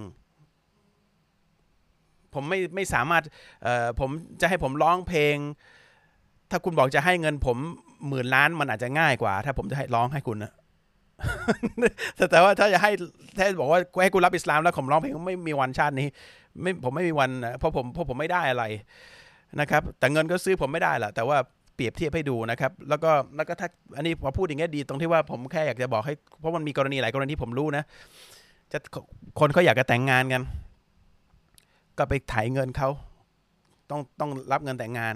[2.33, 3.23] ผมไม่ไม่สามารถ
[3.63, 4.09] เอ่อผม
[4.41, 5.35] จะให้ผมร้องเพลง
[6.51, 7.57] ถ้าคุณบอกจะให้เงินผม
[8.07, 10.51] หมื่นล้านมันอาจจะง่ายกว่า ถ้าผมจะให้ร้องให้คุณนะ
[12.15, 12.91] แต่แต่ว่าถ้าจะให้
[13.37, 16.07] ถ้าบอกว่าให้คุณรับอิสลามแล้วผมร้องเพลงไม่มีวันชาตินี้
[16.61, 18.63] ไม่ผมไม่มีวันนะเพราะผมเพราะผมไม่ได้อะไร
[19.59, 21.37] นะครับ แต่เงินก็ซื้อผมไม่ได้แหละแต่ว่า
[21.75, 27.83] เปรียบเทียบให้ดูนะครับ แล้วก็แล้วก็ถ้าอันนี้พอพูดอย่างเงี้ยดีตรงที่ว่าผมแค่อยากจะบอกให้เพราะมันมีกรณีหลายกรณีที่ผมรู้นะ
[28.71, 28.79] จะ
[29.39, 30.41] คนเขาอยากจะแต่งงานกัน
[31.99, 32.89] ก็ไปไถ่ายเงินเขา
[33.89, 35.15] ต้องต้องรับเงินแต่งงาน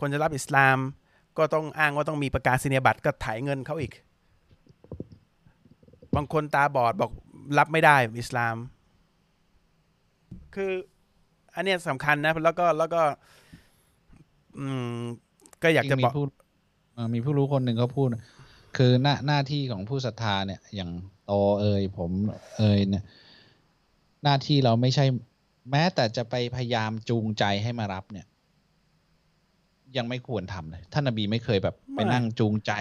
[0.00, 0.78] คนจะรับอิสลาม
[1.38, 3.92] ก็ต้องอ้างว่าต้องมีประกาศนียบัตรก็ไถ่ายเงินเขาอีก
[6.16, 7.10] บางคนตาบอดบอก
[7.58, 8.56] รับไม่ได้อิสลาม
[10.54, 10.72] คือ
[11.54, 13.02] อันเนี้ยสำคัญนะ แล้วก็แล้วก็
[14.58, 14.96] อืม
[15.62, 16.24] ก็อยากจะบอกมีผู้
[16.94, 18.08] เอ่อมีผู้รู้คนหนึ่งเขาพูด
[18.76, 20.90] คือหน้าหน้าที่ของผู้ศรัทธาเนี่ย อย่าง
[21.26, 22.10] โตเอ่ยผม
[22.56, 23.04] เอ่ยเนี่ย
[24.24, 25.04] หน้าที่เราไม่ใช่
[25.70, 28.26] แม้แต่จะไปพยายามจูงใจให้มารับเนี่ย
[29.96, 32.72] ยังไม่ควรทำเลย ท่านนบีไม่เคยแบบไปไม่นั่งจูงใจ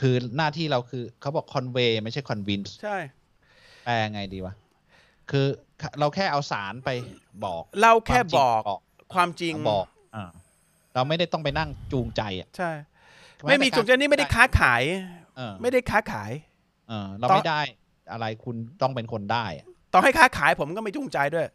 [0.00, 2.96] คือหน้าที่เราคือ เขาบอกคอนเวย์ไม่ใช่คอนวินส์ใช่
[3.84, 4.54] แปลไงดีวะ
[5.30, 5.46] คือ
[6.00, 6.90] เราแค่เอาสารไป
[7.44, 8.80] บอก เราแค่วามจริงบอกบอก
[9.14, 10.30] ความจริงบอกอ่า
[10.94, 12.70] เราไม่ได้ต้องไปนั่งจูงใจอะ ใช่
[13.48, 14.82] ไม่มีจุดเจนนี่ไม่ได้ค้าขาย
[15.36, 16.30] เออไม่ได้ค้าขาย
[16.88, 17.60] เออเราต่อไม่ได้
[18.12, 21.52] อะไรคุณต้องเป็นคนได้อะต่อให้ค้าขายผมก็ไม่จูงใจด้วยเออ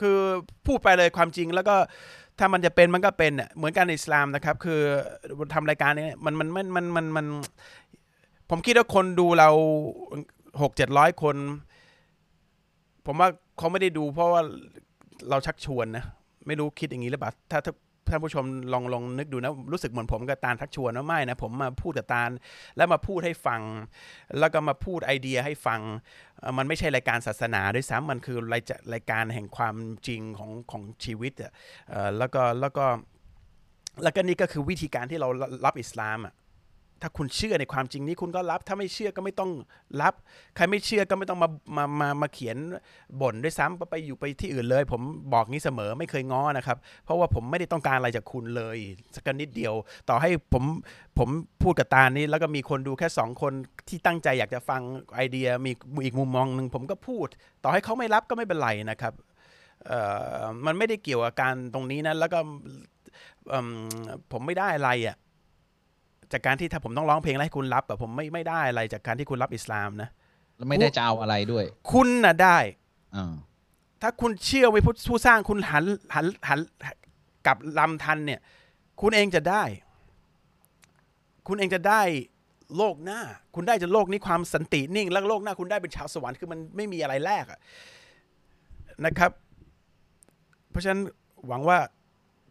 [0.00, 0.18] คือ
[0.66, 1.76] พูดไปเลยความจริงแล้วก็
[2.38, 4.80] ถ้ามันจะเป็นมันก็เป็นน่ะเหมือนกันอิสลามนะครับ คือ
[5.54, 7.26] ทำรายการนี้มันมันมันมันมันมัน
[8.50, 9.50] ผมคิดว่าคนดูเรา
[10.62, 11.36] หกเจ็ดร้อยคน
[13.06, 14.42] ผมว่าเขาไม่ได้ดูเพราะว่า
[15.30, 16.04] เราชักชวนนะ
[16.46, 17.72] ไม่รู้คิดอย่างนี้หรือเปล่าถ้าถ้า
[18.08, 22.30] ท่านผู้ชมลองลองนึกดูนะ รู้สึกเหมือนผมกับตาลทักชวนว่าไม่นะ ผมมาพูดกับตาล
[22.76, 23.60] แล้วมาพูดให้ฟัง
[24.38, 25.80] แล้วก็มาพูดไอเดียให้ฟัง
[26.58, 28.62] มันไม่ใช่รายการศาสนาด้วยซ้ำมันคือราย
[28.92, 31.52] รายการแห่งความจริงของของชีวิตอะ
[32.18, 32.86] แล้วก็แล้วก็
[34.02, 35.28] แล้วก็นี่ก็คือวิธีการที่เรา
[35.64, 36.34] รับอิสลามอะ
[37.02, 39.50] ถ้าคุณเชื่อในความจริงนี้คุณก็รับ ถ้าไม่เชื่อก็ไม่ต้อง
[40.02, 40.14] รับ
[40.56, 42.56] ใครไม่เชื่อก็ไม่ต้องมามามามาเขียน
[43.20, 48.78] บ่นด้วยซ้ำไปอยู่ไปที่อื่นเลย ผมบอกงี้เสมอไม่เคยง้อนะครับ เพราะว่าผมไม่ได้ต้องการอะไรจากคุณเลย
[49.14, 49.74] สักนิดเดียว
[50.08, 50.64] ต่อให้ผม
[51.18, 51.28] ผม
[51.62, 53.52] พูดกับตานี้ แล้วก็มีคนดูแค่สองคน
[53.88, 54.80] ที่ตั้งใจอยากจะฟัง
[55.14, 55.70] ไอเดียมี
[56.04, 57.28] อีกมุมมองหนึ่งผมก็พูด
[57.64, 59.14] ต่อให้เขาไม่รับก็ไม่เป็นไรนะครับ
[60.66, 62.38] มันไม่ได้เกี่ยวกับการตรงนี้นะแล้วก็
[64.32, 65.16] ผมไม่ได้อะไรอะ
[66.32, 70.08] จากการที่ถ้าผมต้องร้องเพลงแล้วให้คุณรับอะผมไม่ไม่ได้อะไรจากการที่คุณรับอิสลามนะ
[70.56, 72.58] แล้วไม่ได้จะเอาอะไรด้วย คุณน่ะได้
[73.16, 73.34] อ่า
[74.02, 76.58] ถ้าคุณเชื่อไว้ผู้ผู้สร้างคุณหันหันหัน
[77.46, 78.40] กลับลำทันเนี่ย
[79.00, 79.62] คุณเองจะได้
[81.48, 82.02] คุณเองจะได้
[82.76, 83.20] โลกหน้า
[83.54, 87.58] คุณได้จะโลกนี้ความสันตินิ่ง แล้วโลกหน้าคุณได้เป็นชาวสวรรค์คือมันไม่มีอะไรแลกอะ
[89.06, 89.30] นะครับ
[90.70, 91.00] เพราะฉะนั้น
[91.48, 91.78] หวังว่า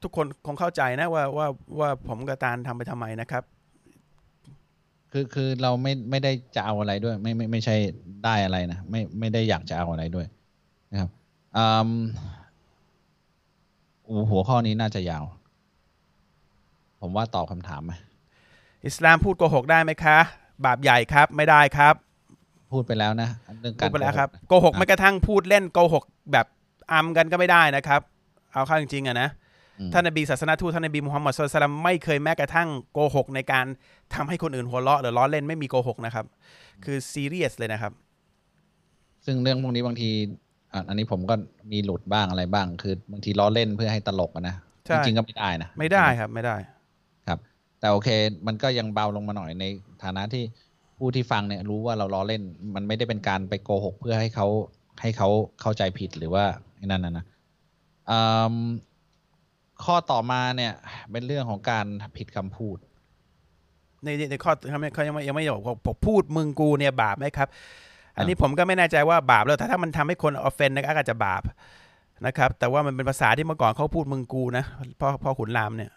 [0.04, 1.48] ทุกคนคงเข้าใจนะว่าว่า
[1.80, 3.44] ว่าผมกับตาลทำไปทำไมนะครับ
[5.12, 7.76] คือคือเราไม่ไม่ได้จะเอาอะไรด้วย ไม่ไม่ไม่ใช่
[8.26, 10.26] ได้อะไรนะไม่ไม่ได้อยากจะเอาอะไรด้วย
[10.92, 11.10] นะครับ
[11.58, 11.90] อืม
[14.06, 15.26] โอ้หัวข้อนี้น่าจะยาว
[17.02, 17.92] ผมว่าตอบคำถามไหม
[18.86, 20.18] อิสลามพูดโกหกได้ไหมคะ
[20.66, 21.96] บาปใหญ่ครับไม่ได้ครับ
[22.72, 23.30] พูดไปแล้วนะ
[23.62, 26.46] เรื่องพูกาดรไปแล้วครับโกหกนะโกหกไม่กระทั่งพูดเล่นโกหกแบบ
[26.94, 28.02] อำกันก็ไม่ได้นะครับ
[28.52, 29.41] เอาเข้าจริงๆอะนะอืม
[29.94, 33.66] ท่านนบีศาสนาทูตท่านนบีมุฮัมมัดสุลตัลลัมไม่เคยแม้กระทั่งโกหกในการ
[34.14, 36.26] ทำให้คนอื่นหัวเราะหรือล้อเล่นไม่มีโกหกนะครับ
[36.86, 37.92] คือซีเรียสเลยนะครับ
[39.26, 40.10] ซึ่งเรื่องพวกนี้บางที
[40.74, 41.36] อะอันนี้ผมก็
[41.72, 46.56] มีหลุดบ้างอะไรบ้าง คือบางทีล้อเล่นเพื่อให้ตลกอะนะใช่จริงๆก็ไม่ได้นะไม่ได้ครับไม่ได้
[47.28, 47.40] ครับ
[47.80, 48.10] แต่โอเค
[48.48, 49.66] มันก็ยังเบาลงมาหน่อยใน
[50.04, 50.44] ฐานะที่
[50.98, 52.42] ผู้ที่ฟังเนี่ยรู้ว่าเราล้อเล่น
[52.76, 54.48] มันไม่ได้เป็นการไปโกหก เพื่อให้เขา
[55.02, 55.30] ให้เขา
[55.62, 56.44] เข้าใจผิดหรือว่า
[56.78, 57.26] ไอ้นั่นนะนะ
[58.12, 58.20] อื
[58.54, 58.56] ม
[59.86, 60.74] ข้อต่อมาเนี่ย
[61.12, 61.86] เป็นเรื่องของการ
[62.18, 62.78] ผิดคำพูด
[64.04, 64.52] ในในในข้อ
[64.94, 67.48] เขายังไม่ยังไม่บอกว่าผมพูดมึงกูเนี่ยบาปไหมครับ
[68.18, 71.42] อันนี้ผมก็ไม่แน่ใจว่าบาปแล้วแต่ถ้ามันทำให้คนออฟเฟนก็อาจจะบาป
[72.26, 74.66] นะครับ แต่ว่ามันเป็นภาษาที่เมื่อก่อนเขาพูดมึงกูนะ
[75.00, 75.92] พ่อพ่อขุนรามเนี่ย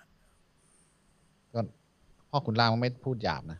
[1.55, 1.61] ก็
[2.31, 3.59] พ่อคุณล่างไม่พูดหยาบนะ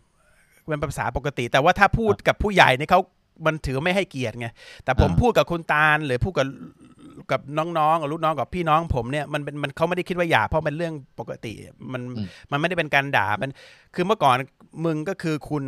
[0.69, 3.01] เป็นภาษาปกติ แต่ว่าถ้าพูดกับผู้ใหญ่เนี่ยเขา
[3.47, 4.49] มันถือไม่ให้เกียรติไง
[4.85, 6.47] แต่ผมอ่าพูดกับคุณตาลหรือพูดกับ
[7.31, 11.53] กับน้องๆกับลูกน้องกับพี่น้องผมเนี่ยมันเป็นมันเขาไม่ได้คิดว่าหยาบเพราะเป็นเรื่องปกติ
[11.93, 12.03] มัน
[12.51, 13.53] มันไม่ได้เป็นการด่ามัน
[13.95, 14.37] คือเมื่อก่อน
[14.85, 15.65] มึงก็คือคุณ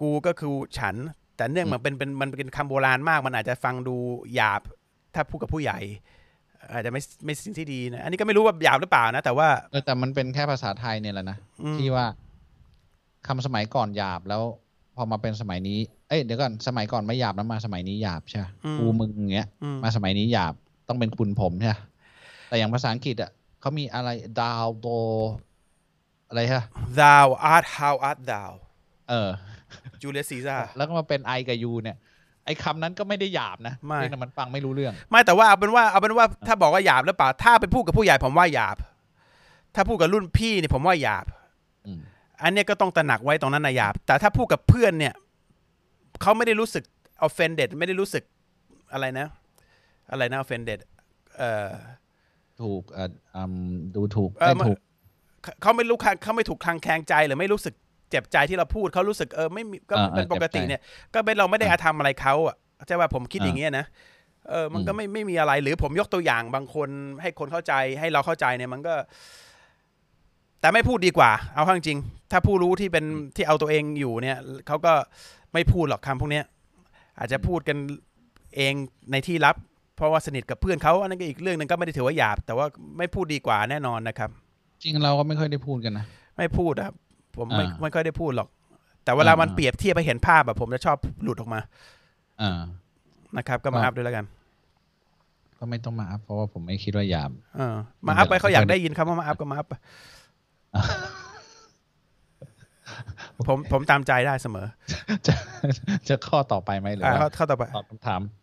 [0.00, 0.96] กูก็คือฉัน
[1.36, 3.96] แต่เนื่องมันเป็นเป็นมันเป็นคำโบราณมาก มันอาจจะฟังดู
[4.34, 4.60] หยาบ
[5.14, 5.78] ถ้าพูดกับผู้ใหญ่
[6.72, 12.06] อาจจะไม่ไม่สิ่งที่ดีนะอันนี้ก็ไม่รู้ว่าหยาบหรือเปล่านะ แต่ว่าเออแต่มันเป็นแค่ภาษาไทยเนี่ยแหละนะอืมที่ว่า
[13.26, 14.42] คำสมัยก่อนหยาบแล้ว
[14.96, 15.78] พอมาเป็นสมัยนี้
[16.08, 20.54] เอ้ยเดี๋ยวก่อนสมัยก่อนไม่หยาบแล้วมาสมัยนี้หยาบใช่ไหมอืมกูมึงอย่างเงี้ยอืมมาสมัยนี้หยาบ
[20.90, 21.74] ต้องเป็นคุณผมใช่ไหม
[22.48, 23.30] แต่อย่างภาษาอังกฤษอะ
[23.60, 24.08] เขามีอะไร
[24.40, 24.86] ดาวโด
[26.28, 26.64] อะไรฮะ
[27.00, 28.50] thou art how art thou
[29.10, 29.30] เออ
[30.02, 31.96] Julius Caesar แล้วก็มาเป็นไอกับยูเนี่ย
[32.44, 38.76] ไอคำนั้นก็ไม่ได้หยาบนะไม่เพียงแต่มันฟังไม่รู้เรื่อง ไม่แต่ว่าเอาเป็นว่าเอาเป็นว่าถ้าบอกว่าหยาบหรือเปล่า ถ้าไปพูดกับผู้ใหญ่ผมว่าหยาบ
[39.74, 41.26] ถ้าพูดกับรุ่นพี่เนี่ยผมว่าหยาบ
[41.86, 42.00] อืม
[42.42, 45.14] อันเนี้ยก็ต้องตระหนักไว้ตรงนั้นนะหยาบ แต่ถ้าพูดกับเพื่อนเนี่ย
[46.22, 46.84] เขาไม่ได้รู้สึก
[47.26, 48.24] offended ไม่ได้รู้สึก
[48.92, 49.26] อะไรนะ
[50.10, 50.80] อะไรนะ offended
[51.38, 51.70] เอ่อ
[52.60, 54.78] ถูกเอ่ออืมดูถูกเอ่อไม่ถูก
[55.42, 57.74] เขาเขาไม่รู้คังเขาไม่ถูกคลางแคลงใจหรือไม่รู้สึก
[58.10, 60.80] เจ็บใจที่เราพูดเขารู้สึกเออไม่มีก็อ่าเป็นอ่าปกติเจ็บใจเนี่ย
[61.14, 62.56] ก็เป็นเราไม่ได้อ่าอาธรรมอะไรเขาอะ
[62.86, 63.86] ใช่ว่าผมคิดอ่าอย่างเงี้ยนะ
[64.48, 66.88] เออมันก็อืมไม่ไม่มีอะไรหรือผมยกตัวอย่างบางคน
[67.22, 68.94] ให้คนเข้าใจให้เราเข้าใจเนี่ยมันก็
[70.60, 73.04] แต่ไม่พูดดีกว่า เอาเข้าจริงๆถ้าผู้รู้ที่เป็น
[73.36, 74.92] ที่เอาตัวเองอยู่เนี่ยเขาก็
[75.52, 76.44] ไม่พูดหรอกคำพวกเนี้ย
[77.18, 77.76] อาจจะพูดกัน
[78.56, 78.74] เอง
[79.12, 79.56] ในที่ลับ
[80.00, 82.66] เพราะว่าสนิทกับเพื่อนเขาอันนั้นก็อีกเรื่องหนึงก็ไม่ได้ถือว่าหยาบ แต่ว่า
[82.98, 84.30] ไม่พูดดีกว่าแน่นอนนะครับ
[84.82, 86.04] จริงเราก็ไม่ค่อยได้พูดกันนะ
[86.36, 86.94] ไม่พูดครับ
[87.36, 88.48] ผมไม่อ่าไม่ค่อยได้พูดหรอก
[89.04, 91.60] แต่เวลามันอ่าเปรียบเทียบไปเห็นภาพแบบผมจะชอบหลุดออกมา
[92.42, 92.60] อ่า
[93.36, 94.24] นะครับ ก็มาอ่าอัพด้วยแล้วกัน
[95.58, 97.76] ก็ไม่ต้องมาอัพเพราะว่าผมไม่คิดว่าหยาบเออ
[98.06, 99.74] มาอัพไปเขาอยากได้ยินคำว่ามาอัพก็มาอัพไป
[103.48, 104.66] ผมผมตามใจได้เสมอ
[105.26, 105.34] จะ
[106.08, 108.39] จะข้อต่อไปไหมหรืออ่าว่าเข้าเข้าต่อไปตอบคำถามอีกอีก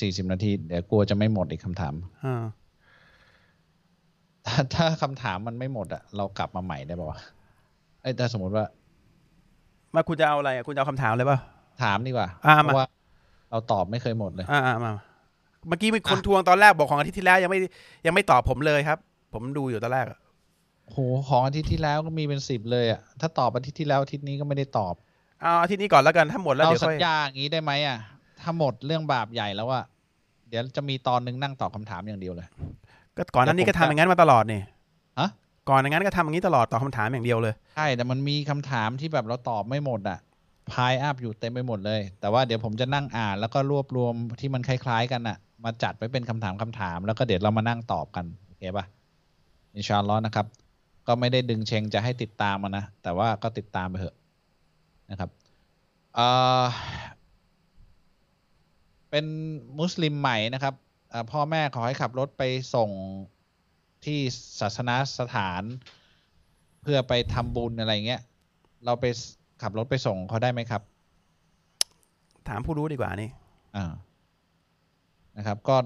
[0.00, 2.44] สี่สิบนาที เดี๋ยวกลัวจะไม่หมดอีกคำถามอ่า
[4.46, 7.18] ถ้าถ้าคำถามมันไม่หมดอะเรากลับมาใหม่ได้ป่าวะ
[8.02, 8.64] ไอ้ยถ้าสมมติว่า
[9.94, 11.38] มาคุณจะเอาอะไรอะคุณจะเอาคำถามเลยป่ะ
[11.82, 12.86] ถามดีกว่าอ่าเพมาราะว่า
[13.50, 14.92] เราตอบไม่เคยหมดเลยอ่าอ่ามา
[15.68, 17.58] เมื่อกี้มีคนทวงตอนแรกบอกของอาทิตย์ที่แล้วยังไม่
[18.06, 18.98] ยังไม่ตอบผมเลยครับ
[19.32, 20.18] ผมดูอยู่ตอนแรกอะ
[20.92, 24.94] โหของอาทิตย์ที่แล้วก็มีเป็นสิบเลยอะถ้าตอบอาทิตย์ที่แล้วอาทิตย์นี้ก็ไม่ได้ตอบ
[25.40, 27.98] เอาอาทิตย์นี้ก่อนแล้วกันถ้าหมดแล้วเราเดี๋ยวสัค่ญอยญาอย่างนี้ได้ไหมอะ
[28.48, 29.84] ถ้าหมดเรื่องบาปใหญ่แล้วอะ
[30.48, 32.48] เดี๋ยวจะมีตอนหนึงนั่งตอบคำถามอย่างเดียวเลย
[33.16, 34.60] ก็ก่อนหนั้นนี้ก็ทำอย่างนั้นมาตลอดนี่
[35.18, 35.28] ฮะ
[35.68, 40.18] ก่อนอย่างนั้นก็ทำอย่างนี้ตลอดตอบคำถามอย่างเดียวเลยใช่แต่มันมีคำถามที่แบบเราตอบไม่หมดอะ
[40.72, 48.84] พายอัพอยู่เต็มไปหมดเลย แต่ว่าเดี๋ยวผมจะนั่งอ่าน แล้วก็รวบรวมที่มันคล้าย ๆ กันอะมาจัดไว้เป็นคำถามคำถาม แล้วก็เดี๋ยวเรามานั่งตอบกันโอเคปะ
[49.74, 50.46] อินชาอัลลอฮ์นะครับ
[51.06, 54.16] ก็ไม่ได้ดึงเชงจะให้ติดตามมานะแต่ว่าก็ติดตามไปเถอะ
[55.10, 55.30] นะครับ
[56.14, 56.26] เอ่
[56.62, 56.64] อ
[59.10, 59.24] เป็น
[59.78, 60.74] มุสลิมใหม่นะครับ
[61.10, 62.42] เอ่อพ่อแม่ขอให้ขับรถไป
[62.74, 62.90] ส่ง
[64.04, 64.18] ที่
[64.60, 65.62] ศาสนสถาน
[66.82, 68.22] เพื่อไปทำบุญอะไรเงี้ย
[68.84, 69.04] เราไป
[69.62, 70.82] ขับรถไปส่งเขาได้ไหมครับ
[72.48, 73.30] ถามผู้รู้ดีกว่านี่
[73.76, 73.92] อ่า
[75.36, 75.76] นะครับ ก็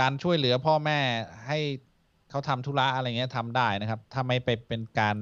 [0.00, 0.98] การช่วยเหลือพ่อแม่
[1.48, 1.58] ให้
[2.30, 5.16] เขาทำธุระอะไรเงี้ยทำได้นะครับ ถ้าไม่ไปเป็นการ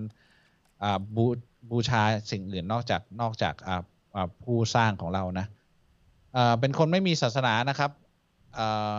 [0.83, 1.27] อ่าบู
[1.71, 3.83] บูชาสิ่งอื่นนอกจากนอกจากอ่า
[4.15, 5.62] อ่าผู้สร้างของเรานะอ่า
[6.61, 7.91] เป็นคนไม่มีศาสนานะครับ
[8.59, 8.97] อ่า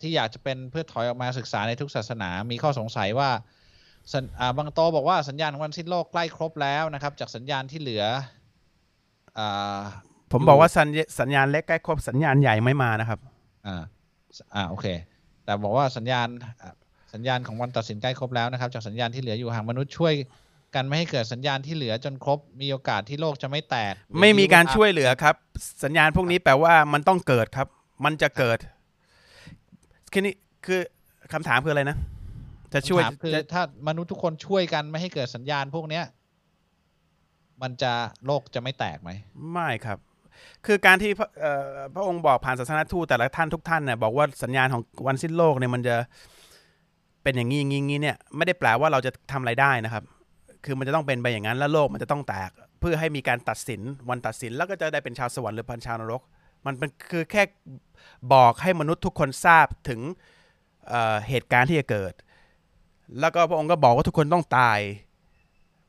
[0.00, 3.30] ที่อยากจะเป็นเพื่อถอยออกมาศึกษาในทุกศาสนา มีข้อสงสัยว่า
[4.12, 8.04] สัญอ่าบางโตบอกว่าสัญญาณของวันสิ้นโลกใกล้ครบแล้วนะครับ จากสัญญาณที่เหลือ
[9.38, 9.80] อ่า
[10.32, 13.20] ผมอยู่บอกว่าสัญญาสัญญาณเล็กใกล้ครบสัญญาณใหญ่ไม่มานะครับ
[13.66, 13.82] อ่า
[14.54, 14.86] อ่าโอเค
[15.44, 16.28] แต่บอกว่าสัญญาณ
[16.62, 16.72] อะ
[17.14, 20.14] สัญญาณของวันตัดสินใกล้ครบแล้วนะครับ จากสัญญาณที่เหลืออยู่หากมนุษย์ช่วย
[20.74, 25.34] กันไม่ให้เกิดสัญญาณที่เหลือจนครบมีโอกาสที่โลกจะไม่แตกหรือไม่มีการว่าช่วยเหลือครับ
[25.84, 27.68] สัญญาณพวกนี้แปลว่ามันต้องเกิดครับ
[28.04, 28.58] มันจะเกิด
[30.12, 30.34] คือนี่
[30.66, 30.80] คือ
[31.32, 31.96] คำถามคืออะไรนะ
[32.72, 36.04] จะช่วยคำถามคือจะถ้ามนุษย์ทุกคนช่วยกันไม่ให้เกิดสัญญาณพวกเนี้ย
[37.62, 37.92] มันจะ
[38.26, 39.10] โลกจะไม่แตกไหม
[39.52, 39.98] ไม่ครับ
[40.66, 45.96] คือการที่พระเอ่อพระองค์บอกผ่านศาสนทูตแต่ละท่านทุกท่านเนี่ยบอกว่าสัญญาณของวันสิ้นโลกเนี่ยมันจะ
[47.22, 50.04] เป็นอย่างนี้อย่างนี้อย่างนี้เนี่ย ไม่ได้แปลว่าเราจะทำอะไรได้นะครับ
[50.64, 52.50] คือมันจะต้องเป็นไปอย่างนั้นแล้วโลกมันจะต้องแตก
[52.80, 56.22] เพื่อให้มีการตัดสินวันตัดสินแล้วก็จะได้เป็นชาวสวรรค์หรือเป็นชาวนรก
[56.66, 57.42] มันเป็นคือแค่
[58.34, 60.00] บอกให้มนุษย์ทุกคนทราบถึง
[60.88, 62.12] เอ่อเหตุการณ์ที่จะเกิด
[63.20, 64.80] แล้วก็พระองค์ก็บอกว่าทุกคนต้องตาย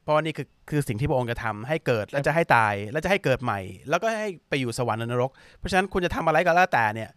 [0.03, 3.59] เพราะว่านี่คือคือสิ่งที่พระองค์จะทำให้เกิดแล้วจะให้ตาย แล้วจะให้เกิดใหม่
[3.89, 7.09] แล้วก็ให้ไปอยู่สวรรค์หรือนรก เพราะฉะนั้นคุณจะทำอะไรก็แล้วแต่เนี่ย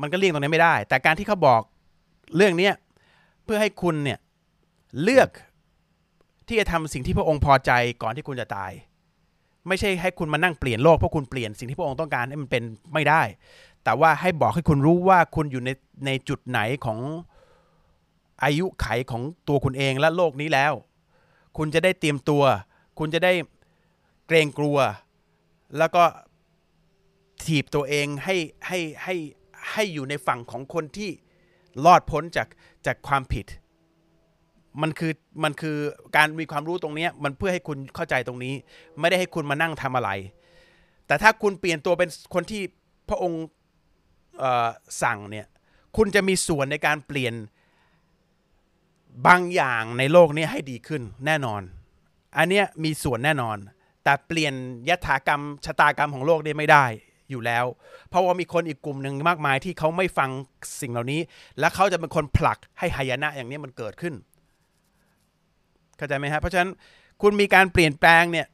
[0.00, 1.62] มันก็เลี่ยงตรงนี้ไม่ได้ แต่การที่เขาบอก
[2.36, 2.74] เรื่องเนี้ย
[3.44, 4.18] เพื่อให้คุณเนี่ย
[5.02, 5.28] เลือก
[6.50, 7.72] ที่จะทำสิ่งที่พระองค์พอใจ
[8.02, 8.72] ก่อนที่คุณจะตาย
[9.68, 12.62] ไม่ใช่ให้คุณมานั่งเปลี่ยนโลกเพราะคุณเปลี่ยนสิ่งที่พระองค์ต้องการให้มันเป็น
[12.94, 13.22] ไม่ได้
[13.84, 15.70] แต่ว่าให้บอกให้คุณรู้ว่าคุณอยู่ใน
[16.06, 16.98] ในจุดไหนของ
[18.44, 20.72] อายุไขของตัวคุณเองและโลกนี้แล้ว
[21.56, 22.42] คุณจะได้เตรียมตัว
[22.98, 23.32] คุณจะได้
[24.26, 24.78] เกรงกลัว
[25.78, 26.04] แล้วก็
[27.44, 28.36] ถีบตัวเองให้
[28.66, 29.14] ให้ให้
[29.72, 31.10] ให้อยู่ในฝั่งของคนที่
[31.84, 32.48] รอดพ้นจาก
[32.86, 33.46] จากความผิด
[34.82, 35.12] มันคือ
[35.44, 35.76] มันคือ
[36.16, 38.54] การมีความรู้ตรงนี้มันเพื่อให้คุณเข้าใจตรงนี้
[39.00, 40.10] ไม่ได้ให้คุณมานั่งทำอะไร
[41.06, 42.62] แต่ถ้าคุณเปลี่ยนตัวเป็นคนที่
[43.08, 43.44] พระองค์
[45.02, 45.46] สั่งเนี่ย
[45.96, 47.34] คุณจะมีส่วนในการเปลี่ยน
[49.26, 51.62] บางอย่างในโลกนี้ให้ดีขึ้นแน่นอน
[52.38, 53.56] อันเนี้ยมีส่วนแน่นอน
[54.04, 54.54] แต่เปลี่ยน
[54.88, 56.84] ยถากรรมชะตากรรมของโลกนี้ไม่ได้
[57.30, 57.64] อยู่แล้ว
[58.08, 60.30] เพราะว่ามีคนอีกกลุ่มหนึ่งมากมายที่เขาไม่ฟัง
[60.80, 61.20] สิ่งเหล่านี้
[61.58, 64.14] และเขาจะเป็นคนผลักให้หายนะอย่างนี้มันเกิดขึ้น
[66.00, 66.70] เข้าใจไหมฮะเพราะฉะนั้น
[67.22, 68.46] คุณมีการเปลี่ยนแปลงเนี่ย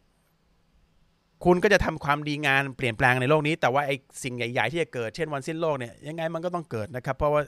[1.44, 7.42] คุณก็จะทำความดีงานเปลี่ยนแปลงในโลกนี้ แต่ว่าไอ้สิ่งใหญ่ ๆ ที่จะเกิดเช่นวันสิ้นโลกเนี่ยยังไงมันก็ต้องเกิดนะครับ เพราะว่า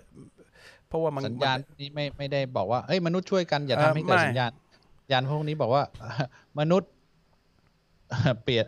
[0.89, 4.51] เพราะว่ามันสัญญาณนี้ไม่ไม่ได้บอกว่าเอ้ยมนุษย์ช่วยกันอย่าเอ่อทำให้เกิดไม่สัญญาณ
[5.03, 5.83] สัญญาณพวกนี้บอกว่า
[6.59, 6.91] มนุษย์
[8.45, 8.65] เปลี่ยน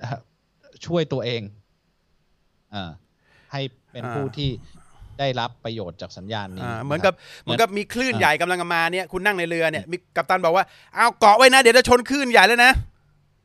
[0.87, 1.43] ช่วยตัวเอง
[2.75, 2.91] อ่า
[3.53, 3.63] ให้
[3.93, 4.51] เป็นผู้ที่
[5.21, 10.65] ได้รับประโยชน์จากสัญญาณนี้อ่าะเหมือนคกัรับเหมือนกับมีคลื่นอ่าใหญ่กำลังมาเนี่ยคุณนั่งในเรือเนี่ยมีกัปตันบอกว่า
[10.95, 12.73] เอาเกาะไว้นะ เดี๋ยวจะชนคลื่นใหญ่แล้วนะ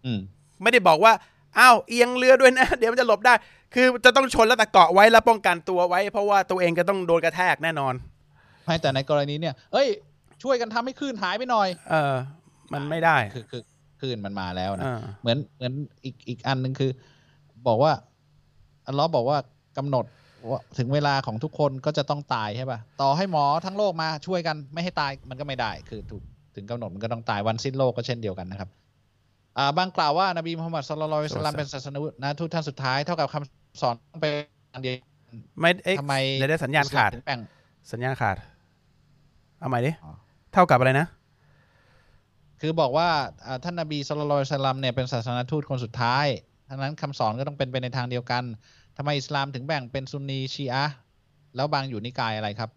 [0.05, 0.19] อืม
[0.63, 1.13] ไม่ได้บอกว่า
[1.59, 3.33] อ้าวเอียงเรือด้วยนะ เดี๋ยวมันจะหลบได้
[3.73, 7.93] คือจะต้องชนแล้วแต่เกาะไว้แล้วป้องกันตัวไว้ เพราะว่าตัวเองจะต้องโดนกระแทกแน่นอน
[8.65, 9.87] ไม่แต่ในกรณีเนี่ยเอ้ย
[10.43, 12.15] ช่วยกันทำให้คลื่นหายไปหน่อย เออ
[12.73, 13.61] มันไม่ได้คือคือ
[14.01, 15.73] คลื่นมันมาแล้วนะอ่าเหมือนเหมือน
[16.03, 16.91] อีกอีกอันหนึ่งคือ
[17.67, 17.93] บอกว่า
[18.87, 19.37] อัลเลอฮ์บอกว่า
[19.77, 20.13] กำหนดว่า
[20.77, 26.23] ถึงเวลาของทุกคนก็จะต้องตายใช่ป่ะ ต่อให้หมอทั้งโลกมาช่วยกันไม่ให้ตายมันก็ไม่ได้ คือถูก
[26.55, 28.69] ถึงกำหนดมันก็ต้องตายวันสิ้นโลกก็เช่นเดียวกันนะครับ
[29.57, 31.87] อ่าบางกล่าวว่านบีมุฮัมมัดศ็อลลัลลอฮุอะลัยฮิวะซัลลัมเป็นศาส
[32.23, 34.33] นาทูตท่านสุดท้ายเท่ากับคำสอนเป็น
[34.73, 34.95] อันเดียว
[35.59, 37.39] ไม่เอ๊ะทำไมเดี๋ยวได้สัญญาณขาดอิสลมถึงแบ่ง
[37.91, 38.37] สัญญาณขาด
[39.59, 40.11] เอาใหม่ดิอ๋อ
[40.53, 41.07] เท่ากับอะไรนะ
[42.61, 43.09] คือบอกว่า
[43.45, 46.25] อ่าท่านนบีสุลต่านละฮ์สัลลัมเนี่ยเป็นศาสนาทูตคนสุดท้าย
[46.69, 48.43] ทั้งนั้นคำสอนก็ต้องเป็นไปในทางเดียวกัน
[48.97, 50.95] ทำไมอิสลามถึงแบ่งเป็นซุนนีชีอะห์
[51.55, 52.69] แล้วบางอยู่นิกายอะไรครับ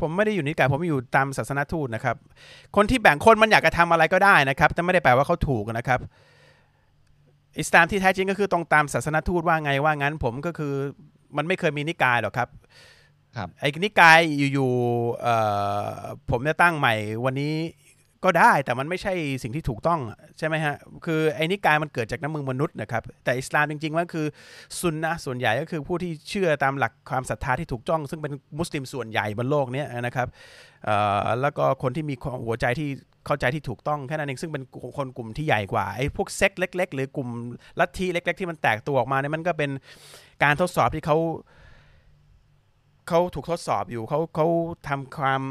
[0.00, 2.16] ผมไม่ได้อยู่นิกายผมอยู่ตามศาสนาทูตนะครับ
[2.76, 6.00] คนที่แบ่งคนมันอยากจะทำอะไรก็ได้นะครับ แต่ไม่ได้แปลว่าเขาถูกนะครับ
[7.58, 10.72] อิสลามที่แท้จริงก็คือตรงตามศาสนาทูตว่าไงว่างั้น ผมก็คือ
[11.36, 12.48] มันไม่เคยมีนิกายหรอกครับ
[13.36, 14.18] ครับไอ้นิกาย
[14.52, 15.36] อยู่ๆเอ่
[15.88, 15.96] อ
[16.30, 17.54] ผมจะตั้งใหม่วันนี้
[18.24, 19.12] ก็ได้แต่มันไม่ใช่
[19.42, 20.00] สิ่งที่ถูกต้อง
[20.38, 24.26] ใช่ไหมฮะ คือไอ้นิกายมันเกิดจากน้ำมือมนุษย์นะครับ แต่อิสลามจริงๆมันคือ
[24.80, 30.28] ซุนนะส่วนใหญ่ก็คือผู้ที่เชื่อตามหลักความศรัทธาที่ถูกต้อง ซึ่งเป็นมุสลิมส่วนใหญ่บนโลกนี้นะครับ
[31.40, 32.14] แล้วก็คนที่มี
[32.46, 32.88] หัวใจที่
[33.26, 34.64] เข้าใจที่ถูกต้องแค่นั้นเองซึ่งเป็น
[34.96, 37.28] คนกลุ่มที่ใหญ่กว่าไอ้พวกเซ็กเล็ก ๆ หรือกลุ่ม
[37.80, 39.70] ลัทธิเล็ก ๆ ที่มันแตกตัวออกมาเนี่ยมันก็เป็น
[40.42, 41.16] การทดสอบที่เขา
[43.08, 44.46] เขาถูกทดสอบอยู่เขาเขา
[44.88, 45.42] ทำความ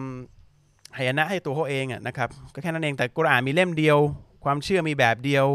[0.97, 3.97] หายนะให้ตัวเขาเองอะนะครับก็แค่นั้นเองแต่กุรอานมีเล่มเดียว
[4.43, 5.47] ความเชื่อมีแบบเดียว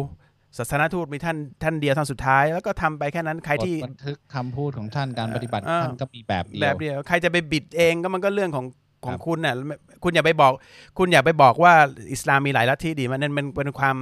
[0.58, 8.66] ศาสนาทูตมีท่านท่านเดียวท่านสุดท้าย แล้วก็ทำไปแค่นั้นใครที่บทบันทึกคำพูดของท่านการปฏิบัติอ่าท่านก็มีแบบเดีแบยวบเดียวใครจะไปบิดเองก็มันก็เรื่องของ
[9.04, 9.54] ของครับคุณน่ะ
[10.02, 10.52] คุณอย่าไปบอก
[10.98, 11.72] คุณอย่าไปบอกว่า
[12.12, 13.96] อิสลามมีหลายลัทธิดิมันนั่นมันเป็นความ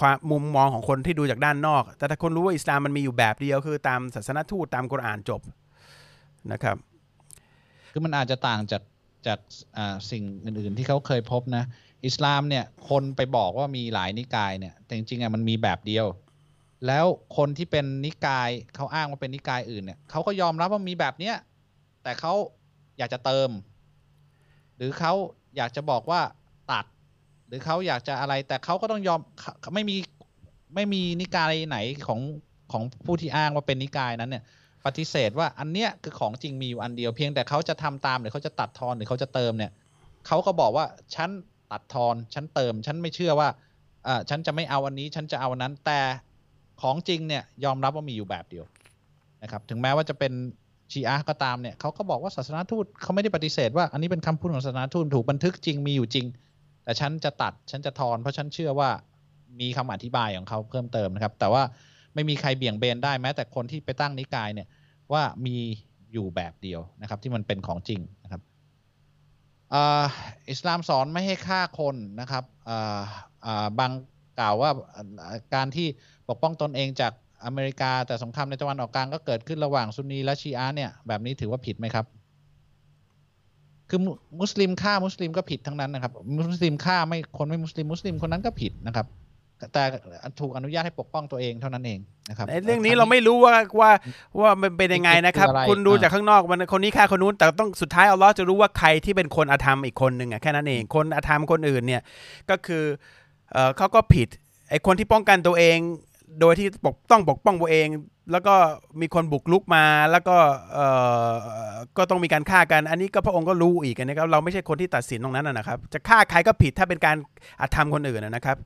[0.00, 5.40] ความมุมมองของคนที่ดูจากด้านนอก แต่ถ้าคนรู้ว่าอิสลามมันมีอยู่แบบเดียวคือตามศาสนาทูตตามกุรอานจบ
[6.52, 6.76] นะครับ
[7.92, 8.82] คือมันอาจจะต่างจาก
[9.26, 9.38] จาก
[10.10, 11.64] สิ่งอื่นๆที่เขาเคยพบนะ
[12.06, 16.06] อิสลามเนี่ยคนไปบอกว่ามีหลายนิกายเนี่ยแต่จริงๆอะมันมีแบบเดียว
[16.86, 17.06] แล้ว
[17.36, 21.36] คนที่เป็นนิกายเขาอ้างว่าเป็นนิกายอื่นเนี่ยเขาก็ยอมรับว่ามีแบบเนี้ย
[22.02, 22.32] แต่เขา
[22.98, 23.50] อยากจะเติม
[24.76, 25.12] หรือเขา
[25.56, 26.20] อยากจะบอกว่า
[26.72, 26.84] ตัด
[27.48, 29.20] หรือเขาอยากจะอะไร แต่เขาก็ต้องยอม
[29.74, 29.96] ไม่มี
[30.74, 32.20] ไม่มีนิกายไหนของ
[32.72, 34.44] ของผู้ที่อ้างว่าเป็นนิกายนั้นเนี่ย
[34.86, 39.70] ปฏิเสธว่าอันเนี้ยคือของจริงมีอยู่อันเดียวเพียงแต่เขาจะทำตามหรือเขาจะตัดทอนหรือเขาจะเติมเนี่ย
[40.26, 41.30] เขาก็บอกว่าฉัน
[41.72, 43.48] ตัดทอนฉันเติม ฉันไม่เชื่อว่า
[44.06, 46.00] อ่าฉันจะไม่เอาอันนี้ ฉันจะเอาอันนั้น แต่
[46.82, 48.64] ของจริงเนี่ยยอมรับว่ามีอยู่แบบเดียว
[49.42, 50.32] นะครับถึงแม้ว่าจะเป็น
[50.92, 56.26] ชีอะห์ก็ตามเนี่ยเขาก็บอกว่าศาสนาทูตเขาไม่ได้ปฏิเสธว่าอันนี้เป็นคำพูดของศาสนาทูตถูกบันทึกจริงมีอยู่จริง
[56.84, 58.90] แต่ฉันจะตัดฉันจะทอน เพราะฉันเชื่อว่า
[59.60, 61.62] มีคำอธิบายของเขาเพิ่มเติมนะครับ แต่ว่า
[62.14, 64.68] ไม่มีใครเบี่ยงเบนได้แม้แต่คนที่ไปตั้งนิกายเนี่ย
[65.12, 65.56] ว่ามี
[66.12, 68.42] อยู่แบบเดียวนะครับ ที่มันเป็นของจริงนะครับ
[70.50, 72.44] อิสลามสอนไม่ให้ฆ่าคนนะครับ
[73.78, 73.90] บาง
[74.40, 74.70] กล่าวว่า
[75.54, 75.86] การที่
[76.28, 77.12] ปกป้องตนเองจาก
[77.44, 82.06] อเมริกาแต่สงครามในตะวันออกกลางก็เกิดขึ้นระหว่างซุนนีและชีอะเนี่ยแบบนี้ถือว่าผิดไหมครับ
[83.88, 84.00] คือ
[84.40, 86.12] มุสลิมฆ่ามุสลิมก็ผิดทั้งนั้นนะครับ
[86.48, 89.06] มุสลิมฆ่าไม่คนไม่มุสลิมมุสลิมคนนั้นก็ผิดนะครับ
[89.72, 89.82] แต่
[90.40, 91.98] ถูกอนุญาตให้ปกป้องตัวเองเท่านั้นเอง
[92.28, 93.90] นะครับไอ้เรื่องนี้เราไม่รู้ว่าว่า
[94.40, 102.02] ว่ามันเป็นยังไงนะครับคืออะไรคุณดูอ่าจากข้างนอกมันคนนี้ฆ่าคนนู้น แต่ต้องสุดท้ายอัลเลอฮ์จะรู้ว่าใครที่เป็นคนอาธรรมอีกคนหนึ่งอะแค่นั้นเองคนอาธรรมคนอื่นเนี่ย
[102.50, 102.84] ก็คือ
[103.52, 104.28] เออเขาก็ผิด
[104.70, 105.78] ไอ้คนที่ป้องกันตัวเอง
[106.40, 107.88] โดยที่ปกต้องปกป้องตัวเอง
[108.32, 108.54] แล้วก็
[109.00, 110.36] มีคนบุกลุกมาแล้วก็
[110.72, 110.78] เอ
[111.30, 111.32] อ
[111.96, 117.16] ก็ต้องมีการฆ่ากัน อันนี้ก็พระองค์ก็รู้อีกนะครับเราไม่ใช่คนที่ตัดสินตรงนั้นนะนะครับ จะฆ่าใครก็ผิดถ้าเป็นการ
[117.60, 118.64] อาธรรมคนอื่นนะนะครับเ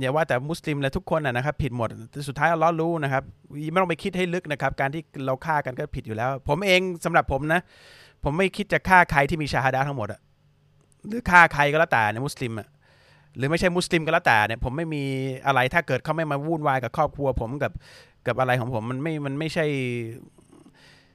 [0.00, 1.88] อย่าว่าแต่มุสลิมและทุกคนนะครับ ผิดหมด
[2.28, 3.22] สุดท้ายลเลอรู้นะครับ
[3.72, 7.60] ไม่ต้องไปคิดให้ลึกนะครับ การที่เราฆ่ากันก็ผิดอยู่แล้ว ผมเองสำหรับผมนะ
[8.24, 10.20] ผมไม่คิดจะฆ่าใครที่มีชาฮาดาทั้งหมดอะ
[11.06, 12.68] หรือฆ่าใครก็แล้วแต่ในมุสลิมอะ
[13.36, 15.02] หรือไม่ใช่มุสลิมก็แล้วแต่เนี่ยผมไม่มี
[15.46, 17.72] อะไรถ้าเกิดเขาไม่มาวุ่นวายกับครอบครัว ผมกับ
[18.26, 19.66] กับอะไรของผมมันไม่มันไม่ใช่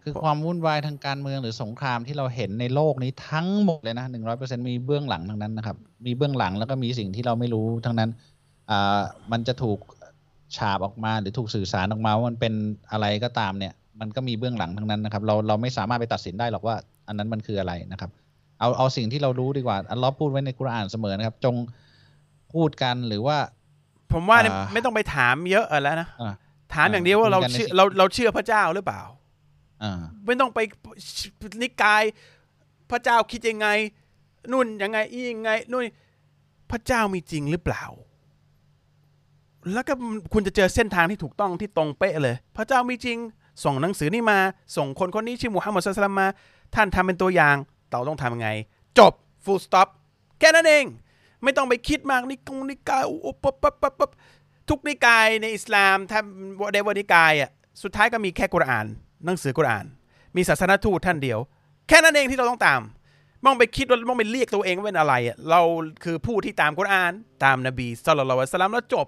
[0.08, 8.10] คือความวุ่นวายทางการเมืองหรือสงครามที่เราเห็นในโลกนี้ทั้งหมดเลยนะหนึ่งร้อยเปอร์เซ็นมีเบื้องหลังทั้งนั้นนะครับ มีเบื้องหลังแล้วก็มีสิ่งที่เราไม่รู้ทั้งนั้น
[8.72, 9.02] อ่า
[9.32, 9.80] มันจะถูก
[10.58, 12.54] ฉาบออกมาหรือถูกสื่อสารออกมาว่ามันเป็น
[12.92, 16.76] อะไรก็ตามเนี่ย มันก็มีเบื้องหลังทั้งนั้นนะครับ เราเราไม่สามารถไปตัดสินได้หรอกว่า
[17.08, 18.10] อันนั้นมันคืออะไรนะครับ
[18.60, 21.56] เอาเอาสิ่งที่เรารู้ดีกว่าอัลเลอฮ์พูดไว้ในกุรอานเสมอนะครับ จง
[22.54, 23.38] พูดกันหรือว่า
[24.14, 26.34] ผมว่าเนี่ยอ่าไม่ต้องไปถามเยอะแล้วนะอ่า
[26.74, 29.24] ถามอย่างเดียวว่าเราคุยกันในเชื่อสิ่งเราเราเชื่อพระเจ้าหรือเปล่าอ่า
[30.26, 30.60] ไม่ต้องไป
[31.62, 32.04] นิกาย
[32.92, 33.68] พระเจ้าคิดยังไง
[34.52, 35.84] นู่นยังไงอียังไงนู่น
[36.72, 37.84] พระเจ้ามีจริงหรือเปล่า
[39.74, 39.94] แล้วก็
[40.34, 43.18] คุณจะเจอเส้นทางที่ถูกต้องที่ตรงเป๊ะเลย พระเจ้ามีจริง
[43.64, 44.40] ส่งหนังสือนี่มา
[44.78, 46.28] ส่งคนคนนี้ชื่อมุฮัมมัดสุลตัมมา
[46.76, 47.56] ท่านทำเป็นตัวอย่าง
[47.92, 48.50] เราต้องทำยังไง
[49.00, 49.14] จบ
[49.44, 49.88] full stop
[50.40, 50.86] แค่นั้นเอง
[51.44, 54.12] ไม่ต้องไปคิดมากนิกงนิกายโอ้โอ้ปั๊บปั๊บปั๊บปั๊บ
[54.70, 56.20] ทุกนิกายในอิสลามถ้า
[56.72, 57.50] เดวนิกายอะ
[57.84, 58.86] สุดท้ายก็มีแค่กุรอาน
[59.26, 59.86] หนังสือกุรอาน
[60.36, 61.40] มีศาสนทูตท่านเดียว
[61.88, 62.82] แค่นั้นเองที่เราต้องตาม
[63.46, 65.62] มองไปคิดว่าต้องไปเรียกตัวเองว่าเป็นอะไรอะเรา
[66.04, 67.12] คือผู้ที่ตามกุรอาน
[67.44, 69.08] ตามนบีศ็อลลัลลอฮุอะลัยฮิวะซัลลัมแล้วจบ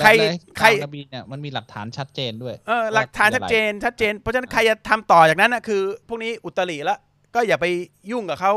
[0.00, 6.98] ใครและในใครตามนบีเนี่ยมันมีหลักฐานชัดเจนด้วยเออหลักฐานชัดเจนชัดเจน เพราะฉะนั้นใครจะทำต่อจากนั้นนะคือ พวกนี้อุตริละ
[7.34, 7.66] ก็อย่าไป
[8.10, 8.52] ยุ่งกับเขา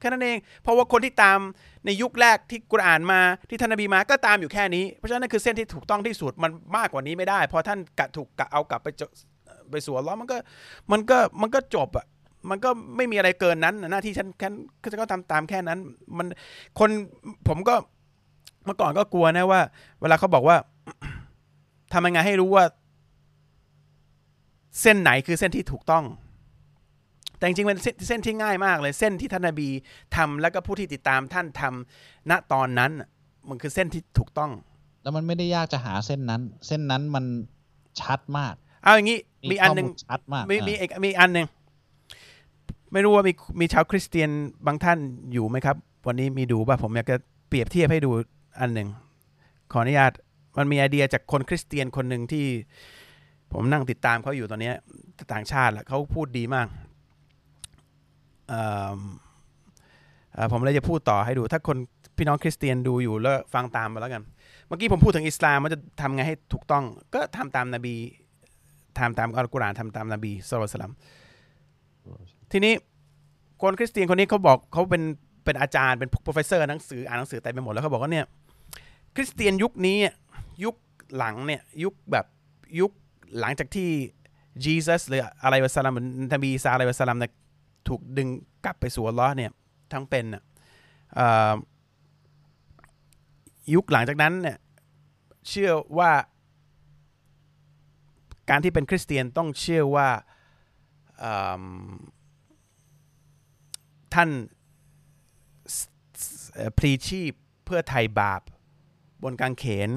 [0.00, 1.38] แค่นั้นเอง เพราะว่าคนที่ตาม
[1.86, 3.20] ในยุคแรกที่กุรอานมา
[3.50, 9.06] ที่ท่านนบีมาก็ตามอยู่แค่นี้ เพราะฉะนั้นนั่นคือเส้นที่ถูกต้องที่สุดมันมากกว่านี้ไม่ได้เพราะท่านกะถูกกะเอากลับไปจะ
[9.72, 10.36] ไปสู่อัลเลอฮ์มันก็
[10.92, 12.06] มันก็มันก็จบอะ
[12.50, 14.48] มันก็ไม่มีอะไรเกินนั้นหน้าที่ฉันแค่
[14.82, 15.78] ก็จะก็ทำตามแค่นั้น
[16.18, 16.26] มัน
[16.78, 16.90] คน
[17.48, 17.74] ผมก็
[18.64, 19.60] เมื่อก่อนก็กลัวนะว่า
[20.00, 20.56] เวลาเขาบอกว่า
[21.92, 22.64] ทำยังไงให้รู้ว่า
[24.80, 26.04] เส้นไหนคือเส้นที่ถูกต้อง
[27.38, 29.68] แต่จริงๆเป็นเส้นที่ง่ายมากเลยเส้นที่ท่านนบี
[30.16, 32.90] ทำแล้วก็ผู้ที่ติดตามท่านทำณตอนนั้น
[33.48, 34.50] มันคือเส้นที่ถูกต้อง
[35.02, 37.24] แล้วมันไม่ได้ยากจะหาเส้นนั้น เส้นนั้นมัน
[38.00, 39.18] ชัดมาก เอาอย่างนี้
[39.50, 41.46] มีอันหนึ่งข้มูลชัดมากมีอ่ามีอีกมีอันหนึ่ง
[42.92, 44.30] ไม่รู้ว่ามีมีชาวคริสเตียน
[44.66, 44.98] บางท่าน
[45.32, 45.76] อยู่ไหมครับ
[46.06, 47.16] วันนี้มีดูป่ะผมอยากจะ
[47.48, 48.10] เปรียบเทียบให้ดู
[48.60, 48.88] อันหนึ่ง
[49.72, 50.12] ขออนุญาต
[50.58, 52.44] มันมีไอเดียจากคนคริสเตียนคนหนึ่งที่
[53.52, 54.74] ผมนั่งติดตามเขาอยู่ตอนเนี้ย
[55.32, 56.66] ต่างชาติแหละเขาพูดดีมาก
[58.48, 58.62] เอิ่
[58.96, 58.98] ม
[60.34, 61.76] เอ่อผมเลยจะพูดต่อให้ดู ถ้าคน
[62.16, 64.22] พี่น้องคริสเตียนดูอยู่แล้วฟังตามมาแล้วกัน
[64.66, 67.94] เมื่อกี้ผมพูดถึงอิสลามว่าจะทำไงให้ถูกต้อง ก็ทำตามนบี
[68.98, 70.92] ทำตามอัลกุรอานทำตามนบีสุลต่านสลัม
[72.52, 72.74] ทีนี้
[73.62, 75.02] คนคริสเตียนคนนี้เขาบอกเขาเป็น
[75.44, 78.26] เป็นอาจารย์เป็น professor หนังสืออ่านหนังสือเต็มไปหมดแล้วเขาบอกว่าเนี่ย
[79.14, 80.14] คริสเตียนยุคนี้อะ
[80.64, 80.76] ยุค
[81.16, 82.26] หลังเนี่ยยุคแบบ
[82.80, 82.90] ยุค
[83.40, 83.88] หลังจากที่
[84.64, 85.98] Jesus หรืออะไรวะสลาม
[86.32, 87.32] นบีอีสาอะไรวะสลามเนี่ย
[87.88, 88.28] ถูกดึง
[88.64, 89.50] กลับไปสู่อัลลอฮ์เนี่ย
[89.92, 90.42] ทั้งเป็นน่ะ
[91.14, 91.54] เอ่อ
[93.74, 94.56] ยุคหลังจากนั้นเนี่ย
[95.48, 96.10] เชื่อว่า
[98.50, 100.08] การที่เป็นคริสเตียนต้องเชื่อว่า
[104.14, 104.30] ท่าน
[106.78, 107.32] พลีชีพ
[107.64, 108.42] เพื่อไถ่บาป
[109.22, 109.90] บนกางเขน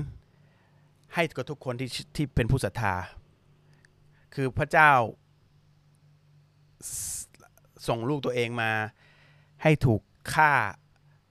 [1.13, 2.95] ให้กับทุกคนที่ที่เป็นผู้ศรัทธา
[4.33, 4.91] คือพระเจ้า
[6.89, 6.91] ส
[7.87, 8.71] ส่งลูกตัวเองมา
[9.63, 10.01] ให้ถูก
[10.33, 10.51] ฆ่า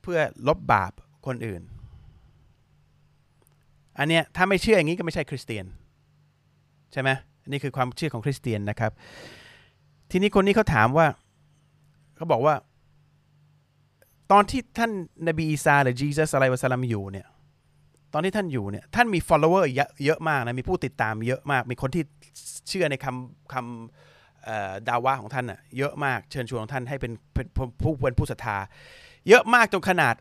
[0.03, 0.93] เพื่อลบบาป
[1.27, 1.63] คนอื่น
[3.99, 5.67] อันเนี้ยถ้าไม่เชื่ออย่างนี้ก็ไม่ใช่คริสเตียน
[6.95, 7.11] ใช่ไหม
[7.47, 8.93] นนี้คือความเชื่อของคริสเตียนนะครับ
[10.11, 11.07] ทีนี้คนนี้เขาถามว่า
[12.17, 12.55] เขาบอกว่า
[14.33, 14.91] ตอนที่ท่าน
[15.29, 17.27] นบีอีสาหรือ Jesus อะไรวะสลัมอยู่เนี่ย
[18.13, 22.03] ตอนที่ท่านอยู่เนี่ยท่านมี follower เยอะเยอะมากนะมีผู้ติดตามเยอะมาก มีคนที่
[22.69, 27.47] เชื่อในคำคำดาวะของท่านอะเยอะมากเชิญชวนของท่านให้เป็นเป็น
[27.83, 28.59] ผู้เป็นผู้ศรัทธา
[29.29, 30.15] เยอะมากจนขนาด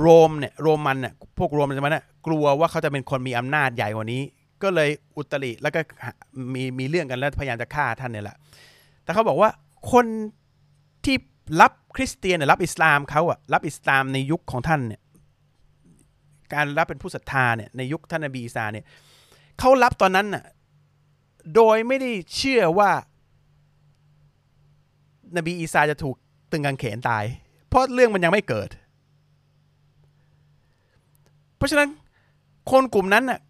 [0.00, 4.22] โรมเนี่ยโรมันเนี่ยพวกโรมันมันน่ะกลัวว่าเขาจะเป็นคนมีอำนาจใหญ่กว่านี้
[4.62, 5.80] ก็เลยอุตริแล้วก็
[6.54, 8.36] มีมีเรื่องกันแล้วพยายามจะฆ่าท่านเนี่ยแหละ
[9.04, 9.50] แต่เขาบอกว่า
[9.92, 10.06] คน
[11.04, 11.16] ที่
[11.60, 15.00] รับคริสเตียนรับอิสลามเขาอะรับอิสลามในยุคของท่านเนี่ย
[16.54, 18.84] การรับเป็นผู้ศรัทธาเนี่ยในยุคท่านนบีอีสาเนี่ย
[19.58, 20.44] เขารับตอนนั้นน่ะ
[21.54, 22.90] โดยไม่ได้เชื่อว่า
[25.36, 26.16] นบีอีสาจะถูก
[26.50, 27.24] ตึงกางเขนตาย
[27.68, 28.68] เพราะเรื่องมันยังไม่เกิด
[31.56, 31.88] เพราะฉะนั้น
[32.70, 33.40] คนกลุ่มนั้นน่ะ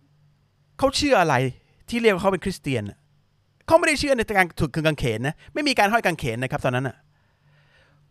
[0.78, 1.34] เขาเชื่ออะไร
[1.88, 2.98] ที่เรียกว่าเขาเป็นคริสเตียนน่ะ
[3.66, 6.96] เขาไม่ได้เชื่อในการถูกตึงกางเขนนะไม่มีการห้อยกางเขนนะครับ ตอนนั้นน่ะ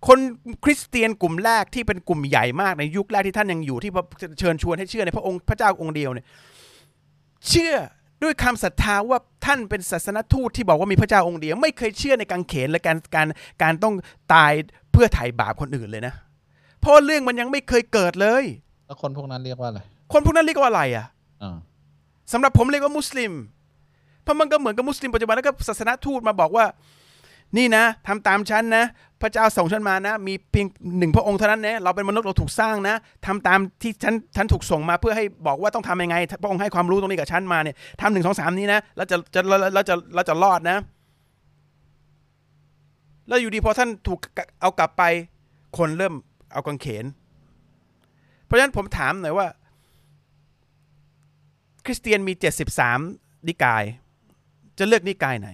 [0.08, 0.20] คน
[0.64, 3.92] คริสเตียนกลุ่มแรกที่เป็นกลุ่มใหญ่มากในยุคแรกที่ท่านยังอยู่ที่
[4.40, 6.26] เชิญชวนให้เชื่อในพระองค์พระเจ้าองค์เดียวเนี่ย
[7.50, 7.76] เชื่อ
[8.24, 13.28] ด้วยคำศรัทธาว่าท่านเป็นศาสนทูตที่บอกว่ามีพระเจ้าองค์เดียว ไม่เคยเชื่อในการเขนและการการ
[13.64, 13.94] การต้อง
[14.34, 14.52] ตาย
[14.92, 16.14] เพื่อไถ่บาปคนอื่นเลยนะ
[16.80, 18.44] เพราะเรื่องมันยังไม่เคยเกิดเลย
[18.88, 19.80] แล้วคนพวกนั้นเรียกว่าอะไร
[20.14, 21.06] คนพวกนั้นเรียกว่าอะไรอะ
[21.44, 21.58] อ่า
[22.32, 23.32] สำหรับผมเรียกว่ามุสลิม
[24.24, 26.66] เพราะมันก็เหมือนกับมุสลิมปัจจุบันแล้วก็ศาสนาทูตมาบอกว่า
[27.58, 28.86] นี่นะทำตามฉันนะ
[29.22, 30.66] พระเจ้าส่งฉันมานะ มีเพียง
[31.00, 39.42] หนึ่งพระองค์เท่านั้นนะเราเป็นมนุษย์เราถูกสร้างนะทำตามที่ฉันฉันถูกส่งมาเพื่อให้บอกว่าต้องทำยังไง พระองค์ให้ความรู้ตรงนี้กับฉันมาเนี่ยทำหนึ่งสองสามนี้นะแล้วจะจะ
[39.74, 40.78] เราจะเราจะรอดนะ
[43.28, 44.20] แล้วอยู่ดีพอท่านถูก
[44.62, 45.04] เอากลับไป
[45.78, 46.14] คนเริ่ม
[46.54, 47.06] เอากังเขน
[48.46, 49.48] เพราะฉะนั้นผมถามหน่อยว่า
[51.88, 52.34] คริสเตียนมี
[52.90, 53.84] 73 นิกาย
[54.78, 55.50] จะเลือกนิกายไหน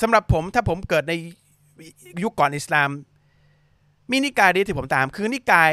[0.00, 1.12] สำหรับผมถ้าผมเกิดใน
[2.22, 2.90] ยุคก่อนอิสลาม
[4.10, 5.70] มีนิกายเดียวที่ผมตาม คือนิกาย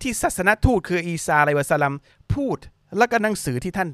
[0.00, 1.94] ที่ศาสนทูตคืออีซาอะลัยวะสลัม
[2.34, 2.58] พูด
[2.98, 3.88] แล้วก็หนังสือที่ท่าน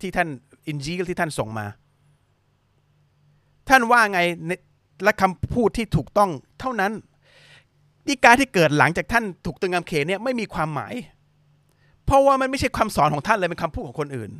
[0.00, 0.28] ที่ท่าน
[0.66, 1.66] อินจีลที่ท่านส่งมา
[3.68, 4.50] ท่านว่าไงใน
[5.04, 6.30] และคำพูดที่ถูกต้อง
[6.60, 6.92] เท่านั้น
[8.08, 10.94] นิกายที่เกิดหลังจากท่านถูกตึงกำเขนเนี่ยไม่มีความหมาย
[12.04, 14.30] เพราะว่ามันไม่ใช่คำสอนของท่านเลยเป็นคำพูดของคนอื่น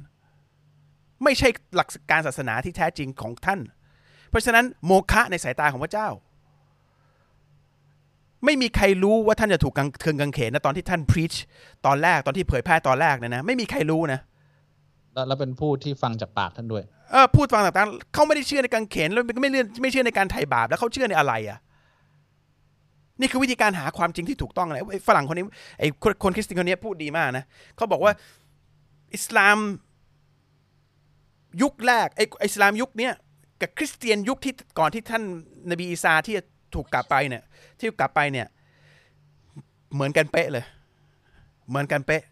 [1.24, 3.60] ไม่ใช่หลักการศาสนาที่แท้จริงของท่าน
[4.30, 6.08] เพราะฉะนั้นโมฆะในสายตาของพระเจ้า
[8.44, 11.34] ไม่มีใครรู้ว่าท่านจะถูกกังเคืองกังเขนนะตอนที่ท่านพรีช
[11.86, 14.20] ตอนแรกตอนที่เผยแพร่ตอนแรกเนี่ยนะ ไม่มีใครรู้นะ
[15.14, 21.58] แล้วแล้วเป็นผู้ที่ฟังจากปากท่านด้วยเออพูดฟังต่างๆเขาไม่ได้เชื่อในกังเขนแล้วก็ไม่เลื่อนไม่เชื่อในการไถ่บาปแล้วเขาเชื่อในอะไรอะ
[23.20, 25.44] นี่คือวิธีการหาความจริงที่ถูกต้องนะไอ้ฝรั่งคนนี้
[25.78, 27.44] ไอ้คนคนคริสเตียนคนนี้พูดดีมากนะ
[27.76, 28.12] เขาบอกว่า
[29.14, 29.56] อิสลาม
[31.62, 33.12] ยุคแรกไอ้อิสลามยุคเนี้ย
[33.60, 35.22] กับคริสเตียนยุคที่ก่อนที่ท่าน
[35.70, 36.44] นบีอีสาที่จะ
[36.74, 37.42] ถูกกลับไปเนี่ย
[37.78, 38.46] ที่กลับไปเนี่ย
[39.94, 40.64] เหมือนกันเป๊ะเลย
[41.68, 42.22] เหมือนกันเป๊ะ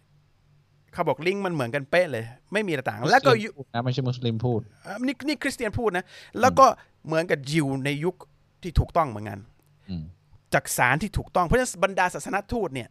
[0.93, 6.05] เขาบอกลิงก์มันเหมือนกันเป๊ะเลย ไม่มีต่าง แล้วก็ยุมุสลิมพูดนะไม่ใช่มุสลิมพูดอะนี่นี่คริสเตียนพูดนะ
[6.41, 6.67] แล้วก็
[7.07, 8.15] เหมือนกับยิวในยุค
[8.63, 9.39] ที่ถูกต้องเหมือนกัน
[9.91, 10.05] อืม
[10.55, 12.89] จากสารที่ถูกต้อง เพราะฉะนั้นบรรดาศาสนทูตเนี่ย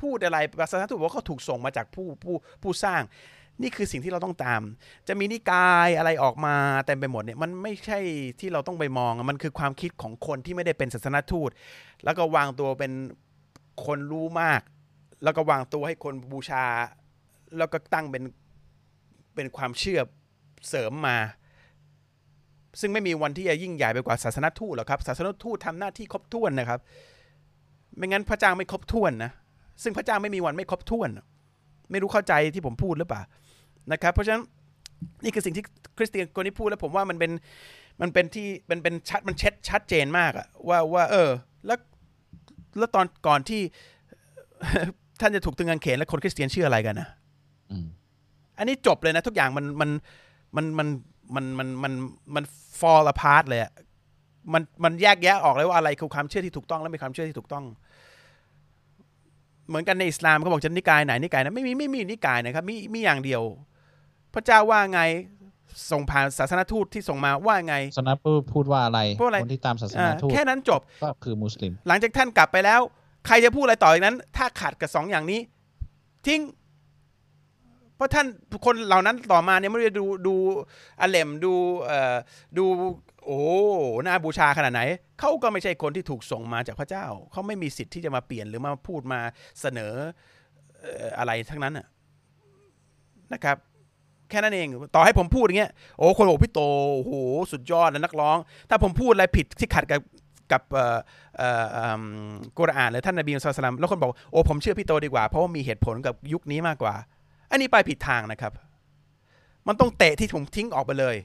[0.00, 0.38] พูดอะไร
[0.72, 3.02] ศาสนทูตบอกว่าเขาถูกส่งมาจากผู้ผู้ผู้สร้าง
[3.62, 4.62] นี่คือสิ่งที่เราต้องตาม
[5.08, 6.54] จะมีนิกายอะไรออกมา
[6.86, 7.98] เต็มไปหมดเนี่ยมันไม่ใช่
[8.40, 11.50] ที่เราต้องไปมอง มันคือความคิดของคนที่ไม่ได้เป็นศาสนทูต
[12.04, 12.92] แล้วก็วางตัวเป็น
[13.84, 14.60] คนรู้มาก
[15.24, 16.64] แล้วก็วางตัวให้คนบูชา
[17.58, 18.22] แล้วก็ตั้งเป็น
[19.34, 20.00] เป็นความเชื่อ
[20.68, 21.16] เสริมมา
[22.80, 26.80] ซึ่งไม่มีวันที่จะยิ่งใหญ่ไปกว่าศาสนทูตหรอกครับศาสนทูตทำหน้าที่ครบถ้วนนะครับ
[27.96, 29.32] ไม่งั้นพระเจ้าไม่ครบถ้วนนะ
[29.82, 31.08] ซึ่งพระเจ้าไม่มีวันไม่ครบถ้วน
[31.90, 33.22] ไม่รู้เข้าใจที่ผมพูดหรือเปล่า
[33.92, 34.42] นะครับ เพราะฉะนั้น
[35.22, 35.64] นี่คือสิ่งที่
[35.98, 37.32] คริสเตียนคนนี้พูดแล้วผมว่ามันเป็น
[38.00, 41.30] มันเป็นที่มันเป็นชัดมันเช็ดชัดเจนมากอะว่าว่า เออ
[41.66, 41.78] แล้ว
[42.78, 43.60] แล้วตอนก่อนที่
[45.20, 47.08] ท่านจะถูกตึงกางเขนแล้วคนคริสเตียนเชื่ออะไรกันนะ
[47.70, 47.86] อืม
[48.58, 49.90] อันนี้จบเลยนะ ทุกอย่างมันมัน
[50.56, 50.88] มันมัน
[51.34, 51.92] มันมันมัน
[52.34, 52.44] มัน
[52.80, 53.72] fall apart เลยอะ
[54.52, 57.64] มันมันแยกแยะออกเลยว่าอะไรคือความเชื่อที่ถูกต้องและไม่ความเชื่อที่ถูกต้อง
[59.68, 63.42] เหมือนกันในอิสลามเขาบอกจะนิกายไหนนิกายนะไม่มีไม่มีนิกายนะครับมีมีอย่างเดียว
[64.34, 65.02] พระเจ้าว่าไง
[65.90, 72.80] ส่งผ่านศาสนทูตที่ส่งมาว่าไงศาสนาพูดพูดว่าอะไรพูดอะไรคนที่ตามศาสอ่านาทูตแค่นั้นจบก็คือมุสลิม หลังจากท่านกลับไปแล้ว
[73.26, 75.40] ใครจะพูดอะไรต่อจากนั้น ถ้าขาดกับสองอย่างนี้
[76.26, 76.40] ทิ้ง
[77.96, 78.26] เพราะท่าน
[78.64, 80.34] คนเหล่านั้นต่อมาเนี่ยไม่ได้ดูดู
[81.00, 81.52] อาเลมดู
[81.82, 82.16] เอ่อ
[82.58, 82.64] ดู
[83.24, 83.40] โอ้
[84.04, 84.82] น่าบูชาขนาดไหน
[85.18, 89.20] เขาก็ไม่ใช่คนที่ถูกส่งมาจากพระเจ้า เขาไม่มีสิทธิ์ที่จะมาเปลี่ยนหรือมาพูดมา
[89.60, 89.92] เสนอ
[90.80, 91.86] เอ่ออะไรทั้งนั้นน่ะ
[93.32, 93.56] นะครับ
[94.30, 96.60] แค่นั้นเอง ต่อให้ผมพูดอย่างเงี้ยโอ้คนบอกพี่โต
[96.96, 97.14] โอ้โห
[97.52, 98.36] สุดยอดนะนักร้อง
[98.70, 100.00] ถ้าผมพูดอะไรผิดที่ขัดกับ
[100.52, 100.98] กับอ่อ
[101.38, 102.02] เอ่อเอิ่ม
[102.58, 106.94] กุรอานหรือท่านนบีมุฮัมมัดศ็อลลัลลอฮุอะลัยฮิวะซัลลัมแล้วคนบอกโอ้ผมเชื่อพี่โตดีกว่า เพราะว่ามีเหตุผลกับยุคนี้มากกว่า
[107.50, 108.52] อันนี้ไปผิดทางนะครับ
[109.68, 111.16] มันต้องเตะที่ผมทิ้งออกไปเลย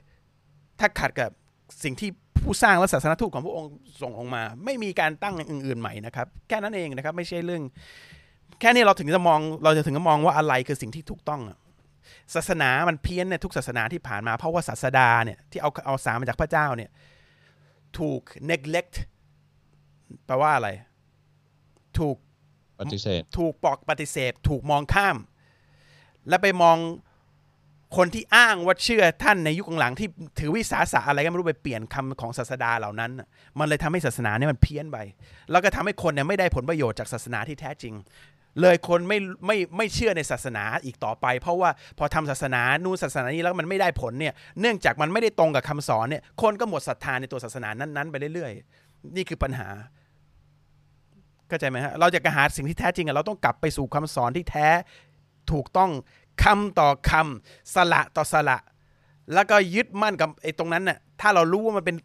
[0.79, 1.29] ถ้าขัดกับ
[1.83, 2.09] สิ่งที่
[2.43, 7.63] ผู้สร้างและศาสนทูตของพระองค์ส่งออกมา ไม่มีการตั้งอย่างอื่นๆใหม่นะครับ แค่นั้นเองนะครับ ไม่ใช่เรื่อง
[8.59, 11.57] แค่นี้เราถึงจะมองเราจะถึงจะมองว่าอะไรคือสิ่งที่ถูกต้องอะ
[12.35, 16.89] ศาสนามันเพี้ยนเนี่ยทุกศาสนาที่ผ่านมา เพราะว่าศาสดาเนี่ยที่เอาเอาสารมาจากพระเจ้าเนี่ย
[17.99, 18.95] ถูก neglect
[20.25, 20.69] แปลว่าอะไร
[21.99, 22.17] ถูก
[22.79, 25.17] ปฏิเสธ ถูกปอกปฏิเสธ ถูกมองข้าม
[26.29, 26.77] และไปมอง
[27.95, 30.07] คนที่อ้างว่าเชื่อท่านในยุคหลังที่
[30.39, 33.11] ถือวิสาสะอะไรก็ไม่รู้ไปเปลี่ยนคำของศาสดาเหล่านั้น
[33.59, 34.97] มันเลยทำให้ศาสนาเนี่ยมันเพี้ยนไป
[35.51, 37.93] แล้วก็ทำให้คนเนี่ยไม่ได้ผลประโยชน์จากศาสนาที่แท้จริง
[38.61, 49.67] เลยคนไม่ไม่ไม่เชื่อในศาสนาอีกต่อไป เพราะว่าพอทำศาสนานู่นศาสนานี้แล้วมันไม่ได้ผลเนี่ยเนื่องจากมันไม่ได้ตรงกับคำสอนเนี่ยคนก็หมดศรัทธาในตัวศาสนานั้นๆไปเรื่อยๆ นี่คือปัญหา
[51.47, 54.67] เข้าใจไหมฮะเราจะกระหาสิ่งที่แท้จริงอะเราต้องกลับไปสู่คำสอนที่แท้
[55.51, 55.91] ถูกต้อง
[56.43, 58.57] คำต่อคำสละต่อสละ
[59.33, 61.97] แล้วก็ยึดมั่นกับไอ้ตรงนั้นน่ะถ้าเรารู้ว่ามันเป็น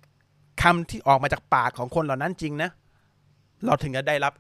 [0.63, 2.71] คำที่ออกมาจากปากของคนเหล่านั้นจริงนะ
[3.67, 4.33] เราถึงจะได้รับ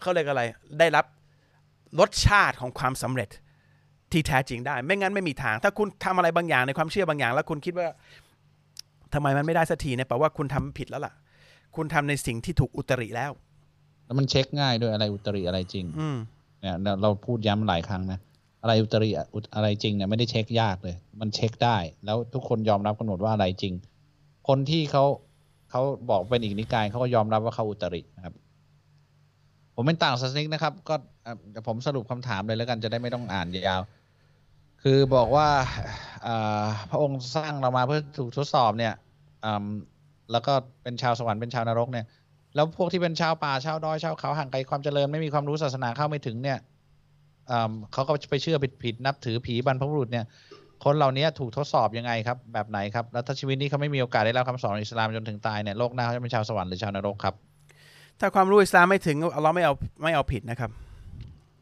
[0.00, 0.42] เขาเรียกอะไร
[0.80, 1.04] ได้รับ
[2.00, 3.28] รสชาติของความสำเร็จ
[4.12, 7.88] ที่แท้จริงได้ ไม่งั้นไม่มีทาง ถ้าคุณทำอะไรบางอย่างในความเชื่อบางอย่าง แล้วคุณคิดว่า
[9.14, 11.12] ทำไมมันไม่ได้สักทีเนี่ยแปลว่าคุณทำผิดแล้วล่ะ
[11.76, 13.32] คุณทำในสิ่งที่ถูกอุตริแล้ว
[14.06, 16.16] แล้วมันเช็คง่ายด้วยอะไรอุตริอะไรจริงอืม
[16.60, 18.18] เนี่ยเราเราพูดย้ำหลายครั้งนะ
[18.62, 23.74] อะไรอุตริอะอุตอะไรจริงเนี่ยไม่ได้เช็คยากเลย มันเช็คได้ แล้วทุกคนยอมรับกันหมดว่าอะไรจริง
[24.48, 25.04] คนที่เขา
[25.70, 28.34] เขาบอกเป็นอีกนิกายเขาก็ยอมรับว่าเขาอุตรินะครับ
[29.74, 30.94] ผมเป็นต่างศาสนิกนะครับ ก็
[31.66, 33.82] ผมสรุปคำถามเลยแล้วกันจะได้ไม่ต้องอ่านยาว
[34.82, 35.48] คือบอกว่า
[36.90, 38.94] พระองค์สร้างเรามาเพื่อถูกทดสอบเนี่ย
[40.32, 40.52] แล้วก็
[40.82, 42.06] เป็นชาวสวรรค์เป็นชาวนรกเนี่ย
[42.54, 46.58] แล้วพวกที่เป็นชาวป่าชาวดอยชาวเขาห่างไกลความเจริญไม่มีความรู้ศาสนาเข้าไม่ถึงเนี่ย
[47.92, 50.24] เขาก็ไปเชื่อผิดๆนับถือผีบรรพบุรุษเนี่ย
[50.84, 57.34] คนเหล่านี้ถูกทดสอบยังไงครับ แบบไหนครับ แล้วถ้าชีวิตนี้เขาไม่มีโอกาสได้รับคำสอนของอิสลามจนถึงตายเนี่ยโลกหน้าเขาจะเป็นชาวสวรรค์หรือชาวนรกครับ
[58.20, 60.70] ถ้าความรู้อิสลามไม่ถึงเราไม่เอาไม่เอาผิดนะครับ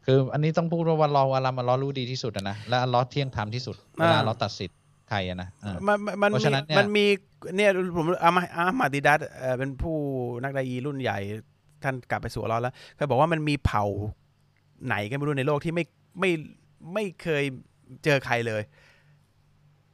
[0.05, 4.69] คืออันนี้ต้องพูดว่าวันรอวันละมันรอรู้ดีที่สุดอะนะและอัลลอฮ์เที่ยงธรรมที่สุดเวลาอ่าเราตัดสิน
[5.09, 7.05] ใครอะนะอ่ามันมันเพราะมีฉะนั้นเนี่ยมันมี
[7.55, 9.95] เนี่ยผมอามาอามาดิดัตเอ่อเป็นผู้
[10.43, 11.19] นักดาอีรุ่นใหญ่
[11.83, 13.85] ท่านกลับไปสู่อัลเลอฮ์แล้วเคยบอกว่ามันมีเผ่า
[14.85, 15.83] ไหนก็ไม่รู้ในโลกที่ไม่
[16.19, 16.31] ไม่
[16.93, 17.43] ไม่เคย
[18.03, 18.61] เจอใครเลย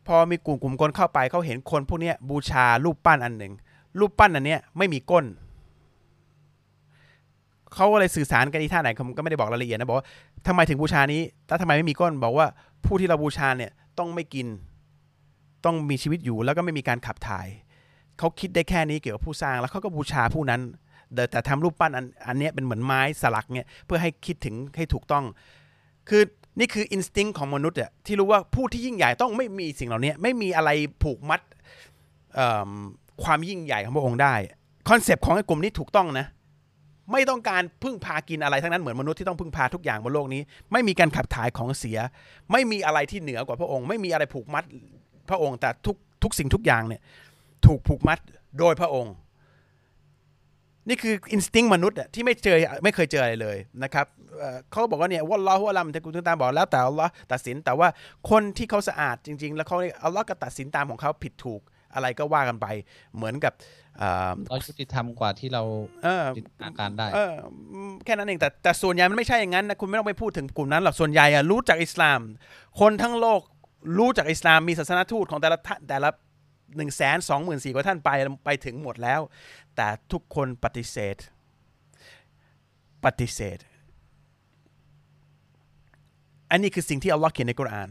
[0.08, 3.54] พอมีกลุ่มกลุ่มคนเข้าไปเขาเห็นคนพวกนี้บูชารูปปั้นอันหนึ่ง
[4.00, 5.26] รูปปั้นอันเนี้ยไม่มีก้น
[7.74, 10.06] เขาก็เลยสื่อสารกันที่ท่าไหนผมก็ไม่ได้บอกรายละเอียดนะบอกว่า
[10.48, 12.48] ทำไมถึงบูชานี้แล้วทำไมไม่มีก้นบอกว่า
[12.86, 14.48] ผู้ที่เราบูชาเนี่ยต้องไม่กิน
[15.66, 17.48] ต้องมีชีวิตอยู่แล้วก็ไม่มีการขับถ่าย
[18.20, 20.62] เขาคิดได้แค่นี้เกี่ยวกับผู้สร้างแล้วเขาก็บูชาผู้นั้น
[21.14, 25.24] แต่แต่ทำรูปปั้นอันอันนี้เป็นเหมือนไม้สลักเนี่ยเพื่อให้คิดถึงให้ถูกต้อง
[26.10, 26.22] คือ
[26.60, 30.70] นี่คืออินสติ้งของมนุษย์อะที่รู้ว่าผู้ที่ยิ่งใหญ่ต้องไม่มีสิ่งเหล่านี้ไม่มีอะไร
[31.04, 31.42] ผูกมัด
[33.24, 34.34] ความยิ่งใหญ่ของพระองค์ได้
[34.90, 36.28] concept ของไอ้กลุ่มนี้ถูกต้องนะ
[37.12, 40.42] ไม่ต้องการพึ่งพากินอะไรทั้งนั้นเหมือนมนุษย์ที่ต้องพึ่งพาทุกอย่างบนโลกนี้
[40.72, 41.98] ไม่มีการขับถ่ายของเสีย
[42.52, 44.64] ไม่มีอะไรที่เหนือกว่าพระองค์ ไม่มีอะไรผูกมัด
[45.30, 47.02] พระองค์แต่ทุกทุกสิ่งทุกอย่างเนี่ย
[47.66, 48.20] ถูกผูกมัด
[48.60, 49.14] โดยพระองค์
[50.88, 54.06] นี่คือ instinct มนุษย์อะที่ไม่เจอไม่เคยเจออะไรเลยนะครับ
[54.40, 57.88] เอ่อเขาบอกว่าเนี่ยวัลลอฮุอะลัมแต่กุณตามบอกแล้วแต่อัลลอฮ์ตัดสินแต่ว่า
[58.30, 61.62] คนที่เขาสะอาดจริง ๆ แล้วเขาอัลลอฮ์ก็ตัดสินตามของเขาผิดถูก
[61.94, 62.68] อะไรก็ว่ากันไป
[63.16, 63.54] เหมือนกับ
[63.98, 65.64] เอ่อเรายุติธรรมกว่าที่เรา
[66.04, 67.34] เออจินตนาการได้เออ
[67.74, 72.20] อืมแค่นั้นเองแต่แต่ส่วนใหญ่มันไม่ใช่อย่างนั้นนะคุณไม่ต้องไปพูดถึงกลุ่มนั้นหรอกส่วนใหญ่อะรู้จักอิสลาม
[72.80, 73.42] คนทั้งโลก
[73.98, 76.10] รู้จักอิสลามมีศาสนทูตของแต่ละท่านแต่ละ
[76.76, 78.10] หนึ่งแสนสองหมื่นสี่กว่าท่านไป
[78.46, 79.22] ไปถึงหมดแล้ว
[79.76, 81.16] แต่ทุกคนปฏิเสธ
[83.06, 83.58] ปฏิเสธ
[86.50, 87.90] อันนี้คือสิ่งที่อัลลอฮ์เขียนในกุรอาน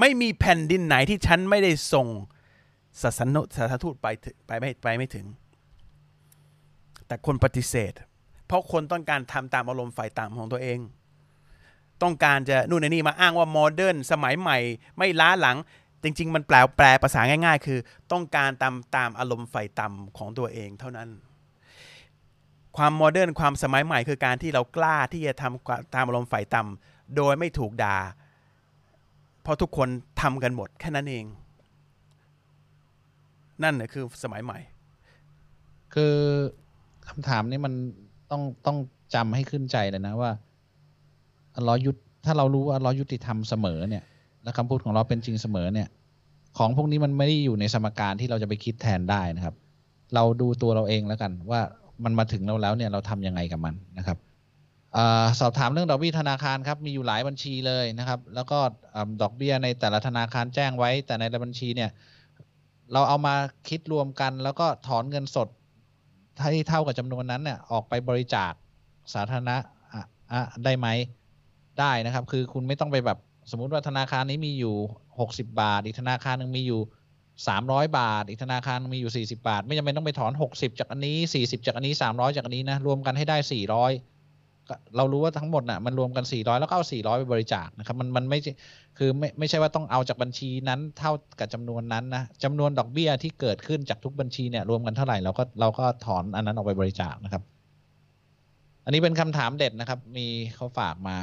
[0.00, 2.06] ไม่มีแผ่นดินไหนที่ฉันไม่ได้ส่ง
[3.02, 5.26] ศาสนศาสนทูตไปถึงไปไม่ไปไม่ถึง
[7.06, 7.92] แต่คนปฏิเสธ
[8.46, 10.78] เพราะคนต้องการทำตามอารมณ์ฝ่ายต่ำของตัวเอง
[12.02, 14.58] ต้องการจะนู่นนี่มาอ้างว่าโมเดิร์นสมัยใหม่
[14.98, 15.56] ไม่ล้าหลัง
[16.02, 17.78] จริง ๆ มันแปลแปลภาษาง่าย ๆ คือ
[18.12, 21.08] ต้องการตามตามอารมณ์ฝ่ายต่ำของตัวเองเท่านั้น
[22.76, 27.96] ความโมเดิร์นความสมัยใหม่คือการที่เรากล้าที่จะทำตามอารมณ์ฝ่ายต่ำโดยไม่ถูกด่า
[29.42, 29.88] เพราะทุกคน
[30.20, 31.24] ทำกันหมดแค่นั้นเอง
[33.62, 34.58] นั่นนะคือสมัยใหม่
[35.94, 36.14] คือ
[37.08, 37.74] คำถามนี้มัน
[38.30, 38.78] ต้องต้อง
[39.14, 40.30] จำให้ขึ้นใจเลยนะว่า
[41.56, 41.90] อัลลอฮ์ยุ
[42.24, 44.04] ถ้าเรารู้ว่าอัลลอฮ์ยุติธรรมเสมอเนี่ย
[44.44, 45.88] และคำพูดของเราเป็นจริงเสมอเนี่ย
[46.58, 49.54] ของพวกนี้มันไม่ได้อยู่ในสมการที่เราจะไปคิดแทนได้นะครับ
[50.14, 51.60] เราดูตัวเราเองแล้วกัน ว่า
[52.04, 54.18] มันมาถึงเราแล้วเนี่ยเราทำยังไงกับมันนะครับ
[54.96, 54.98] อ
[55.40, 58.58] สอบถามเรื่องดอกเบี้ยธนาคารครับมีอยู่หลายบัญชีเลยนะครับ แล้วก็
[58.94, 61.90] อดอกเบี้ยในแต่ละธนาคารแจ้งไว้ แต่ในละบัญชีเนี่ย
[62.92, 63.34] เราเอามา
[63.68, 65.48] คิดรวมกัน แล้วก็ถอนเงินสด
[66.54, 68.52] ที่เท่ากับจำนวนนั้นเนี่ยออกไปบริจาค
[69.14, 70.88] สาธารณะะอะได้ไหม
[71.80, 73.18] ได้นะครับ คือคุณไม่ต้องไปแบบ
[73.50, 74.76] สมมุติว่าธนาคารนี้มีอยู่
[75.18, 76.80] 60 บาท อีกธนาคารหนึ่งมีอยู่
[77.38, 83.36] 300 บาท อีกธนาคารมีอยู่ 40 บาท ไม่จำเป็นต้องไปถอน 60 จากอันนี้ 40 จากอันนี้ 300 จากอันนี้นะ รวมกันให้ได้
[84.12, 88.52] 400 เรารู้ว่าทั้งหมดน่ะมันรวมกัน 400 แล้วก็เอา 400 ไปบริจาคนะครับ มันมันไม่ใช่
[88.98, 97.42] คือไม่ไม่ใช่ว่าต้องเอาจากบัญชีนั้นเท่ากับจำนวนนั้นนะจำนวนดอกเบี้ยที่เกิดขึ้นจากทุกบัญชีเนี่ยรวมกันเท่าไหร่เราก็เราก็ถอนอันนั้นออกไปบริจาคนะครับ
[98.84, 101.16] อันนี้เป็นคำถามเด็ดนะครับ มีเขาฝากมา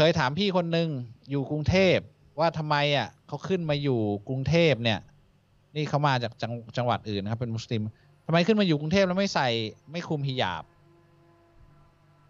[0.00, 0.88] เคยถามพี่คนหนึ่ง
[1.30, 1.98] อยู่กรุงเทพ
[2.38, 4.98] ว่าทำไมอะเขาขึ้นมาอยู่กรุงเทพเนี่ย
[5.76, 7.82] นี่เขามาจากจังจงหวัดอื่นนะครับ เป็นมุสลิม
[8.26, 9.48] ทำไมขึ้นมาอยู่กรุงเทพแล้วไม่ใส่
[9.92, 10.64] ไม่คุมฮิญาบ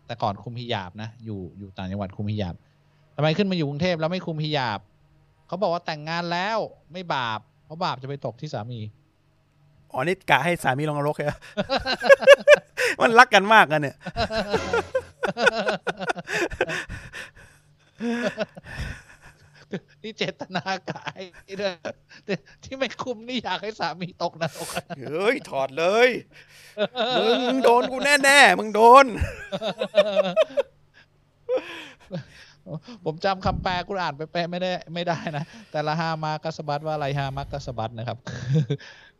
[0.06, 2.54] แต่ก่อนคุมฮิญาบนะอยู่อยู่ต่างจังหวัดคุมฮิญาบ
[3.16, 4.80] ทำไมขึ้นมาอยู่กรุงเทพแล้วไม่คุมฮิญาบ
[5.46, 6.58] เขาบอกว่าแต่งงานแล้ว
[6.92, 8.80] ไม่บาป เพราะบาปจะไปตกที่สามี
[9.92, 11.36] อ๋อนี่กะให้สามีลงนรกเหรอ
[13.00, 13.96] มันรักกันมากกันเนี่ย
[20.02, 21.20] นี่เจตนากาย
[21.60, 21.72] ด้วย
[22.64, 24.68] ที่ไม่คุมนี่อยากให้สามีตกนรก
[25.08, 26.08] เฮ้ย ถอดเลย
[27.46, 29.06] มึงโดนกูแน่ๆ มึงโดน
[33.04, 38.18] ผมจำคำแปลกุรอานไปแปลไม่ได้ไม่ได้นะ แต่ละฮามากัสบัตว่าอะไรฮามากัสบัตนะครับ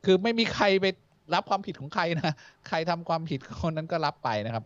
[0.05, 0.87] คือไม่มีใครไป
[1.35, 2.33] รับความผิดของใครนะ
[2.69, 4.65] ใครทำความผิดคนนั้นก็รับไปนะครับ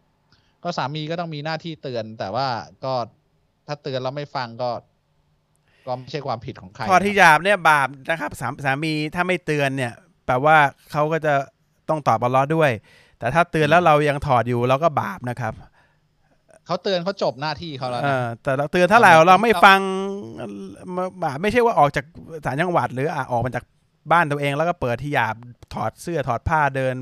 [0.64, 2.46] ก็สามีก็ต้องมีหน้าที่เตือน แต่ว่า
[2.84, 2.94] ก็
[3.72, 4.70] ถ้าเตือนแล้วไม่ฟังก็
[5.86, 9.92] ก็ไม่ใช่ความผิดของใครทอดที่นะครับหยาบเนี่ยบาปนะครับสามสามีถ้าไม่เตือนเนี่ย
[10.26, 10.56] แปลว่า
[10.92, 11.34] เขาก็จะ
[11.88, 12.70] ต้องตอบอัลเลอฮ์ด้วย
[13.18, 15.54] แต่ถ้าเตือนแล้วเรายังถอดอยู่เราก็บาปนะครับ
[16.66, 19.80] เขาเตือนเขาจบหน้าที่เขาแล้วเอนะอแต่เราเตือนเท่าไหร่เราไม่ฟัง
[21.24, 22.04] บาปไม่ใช่ว่าออกจาก
[22.44, 23.64] สารจังหวัด หรืออะออกมาจาก
[24.12, 25.36] บ้านตัวเองแล้วก็เปิดที่หยาบ
[25.74, 26.94] ถอดเสื้อถอดผ้าเดิน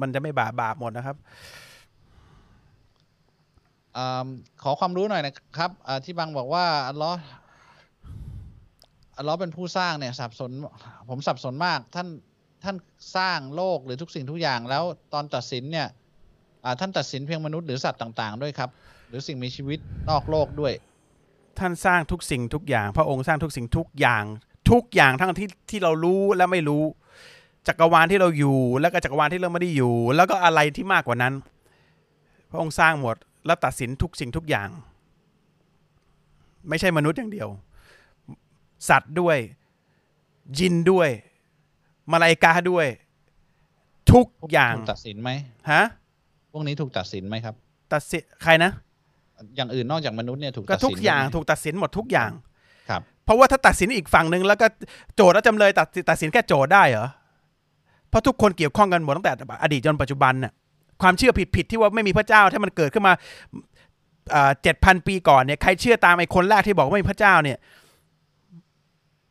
[0.00, 1.65] มันจะไม่บาปบาปหมดนะครับอ่า
[4.62, 7.18] ขอความรู้หน่อยนะครับอที่บางบอกว่าอัลลอฮ์
[9.18, 10.50] อัลลอฮ์เป็นผู้สร้างเนี่ยสับสน
[11.08, 12.08] ผมสับสนมากท่าน
[12.64, 12.76] ท่าน
[13.16, 14.82] สร้างโลกหรือทุกสิ่งทุกอย่างแล้ว
[15.12, 15.88] ตอนตัดสินเนี่ย
[16.80, 18.70] ท่านตัดสินเพียงมนุษย์หรือสัตว์ต่าง ๆ ด้วยครับ
[19.08, 19.78] หรือสิ่งมีชีวิต
[20.10, 20.72] นอกโลกด้วย
[21.58, 24.24] ท่านสร้างทุกสิ่งทุกอย่าง พระองค์สร้างทุกสิ่งทุกอย่าง
[24.70, 26.84] ทุกอย่างทั้งที่ที่เรารู้และไม่รู้
[27.68, 31.34] จักรวาลที่เราอยู่ แล้วก็จักรวาลที่เราไม่ได้อยู่ แล้วก็อะไรที่มากกว่านั้น
[32.50, 33.16] พระองค์สร้างหมด
[33.46, 34.68] แล้วตัดสินทุกสิ่งทุกอย่าง
[36.68, 37.48] ไม่ใช่มนุษย์อย่างเดียว
[38.88, 39.36] สัตว์ด้วย
[40.58, 41.08] ยินด้วย
[42.10, 42.86] มาลายกาด้วย
[44.12, 45.30] ทุกอย่างถูกตัดสินไหม
[45.70, 45.82] ฮะ
[46.52, 47.54] พวกนี้ถูกตัดสินไหมครับ
[47.92, 48.70] ตัดสินใครนะ
[49.56, 52.30] อย่างอื่นนอกจากมนุษย์เนี่ยถูกก็ตัดสินทุกอย่างไหมถูกตัดสินหมดทุกอย่าง
[52.90, 54.66] ครับ เพราะว่าถ้าตัดสินอีกฝั่งหนึ่งแล้วก็
[55.16, 57.08] โจทย์และจำเลยตัดตัดสินแค่โจทย์ได้เหรอ
[58.08, 59.32] เพราะทุกคนเกี่ยวข้องกันหมดตั้งแต่
[59.62, 60.52] อดีตจนปัจจุบันน่ะ
[61.02, 63.14] ความเชื่อผิดผิดๆที่ว่าไม่มีพระเจ้าถ้ามันเกิดขึ้นมา
[64.62, 67.58] เจ็ดพันปีก่อนเนี่ยใครเชื่อตามไอ้คนแรกที่บอกว่าไม่มีพระเจ้าเนี่ย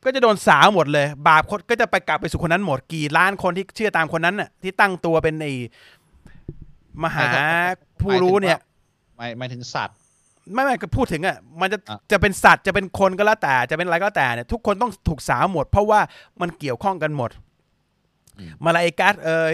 [0.04, 5.54] ก็จะโดนสาวหมดเลย บาปคนก็จะไปกลับไปสู่คนนั้นหมดกี่ล้านคนที่เชื่อตามคนนั้นน่ะที่ตั้งตัวเป็นไอ้
[7.04, 7.24] มหา
[8.02, 8.60] ผู้รู้เนี่ย
[9.18, 9.96] หมายหมายถึงสัตว์
[10.54, 16.00] ไม่ไม่ก็พูดถึงอะมันจะอะจะเป็นสัตว์จะเป็นคนก็แล้วแต่จะเป็นอะไรก็แล้วแต่เนี่ยทุกคนต้องถูกสาวหมด เพราะว่า
[16.42, 17.32] มันเกี่ยวข้องกันหมด
[18.64, 19.54] มาลาอิกัสเอ่ย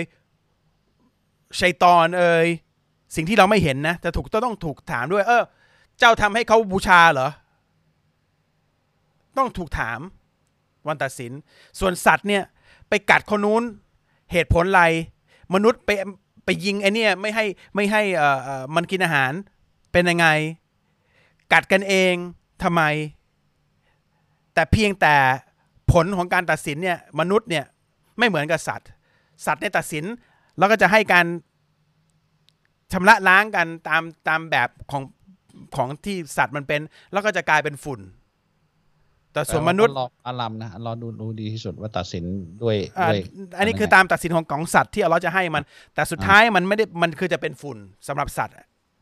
[1.59, 2.47] ชัยตอนเอ่ย
[3.15, 5.43] สิ่งที่เราไม่เห็นนะจะถูกต้องถูกถามด้วย เออ
[5.99, 7.29] เจ้าทำให้เขาบูชาเหรอ
[9.37, 9.99] ต้องถูกถาม
[10.87, 11.31] วันตัดสิน
[11.79, 12.43] ส่วนสัตว์เนี่ย
[12.89, 13.63] ไปกัดคนนู้น
[14.31, 14.83] เหตุผลอะไร
[15.53, 15.89] มนุษย์ไป
[16.45, 17.45] ไปยิงไอเนี่ยไม่ให้
[17.75, 19.31] ไม่ให้เอ่อเอ่อมันกินอาหาร
[19.91, 20.27] เป็นยังไง
[21.53, 22.13] กัดกันเอง
[22.63, 22.81] ทำไม
[24.53, 25.15] แต่เพียงแต่
[25.91, 27.65] ผลของการตัดสินเนี่ย มนุษย์เนี่ย
[28.19, 28.89] ไม่เหมือนกับสัตว์
[29.45, 30.05] สัตว์เนี่ยตัดสิน
[30.61, 31.25] แล้วก็จะให้การ
[32.93, 35.03] ชำระล้างกันตามตามแบบของ
[35.75, 36.81] ของที่สัตว์มันเป็น
[37.11, 37.99] แล้วก็จะกลายเป็นฝุ่น
[39.33, 42.25] แต่ส่วนมนุษย์อัลลอฮ์อาลัมนะอัลลอฮ์ดูรู้ดีที่สุดว่าตัดสิน
[42.63, 43.21] ด้วยอ่าด้วย
[43.57, 48.55] อันนี้คือตามตัดสินของของสัตว์ที่อัลเลาะห์จะให้มัน แต่สุดท้ายมันไม่ได้มันคือจะเป็นฝุ่นสำหรับสัตว์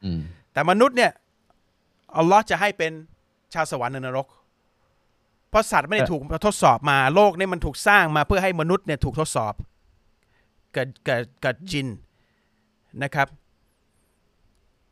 [0.06, 0.20] อืม
[0.54, 1.12] แต่มนุษย์เนี่ย
[2.18, 2.92] อัลเลาะห์จะให้เป็น
[3.54, 4.28] ชาวสวรรค์ในนรก
[5.50, 9.54] เพราะสัตว์ไม่ได้ถูกทดสอบมาโลกเนี่ยมันถูกสร้างมาเพื่อให้มนุษย์เนี่ยถูกทดสอบ
[10.76, 11.88] กับกับกับจิน
[13.04, 13.28] นะครับ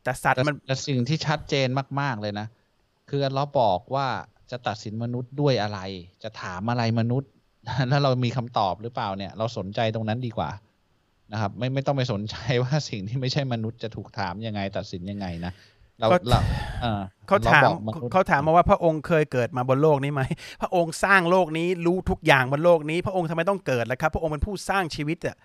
[0.02, 1.68] แต่สัตว์และมันและสิ่งที่ชัดเจน
[2.00, 2.46] มาก ๆ เลยนะ
[3.08, 4.08] คืออัลเลอฮ์บอกว่า
[4.50, 5.78] จะตัดสินมนุษย์ด้วยอะไร
[6.22, 7.30] จะถามอะไรมนุษย์
[7.88, 10.50] แล้วเรามีคำตอบหรือเปล่าเนี่ย เราสนใจตรงนั้นดีกว่า
[11.32, 15.52] นะครับ ไม่ไม่ต้องไปสนใจว่าสิ่งที่ไม่ใช่มนุษย์จะถูกถามยังไง ตัดสินยังไงนะ
[16.00, 16.40] เราก็เรา
[16.82, 20.22] เออเขาถามรบอกนุษย์เขาถามมาว่าพระองค์เคยเกิดมาบนโลกนี้ไหม
[20.62, 25.36] พระองค์สร้างโลกนี้รู้ทุกอย่างบนโลกนี้ พระองค์ทำไมต้องเกิดล่ะครับ พระองค์เป็นผู้สร้างชีวิตอะ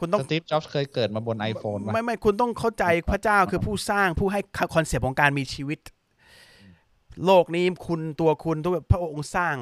[0.00, 4.40] คุณต้อง Steve Jobs เคยเกิดมาบน iPhone ป่ะไม่ไม่คุณต้องเข้าใจพระเจ้าคือผู้สร้างผู้ให้
[4.74, 5.78] concept ของการมีชีวิต
[7.26, 9.56] โลกนี้คุณตัวคุณตัวพระองค์สร้าง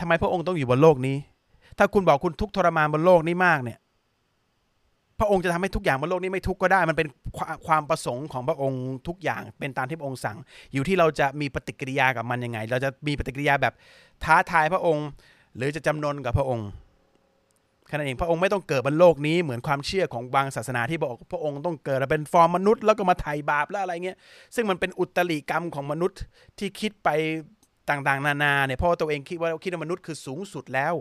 [0.00, 1.16] ทำไมพระองค์ต้องอยู่บนโลกนี้
[1.78, 3.78] ถ้าคุณบอกคุณทุกข์ทรมานบนโลกนี้มากเนี่ย
[5.18, 10.36] พระองค์จะทำให้ทุกอย่างบนโลกนี้ไม่ทุกข์ก็ได้ มันเป็นความความประสงค์ของพระองค์ทุกอย่างเป็นตามที่พระองค์สั่ง
[10.72, 13.74] อยู่ที่เราจะมีปฏิกิริยากับมันยังไง เราจะมีปฏิกิริยาแบบ
[14.24, 15.06] ท้าทายพระองค์
[15.56, 16.68] หรือจะจำนนกับพระองค์
[17.88, 24.16] แค่นั้นเองพระองค์ไม่ต้องเกิดบนโลกนี้เหมือนความเชื่อของบางศาสนาที่บอกพระองค์ต้องเกิดเป็นฟอร์มมนุษย์แล้วก็มาไถ่บาปแล้วอะไรเงี้ย
[24.54, 26.20] ซึ่งมันเป็นอุตริกรรมของมนุษย์
[26.58, 27.08] ที่คิดไป
[27.90, 30.94] ต่างๆ นานาเนี่ยเพราะตัวเองคิดว่าคิดว่ามนุษย์คือสูงสุดแล้ว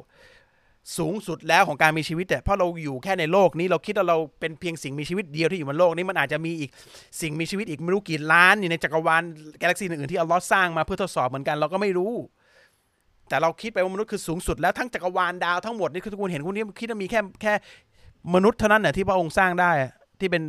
[0.97, 6.69] สูงสุดแล้วของการมีชีวิตแต่เพราะเราอยู่แค่ในโลกนี้เราคิดว่าเราเป็นเพียงสิ่งมีชีวิตเดียวที่อยู่บนโลกนี้มันอาจจะมีอีก
[7.21, 9.23] สิ่งมีชีวิตอีกไม่รู้กี่ล้านอยู่ในจักรวาล
[9.61, 12.13] กาแล็กซีอื่นๆที่อัลลอฮ์สร้างมาเพื่อทดสอบเหมือนกันเราก็ไม่รู้
[13.29, 17.53] แต่เราคิดไปว่ามนุษย์คือสูงสุดแล้วทั้งจักรวาลดาวทั้งหมดนี่คือทุกคนเห็นคุณนี่คิดว่ามีแค่แค่
[18.35, 19.71] มนุษย์เท่านั้นน่ะที่พระองค์สร้างได้
[20.19, 20.43] ที่เป็น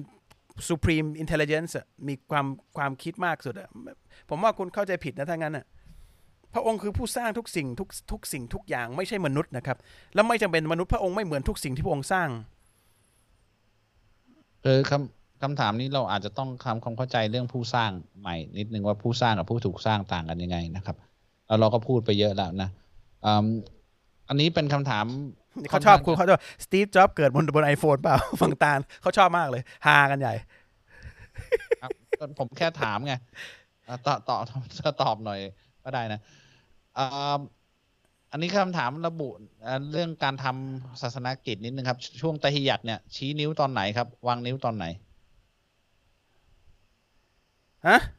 [0.69, 1.73] supreme intelligence
[2.09, 3.69] มีความความคิดมากสุดอะ
[4.29, 5.67] ผมว่าคุณเข้าใจผิดนะถ้างั้นอะ
[6.55, 9.77] พระองค์คือผู้สร้างทุกสิ่งทุกทุกสิ่งทุกอย่างไม่ใช่มนุษย์นะครับ
[10.15, 12.29] แล้วไม่จำเป็นมนุษย์พระองค์ไม่เหมือนทุกสิ่งที่พระองค์สร้าง
[14.65, 20.97] คือคำคำถามนี้เราอาจจะต้องทำความเข้าใจเรื่องผู้สร้างใหม่นิดนึงว่าผู้สร้างกับผู้ถูกสร้างต่างกันยังไงนะครับ
[21.49, 22.71] แล้วเราก็พูดไปเยอะแล้วนะ
[23.25, 23.47] อืม
[24.29, 25.07] อันนี้เป็นคำถาม
[25.71, 30.35] เขาชอบคุณค่นข้างเขาชอบสตีฟจ็อบเกิดบนบนไอโฟนเปล่าฝั่งตาลเขาชอบมากเลยฮากันใหญ่
[31.83, 31.91] ครับ
[32.21, 33.15] ก็ผมแค่ถามไง
[33.89, 34.41] อะตอบตอบ
[34.79, 35.41] จะตอบหน่อย
[35.85, 36.21] ก็ได้นะ
[36.99, 37.39] อ่า
[38.33, 39.29] อันนี้คำถามระบุ
[39.67, 44.85] อ่าเรื่องการทำศาสนกิจนิดนึงครับ ช่วงตะฮิยัดเนี่ยชี้นิ้วตอนไหนครับ วางนิ้วตอนไหน
[47.87, 48.18] ฮะอั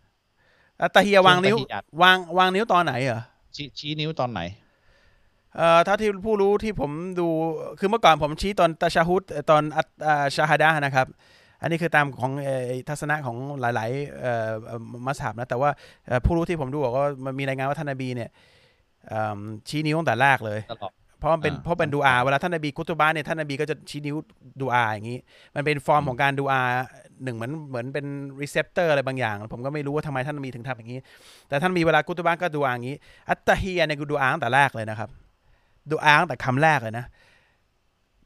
[0.88, 3.22] ตตาเฮียวางนิ้วช่วงตะฮิยัดวางวางนิ้วตอนไหนเหรอ
[3.56, 4.42] ชี้ชี้นิ้วตอนไหน
[5.56, 7.28] เอ่อถ้าที่ผู้รู้ที่ผมดู
[7.80, 11.08] คือเมื่อก่อนผมชี้ตอนตาชาฮุดตอนอัตอ่าชาฮาดะห์นะครับ
[11.62, 15.70] อันนี้คือตามของเอ่อทัศนะของหลายๆเอ่อเอ่อมัสฮับนะแต่ว่า
[16.08, 18.30] เอ่อผู้รู้ที่ผมดูบอกว่ามันมีรายงานว่าท่านนบีเนี่ย
[19.08, 24.16] เอิ่มชี้นิ้วตั้งแต่แรกเลยตลอด เพราะมันเป็นอ่าเพราะเป็นดูอาเวลาท่านนบีกุตุบะเนี่ยท่านนบีก็จะชี้นิ้ว
[24.62, 25.20] ดูอาอย่างนี้
[25.56, 26.62] มันเป็นฟอร์มของการดูอา
[27.24, 28.06] หนึ่งเหมือนเหมือนเป็น
[28.42, 31.00] receptor อะไรบางอย่าง ผมก็ไม่รู้ว่าทำไมท่านนบีถึงทำอย่างนี้
[31.48, 32.98] แต่ท่านมีเวลากุตุบะก็ดูอาอย่างนี้
[33.30, 35.10] อัตตาฮียเนี่ยคือดูอาตั้งแต่แรกเลยนะครับ
[35.92, 37.06] ดูอาตั้งแต่คำแรกเลยนะ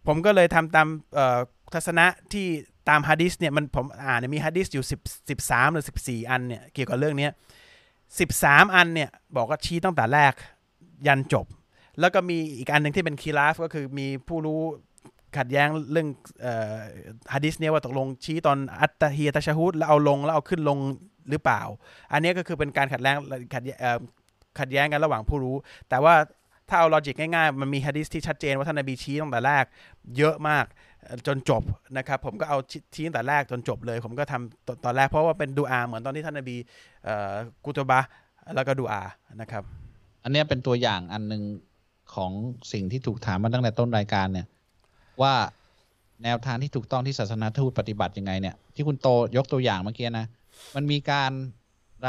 [0.08, 1.39] ผมก็เลยทำตามเอ่อ
[1.74, 2.46] ทัศนะที่
[2.89, 7.28] ตามฮะดิษเนี่ยมันผมอ่านเนี่ยมีฮะดิษอยู่สิบสิบสามหรือสิบสี่อันเนี่ยเกี่ยวกับเรื่องเนี้
[8.20, 10.34] สิบสามอันเนี่ยบอกว่าชี้ตั้งแต่แรก
[11.08, 11.46] ยันจบ
[12.00, 14.62] แล้วก็มีอีกอันหนึ่งที่เป็นคีราฟก็คือมีผู้รู้
[15.38, 16.08] ขัดแย้งเรื่อง
[16.46, 16.48] อ
[17.34, 20.78] ฮะดิษเนี่ยว่าตกลงชี้ตอนอัตตฮียตะชะฮุดแล้วเอาลงแล้วเอาขึ้นลง
[21.30, 21.62] หรือเปล่า
[22.12, 23.16] อันนี้ก็คือเป็นการขัดแย้ง
[23.56, 24.00] ขัดแย้งเอ่อ
[24.60, 25.56] ขัดแย้งกันระหว่างผู้รู้
[25.89, 26.16] แต่ว่า
[26.70, 29.66] ถ้าเอาลอจิกง่ายๆ มันมีฮะดิษที่ชัดเจนว่าท่านนบีชี้ตั้งแต่แรก
[30.18, 30.66] เยอะมาก
[31.28, 31.64] จนจบ
[31.98, 32.58] นะครับ ผมก็เอา
[32.96, 36.56] ชี้ตั้งแต่แรกจนจบเลย ผมก็ทำตตอนแรกเพราะว่าเป็นดูอา เหมือนตอนที่ท่านนบี
[37.04, 37.34] เอ่อ
[37.66, 38.00] กุตบะ
[38.56, 39.04] แล้วก็ดูอา
[39.41, 39.64] นะครับ
[40.24, 41.44] อันนี้เป็นตัวอย่างอันหนึ่ง
[42.16, 42.32] ของ
[42.74, 44.47] สิ่งที่ถูกถามมาตั้งแต่ต้นรายการเนี่ย
[45.22, 45.34] ว่า
[46.24, 49.07] แนวทางที่ถูกต้องที่ศาสนาทูตปฏิบัติยังไงเนี่ย ที่คุณโต
[49.38, 50.28] ยกตัวอย่างเมื่อกี้นะ
[50.76, 51.32] มันมีการ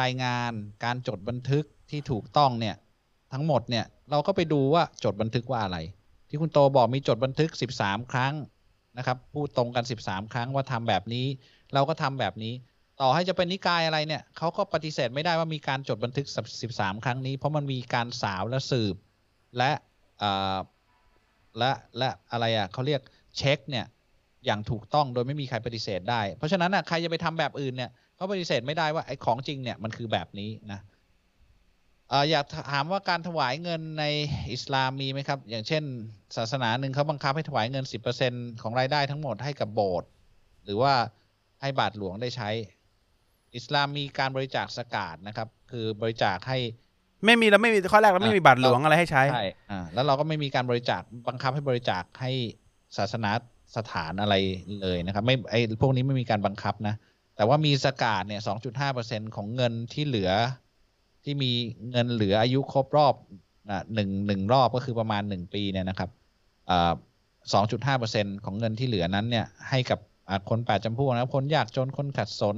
[0.00, 0.52] รายงาน
[0.84, 2.76] การจดบันทึกที่ถูกต้องเนี่ย
[3.32, 5.78] ทั้งหมดเนี่ยเราก็ไปดูว่าจดบันทึกว่าอะไร
[6.28, 7.50] ที่คุณโตบอกมีจดบันทึก
[7.80, 8.34] 13 ครั้ง
[8.98, 11.26] นะครับพูดตรงกัน 13 ครั้งว่าทำแบบนี้
[11.74, 12.55] เราก็ทำแบบนี้
[13.00, 16.26] ต่อให้จะเป็นนิกายอะไรเนี่ยเขาก็ปฏิเสธไม่ได้ว่ามีการจดบันทึก
[16.64, 18.96] 13 ครั้งนี้ เพราะมันมีการสาวและสืบ
[19.59, 19.70] และ
[21.59, 23.01] และและอะไรอะเขาเรียก
[23.39, 23.87] เช็คเนี่ย
[24.45, 30.81] อย่างถูกต้องโดยไม่มีใครปฏิเสธได้ เพราะฉะนั้นอะใครจะไปทำแบบอื่นเนี่ยเขาปฏิเสธไม่ได้ว่าไอ้ของจริงเนี่ยมันคือแบบนี้นะ
[32.09, 34.05] เอ่ออยากถามว่าการถวายเงินใน
[34.53, 35.85] อิสลามมีไหมครับ อย่างเช่น
[36.37, 37.85] ศาสนาหนึ่งเขาบังคับให้ถวายเงิน
[38.23, 40.09] 10%ของรายได้ทั้งหมดให้กับโบสถ์
[40.65, 40.95] หรือว่า
[41.61, 42.51] ให้บาทหลวงได้ใช้
[43.57, 46.59] อิสลามมีการบริจาคสกาดนะครับ คือบริจาคให้
[47.27, 52.33] ไม่มีเราไม่มีข้อแรกเราไม่มีบัตรหลวงอะไรให้ใช้ใช่อ่าแล้วเราก็ไม่มีการบริจาคบังคับให้บริจาคให้
[52.97, 53.31] ศาสนา
[53.77, 54.35] สถานอะไร
[54.81, 56.95] เลยนะครับไม่ไอพวกนี้ไม่มีการบังคับนะ
[57.37, 60.31] แต่ว่ามีสกาดเนี่ย2.5เปอร์เซ็นของเงินที่เหลือ
[61.25, 61.51] ที่มี
[61.91, 63.14] เงินเหลืออายุครบรอบ
[63.70, 66.11] อ่าหนึ่งหนึ่งรอบก็คือประมาณหนึ่งปีเนี่ยนะครับ
[66.70, 66.93] อ่า
[67.95, 69.98] 2.5เปอร์เซ็นของเงินที่เหลือนั้นเนี่ยให้กับ
[70.28, 72.57] อ่าคนแปดจำพวกนะครับคนยากจนคนขัดสน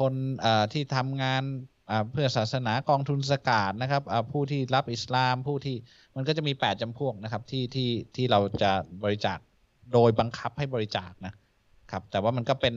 [0.00, 0.12] คน
[0.44, 1.71] อ่าที่ทำงานอ่า
[2.12, 4.02] เพื่อศาสนากองทุนสกาดนะครับ
[4.32, 5.76] ผู้ที่รับอิสลามผู้ที่
[6.16, 8.70] มันก็จะมีแปดจำพวกนะครับที่ที่ที่เราจะ
[9.04, 9.38] บริจาค
[9.92, 11.34] โดยบังคับให้บริจาคนะ
[11.90, 12.74] ครับแต่ว่ามันก็เป็น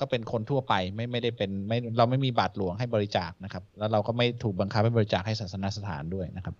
[0.00, 6.54] ก็เป็นคนทั่วไปไม่ไม่ได้เป็นไม่เราไม่มีบาทหลวงให้บริจาคนะครับ แล้วเราก็ไม่ถูกบังคับให้บริจาคให้ศาสนาสถานด้วยนะครับ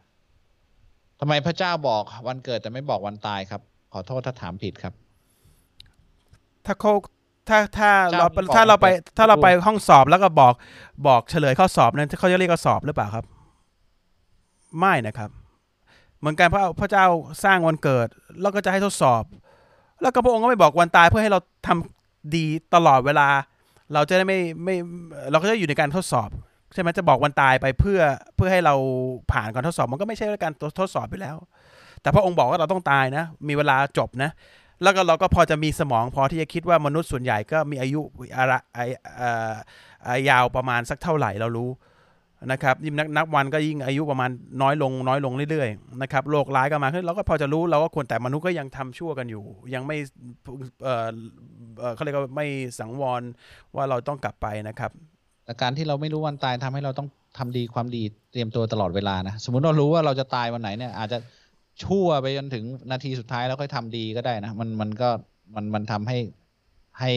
[1.20, 3.62] ทำไมพระเจ้าบอกวันเกิดแต่ไม่บอกวันตายครับ
[3.92, 4.94] ขอโทษถ้าถามผิดครับ
[6.66, 6.92] ถ้าเขา
[7.48, 10.54] ถ้าถ้าเจ้าเรามีบอกถ้าเราไปเปิดถ้าเราดูไปห้องสอบแล้วก็บอก
[11.06, 13.24] บอกเฉลยข้อสอบนั้นเขาจะเรียกข้อสอบหรือเปล่าครับ
[14.80, 15.30] ไม่นะครับ
[16.18, 17.06] เหมือนกันพระพระเจ้า
[17.44, 18.08] สร้างวันเกิด
[18.40, 19.22] แล้วก็จะให้ทดสอบ
[20.00, 22.44] แล้วก็พระองค์ก็ไม่บอกวันตายเพื่อให้เราทำดี
[22.74, 23.28] ตลอดเวลา
[23.94, 24.76] เราจะได้ไม่ไม่
[25.30, 26.28] เราก็จะอยู่ในการทดสอบ
[26.74, 28.00] ใช่ไหมจะบอกวันตายไปเพื่อ
[28.36, 28.74] เพื่อให้เรา
[29.32, 31.36] ผ่านการทดสอบ มันก็ไม่ใช่การทดสอบไปแล้ว
[32.02, 34.30] แต่พระองค์บอกว่าเราต้องตายนะ มีเวลาจบนะ
[34.82, 38.00] แล้วก็เราก็พอจะมีสมองพอที่จะคิดว่ามนุษย์ส่วนใหญ่ก็มีอายุ
[38.36, 41.70] อาระไอายาวประมาณสักเท่าไหร่เรารู้
[42.52, 44.30] นะครับยิ่งนักนับวันก็ยิ่งอายุประมาณ
[44.62, 49.44] น้อยลงน้อยลงเรื่อยๆนะครับโรคร้ายก็มาขึ้นเราก็พอจะรู้เราก็ควรแต่มนุษย์ก็ยังทำชั่วกันอยู่
[49.74, 49.96] ยังไม่
[51.94, 52.46] เขาเรียกว่าไม่
[52.78, 53.22] สังวร
[53.76, 54.90] ว่าเราต้องกลับไปนะครับ
[55.44, 57.08] แต่การที่เราไม่รู้วันตายทำให้เราต้อง
[57.38, 61.18] ทำดีความดีเตรียมตัวตลอดเวลานะ สมมุติเรารู้ว่าเราจะตายวันไหนเนี่ยอาจจะ
[61.82, 65.08] ชั่วไปจนถึงนาทีสุดท้ายแล้วค่อยทำดีก็ได้นะ มันมันก็
[65.54, 66.18] มันมันทำให้
[67.00, 67.10] ให้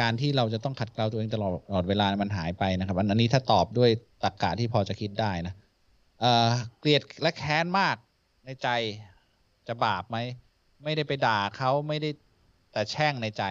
[0.00, 3.90] การที่เราจะต้องขัดเกลาตัวเองตลอดตลอดเวลามันหายไปนะครับ อันนี้ถ้าตอบด้วย
[4.22, 5.54] ตรรกกะที่พอจะคิดได้นะ
[6.20, 6.48] เอ่อ
[6.78, 7.96] เกลียดและแค้นมาก
[8.44, 8.68] ในใจ
[9.68, 10.16] จะบาปไหม
[10.84, 12.10] ไม่ได้ไปด่าเขาไม่ได้
[12.72, 13.44] แต่แช่งในใจ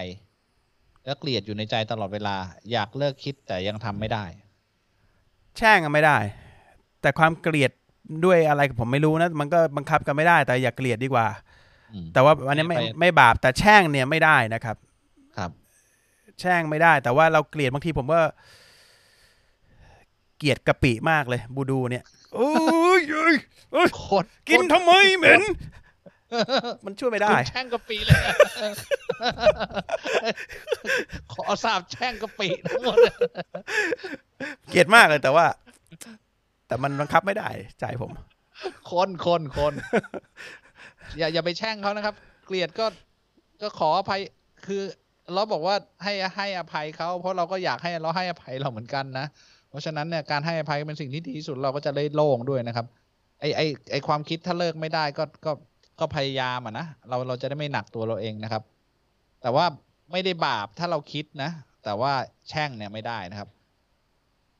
[1.05, 2.35] แล้วเกลียดอยู่ในใจตลอดเวลา
[2.71, 4.25] อยากเลิกคิดแต่ยังทำไม่ได้
[5.57, 6.17] แช่งกันไม่ได้
[7.01, 7.71] แต่ความเกลียด
[8.25, 11.27] ด้วยอะไรผมไม่รู้นะ มันก็บังคับกันไม่ได้ แต่อย่าเกลียดดีกว่า
[11.93, 14.77] อืมแต่ว่าอันนี้ไม่ไปไม่บาปแต่แช่งเนี่ยไม่ได้นะครับ
[15.37, 15.51] ครับ
[16.39, 18.21] แช่งไม่ได้ แต่ว่าเราเกลียดบางทีผมก็
[20.37, 22.03] เกลียดกะปิมากเลย บูดูเนี่ย
[22.35, 22.49] โอ้
[22.99, 23.35] ยเอ้ย
[23.73, 25.41] เอ้ยโคตรกินทำไมเหม็น
[26.85, 28.19] มันช่วยไม่ได้คุณแช่งกะปิเลย
[31.33, 32.97] ขอสาบแช่งกะปิทั้งหมด
[34.69, 35.45] เกลียดมากเลยแต่ว่า
[36.69, 38.11] แต่มันบังคับไม่ได้ใจผม
[38.91, 39.73] คนคนคน
[41.17, 42.15] อย่าอย่าไปแช่งเขานะครับ
[42.45, 42.85] เกลียดก็
[43.61, 44.21] ก็ขออภัย
[44.67, 44.81] คือ
[45.33, 49.25] เราบอกว่าให้ให้อภัยเขาเพราะเราก็อยากให้เราให้อภัยเราเหมือนกันนะ
[49.69, 52.85] เพราะฉะนั้นเนี่ยการให้อภัยเป็นสิ่งที่ดีที่สุดเราก็จะได้โล่งด้วยนะครับ
[53.39, 55.51] ไอไอไอความคิดถ้าเลิกไม่ได้ก็ก็
[55.99, 58.63] ก็พยายามอะนะเราเราจะได้ไม่หนักตัวเราเองนะครับ
[59.41, 59.65] แต่ว่า
[60.11, 61.49] ไม่ได้บาปถ้าเราคิดนะ
[61.83, 62.11] แต่ว่า
[62.49, 63.49] แช่งเนี่ยไม่ได้นะครับ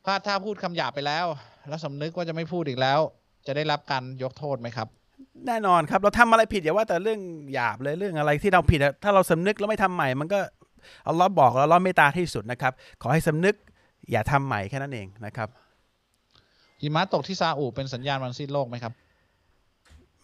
[0.10, 1.26] ถ้าถ้าพูดคำหยาบไปแล้ว
[1.70, 3.00] แล้วสำนึกว่าจะไม่พูดอีกแล้ว
[3.48, 4.88] จะได้รับการยกโทษไหมครับ
[5.48, 7.20] แน่นอนครับเราทำอะไรผิดอย่าว่าแต่เรื่อง
[7.54, 10.40] หยาบเลยเรื่องอะไรที่เราผิดอะถ้าเราสำนึกแล้วไม่ทำใหม่ มันก็
[11.08, 13.56] อัลลอฮ์บอกแล้วอัลลอฮ์เมตตาที่สุดนะครับ ขอให้สำนึก
[14.12, 15.48] อย่าทำใหม่แค่นั้นเองนะครับ
[16.82, 18.94] หิมะตกที่ซาอุเป็นสัญญาณวันสิ้นโลกไหมครับ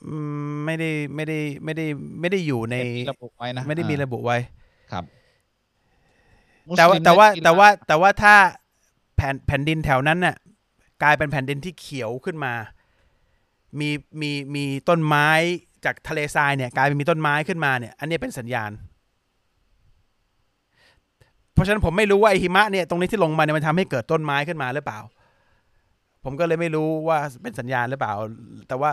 [0.05, 0.15] อื
[0.51, 1.85] มไม่ได้ไม่ได้ไม่ได้
[2.19, 4.37] ไม่ได้อยู่ในไม่มีระบุไว้นะไม่ได้มีอ่าระบุไว้
[4.91, 5.03] ครับ
[6.77, 8.35] แต่ว่ามุสลิมแต่ว่าเล่นกีฬแต่ว่าแต่ว่าถ้า
[9.15, 10.35] แผ่นแผ่นดินแถวนั้นน่ะ
[11.03, 12.53] กลายเป็นแผ่นดินที่เขียวขึ้นมา
[13.79, 13.89] มี
[14.21, 15.29] มีมีต้นไม้
[15.85, 18.71] จากทะเลทรายเนี่ยกลายเป็นมีต้นไม้ขึ้นมาเนี่ย อันนี้เป็นสัญญาณ
[21.53, 24.99] เพราะฉะนั้นผมไม่รู้ว่าไอหิมะเนี่ยตรงนี้ที่ลงมาเนี่ยมันทำให้เกิดต้นไม้ขึ้นมาหรือเปล่า
[26.23, 28.13] ผมก็เลยไม่รู้ว่าเป็นสัญญาณหรือเปล่า
[28.67, 28.89] แต่ว่า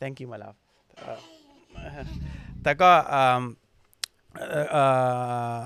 [0.00, 0.52] thank you มาแล้ว
[2.62, 3.40] แต่ก็เอ่อ
[4.70, 4.84] เอ่
[5.60, 5.62] อ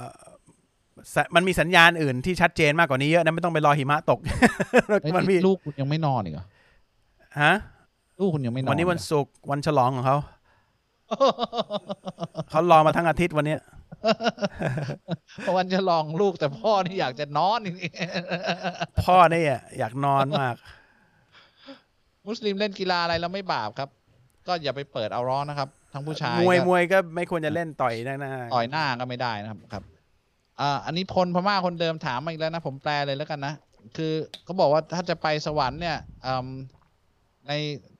[1.34, 4.18] มันมีสัญญาณอื่นที่ชัดเจนมากกว่านี้เยอะนะไม่ต้องไปรอหิมะตก
[5.02, 6.44] เฮ้ยมันมีลูกคุณยังไม่นอนอีกเหรอ
[7.42, 7.54] ฮะ
[8.20, 10.16] ลูกคุณยังไม่นอนวันนี้วันอีกเหรอศุกร์วันฉลองของเขา
[12.50, 13.60] เขารอมาทั้งอาทิตย์วันเนี้ย
[15.56, 17.76] วันจะลองลูกแต่พ่อนี่อยากจะนอนอีก
[19.04, 20.54] พ่อเนี่ยอยากนอนมาก
[22.26, 23.88] มุสลิมเล่นกีฬาอะไรแล้วไม่บาปครับ
[24.46, 29.82] ก็อย่าไปเปิดเอาร้อนนะครับ ทั้งผู้ชายมวยก็มวยก็ไม่ควรจะเล่นต่อยหน้าต่อยหน้าก็ไม่ได้นะครับครับ
[30.60, 33.54] อ่าอันนี้พลพม่าคนเดิมถามมาอีกแล้วนะผมแปลเลยแล้วกันนะ
[33.96, 34.12] คือ
[34.44, 36.48] เขาบอกว่าถ้าจะไปสวรรค์เนี่ยอืม
[37.46, 37.52] ใน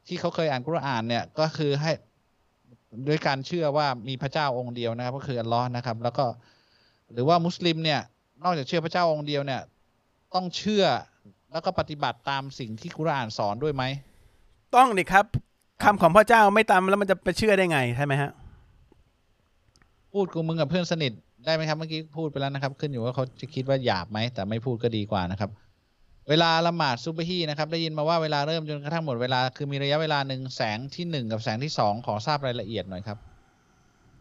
[0.06, 1.92] ที่เขาเคยอ่านกุรอานเนี่ยก็คือให้
[3.08, 6.24] ด้วยการเชื่อว่ามีพระเจ้าองค์เดียวนะครับ ก็คืออัลลอฮ์นะครับ แล้วก็
[7.12, 8.00] หรือว่ามุสลิมเนี่ย
[8.42, 9.60] นอกจากเชื่อพระเจ้าองค์เดียวเนี่ย
[10.34, 10.84] ต้องเชื่อ
[11.52, 13.84] แล้วก็ปฏิบัติตามสิ่งที่กุรอานสอนด้วยไหม
[14.76, 15.24] ต้องดิครับ
[15.82, 18.30] คำของพระเจ้าไม่ตามแล้วมันจะไปเชื่อได้ไงใช่ไหมฮะ
[20.12, 21.12] พูดกูมึงกับเพื่อนสนิท
[21.44, 25.50] ได้ไหมครับเมื่อกี้พูดไปแล้วนะครับ ขึ้นอยู่ว่าเขาจะคิดว่าหยาบไหมแต่ไม่พูดก็ดีกว่านะครับ
[26.28, 33.18] เวลาละหมาดซุบฮีนะครับได้ยินมาว่าเวลาเริ่มจนกระทั่งหมดเวลาคือมีระยะเวลาหนึ่งแสงที่หนึ่งกับแสงที่สองขอทราบรายละเอียดหน่อยครับ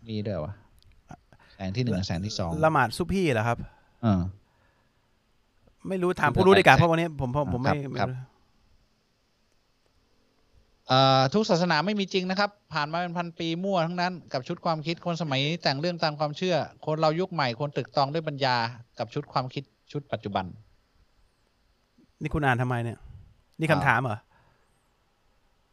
[0.07, 0.53] มีด้วยเหรอวะ
[1.53, 3.57] แสงที่หนึ่งกับแสงที่สองละหมาดซุปพี่เหรอครับ
[4.03, 4.21] เออ
[5.89, 8.36] ไม่รู้ถามคือผู้รู้ดีกว่าไปเพราะวันนี้ผมผมผมไม่ครับไม่ครับเอ่อ
[11.33, 16.55] ทุกศาสนาไม่มีจริงนะครับ ผ่านมาเป็นพันปีมั่วทั้งนั้นกับชุดความคิดคนสมัยนี้แต่งเรื่องตามความเชื่อ
[16.85, 18.55] คนเรายุคใหม่คนตึกตองด้วยปัญญา
[18.99, 20.45] กับชุดความคิดชุดปัจจุบัน
[22.21, 22.97] นี่คุณอ่านทำไมเนี่ย
[23.59, 24.19] นี่คำถามเหรอ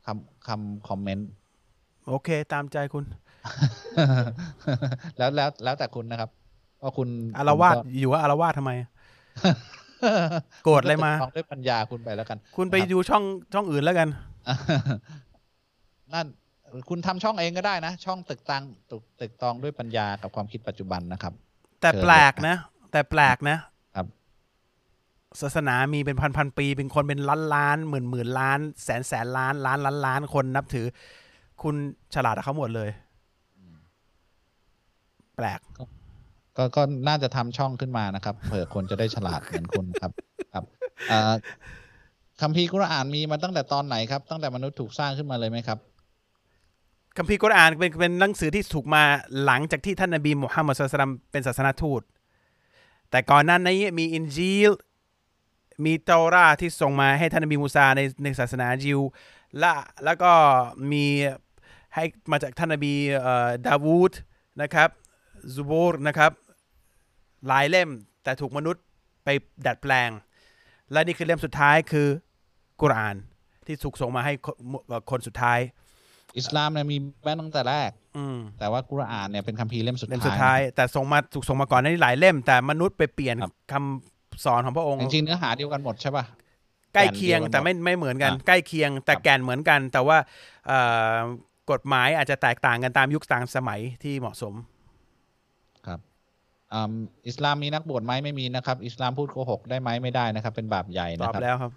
[0.07, 1.29] คำคำคอมเมนต์
[2.09, 3.05] โอเค ตามใจคุณ
[5.19, 6.31] แล้วแล้วแล้วแต่คุณนะครับ
[6.83, 7.09] ว่าคุณ
[7.39, 10.13] อารวาสคุณอยู่ว่าอารวาสทำไมก็
[10.65, 13.23] โกรธอะไรมาคุณก็ตึกตองด้วยปัญญาคุณไปแล้วกัน คุณไปครับดูช่อง
[13.53, 14.09] ช่องอื่นแล้วกัน
[16.15, 16.27] นั่น
[16.89, 21.33] คุณทำช่องเองก็ได้นะ ช่องตึกตังตึกตึกตองด้วยปัญญากับความคิดปัจจุบันนะครับ
[21.81, 22.57] แต่เชิญแปลกนะ
[22.93, 23.57] แต่แปลกนะ
[23.95, 24.07] ครับ
[25.41, 30.87] ศาสนามีเป็นพันพันปี เป็นคนเป็นล้านล้านหมื่นหมื่นล้าน แสนแสนล้านล้านล้านล้านคนนับถือ
[31.63, 31.75] คุณ
[32.15, 32.91] ฉลาดกว่าเขาหมดเลย
[35.37, 35.61] แปลก
[36.57, 40.13] ก็ก็น่าจะทำช่องขึ้นมานะครับเผื่อคนจะได้ฉลาดเหมือนคุณครับ
[40.53, 40.65] ครับ
[41.09, 41.33] เอ่อ
[42.41, 45.79] คัมภีร์กุรอานมีมาตั้งแต่ตอนไหนครับ ตั้งแต่มนุษย์ถูกสร้างขึ้นมาเลยไหมครับ
[47.17, 49.03] คัมภีร์กุรอานเป็นเป็นหนังสือที่ถูกมา
[49.45, 52.03] หลังจากที่ท่านนบีมุฮัมมัดสุลตัมเป็นศาสนาทูต
[53.11, 54.71] แต่ก่อนหนั้นนี้มีอินจีล
[55.85, 59.01] มีเตาราที่ส่งมาให้ท่านนบีมูซาในในศาสนายิว
[59.59, 59.73] และ
[60.05, 60.33] แล้วก็
[60.93, 61.07] มี
[61.95, 62.95] ให้มาจากท่านนบี
[63.67, 64.13] ดาวูด
[64.63, 64.89] นะครับ
[65.55, 66.33] ซูโบรนะครับ
[67.47, 67.91] หลายเล่ม
[68.23, 68.85] แต่ถูกมนุษย์
[69.25, 69.29] ไป
[69.67, 70.11] ดัดแปลง
[70.95, 72.09] และนี่คือเล่มสุดท้ายคือ
[72.81, 73.17] กุรอาน
[73.67, 74.57] ที่ถูกส่งมาให้คน
[75.11, 75.59] คนสุดท้าย
[76.37, 86.25] อิสลามเนี่ยมีแม้ตั้งแต่แรก อืมแต่ว่ากุรอานเนี่ยเป็นคัมภีร์เล่มสุดเล่มท้ายสุดท้าย แต่ส่งมาถูกส่งมาก่อนหนานี้หลายเล่ม แต่มนุษย์ไปเปลี่ยนครับคำสอนของพระองค์จริงๆเนื้อหาเดียวกันหมดใช่ป่ะ
[86.95, 90.19] ใกล้เคียงแก่นเดียวกันแต่ไม่ไม่เหมือนกันอะใกล้เคียง แต่ครับแก่นเหมือนกัน แต่ว่า
[90.67, 90.79] เอ่
[91.15, 91.17] อ
[91.71, 94.74] กฎหมายอาจจะแตกต่างกันตามยุคต่างสมัยที่เหมาะสมครับ
[96.75, 96.93] อืม
[97.29, 101.73] อิสลามมีนักบวชไหมไม่มีนะครับ อิสลามพูดโกหกได้ไหมไม่ได้นะครับ เป็นบาปใหญ่ตนะอบครับแล้วครับ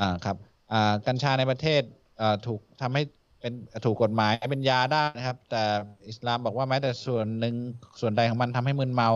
[0.00, 0.36] อ่าครับ
[0.72, 1.82] อ่ากัญชาในประเทศ
[2.20, 3.02] อ่าถูกทำให้
[3.40, 3.52] เป็น
[3.84, 5.62] ถูกกฎหมายเป็นยาได้นะครับ แต่
[6.08, 7.54] อิสลามบอกว่าแม้แต่ส่วนหนึ่ง
[8.00, 9.10] ส่วนใดของมันทำให้มึนเมา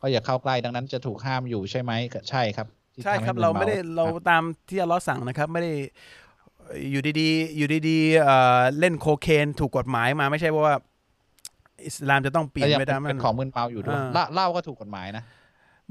[0.00, 5.70] ก็อย่าเข้าใกล้ดังนั้นจะถูกห้ามอยู่ใช่ไหมก็ใช่ครับที่ใช่ทำให้ครับนเราไม่ได้คบเราตามที่อัลเลอฮ์สั่งนะครับ ไม่ได้
[6.90, 10.76] อยู่ดีๆอยู่ดีๆเอ่อเล่นโคเคนถูกกฎหมายมาไม่ใช่เพราะว่า
[11.86, 15.24] อิสลามจะต้องเปลี่ยนก็ยังไปตามเป็นนั้นของมึนเมาอยู่ด้วยอ่าเหล้าเหล้าก็ถูกกฎหมายนะ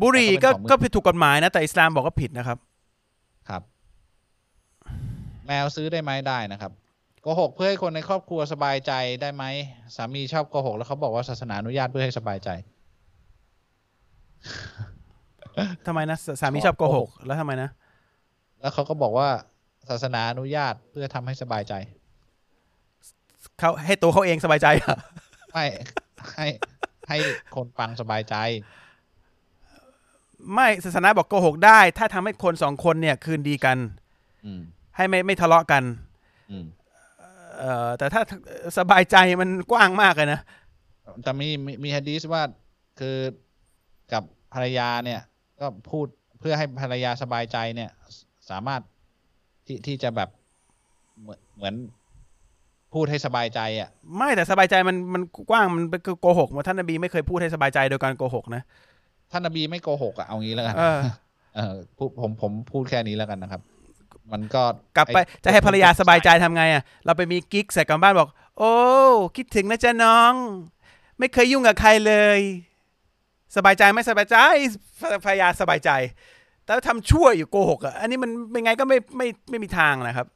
[0.02, 2.58] บุหรี่แต่ก็ก็เป็นของก็ผิดถูกกฎหมายนะแต่อิสลามบอกว่าผิดนะครับ
[3.50, 3.62] ครับ
[5.46, 6.72] แมวซื้อได้ไหมได้นะครับ
[7.22, 8.92] โกหกเพื่อให้คนในครอบครัวสบายใจ
[9.22, 9.44] ได้ไหม
[9.96, 12.50] สามีชอบโกหกแล้วเขาบอกว่าศาสนาอนุญาตเพื่อให้สบายใจ
[15.86, 17.70] ทำไมนะสสามีชอบโกหก แล้วทำไมนะ
[18.62, 19.28] แล้วเขาก็บอกว่า
[19.90, 21.74] ศาสนาอนุญาตเพื่อทำให้สบายใจ
[23.60, 24.98] เขาให้ตัวเขาเองสบายใจเหรอ
[25.52, 25.66] ไม่
[26.36, 26.48] ให้
[27.10, 27.18] ให้
[27.56, 28.36] คนฟังสบายใจ
[30.54, 33.78] ไม่ศาสนาบอกโกหกได้ ถ้าทำให้คนสองคนเนี่ย คืนดีกัน
[34.46, 34.62] อืม
[34.96, 35.84] ให้ไม่ไม่ทะเลาะกัน
[36.52, 36.66] อืม
[37.58, 38.22] เอ่อแต่ถ้า
[38.78, 40.42] สบายใจมันกว้างมากเลยนะ
[41.24, 42.44] แต่มีมีมีฮะดีสว่า
[43.00, 43.18] คือ
[44.14, 44.24] กับ
[44.54, 45.22] ภรรยาเนี่ย
[45.60, 46.08] ก็พูด
[46.40, 48.18] เพื่อให้ภรรยาสบายใจเนี่ยส
[48.50, 48.82] สามารถ
[49.66, 50.30] ที่ที่จะแบบ
[51.22, 51.76] เหมือนเหมือน
[52.94, 58.62] พูดให้สบายใจอะ ไม่แต่สบายใจมันมันกว้างมันเป็นโกหกมาท่านนบีไม่เคยพูดให้สบายใจโดยการโกหกนะ
[59.32, 61.00] ท่านนบีไม่โกหกอะเอางี้แล้วกันเออ
[61.56, 63.62] เออพูดผมผมพูดแค่นี้แล้วกันนะครับ
[64.32, 64.64] มันก็
[64.98, 68.74] กลับไปอ้จะให้ภรรยาสบายใจทำไงอะ เราไปมีกิ๊กใส่กลับบ้านบอก โอ้
[69.38, 70.34] คิดถึงนะจ๊ะน้อง
[71.20, 72.40] ไม่เคยยุ่งกับใครเลย
[73.56, 74.38] สบายใจไหม่สบายใจ
[75.26, 75.92] ภรรยาสบายใจ
[76.66, 80.28] แต่ทำชั่วอยู่โกหกอะอันนี้มันเป็นไงก็ไม่ไม่ไม่มีทางนะครับ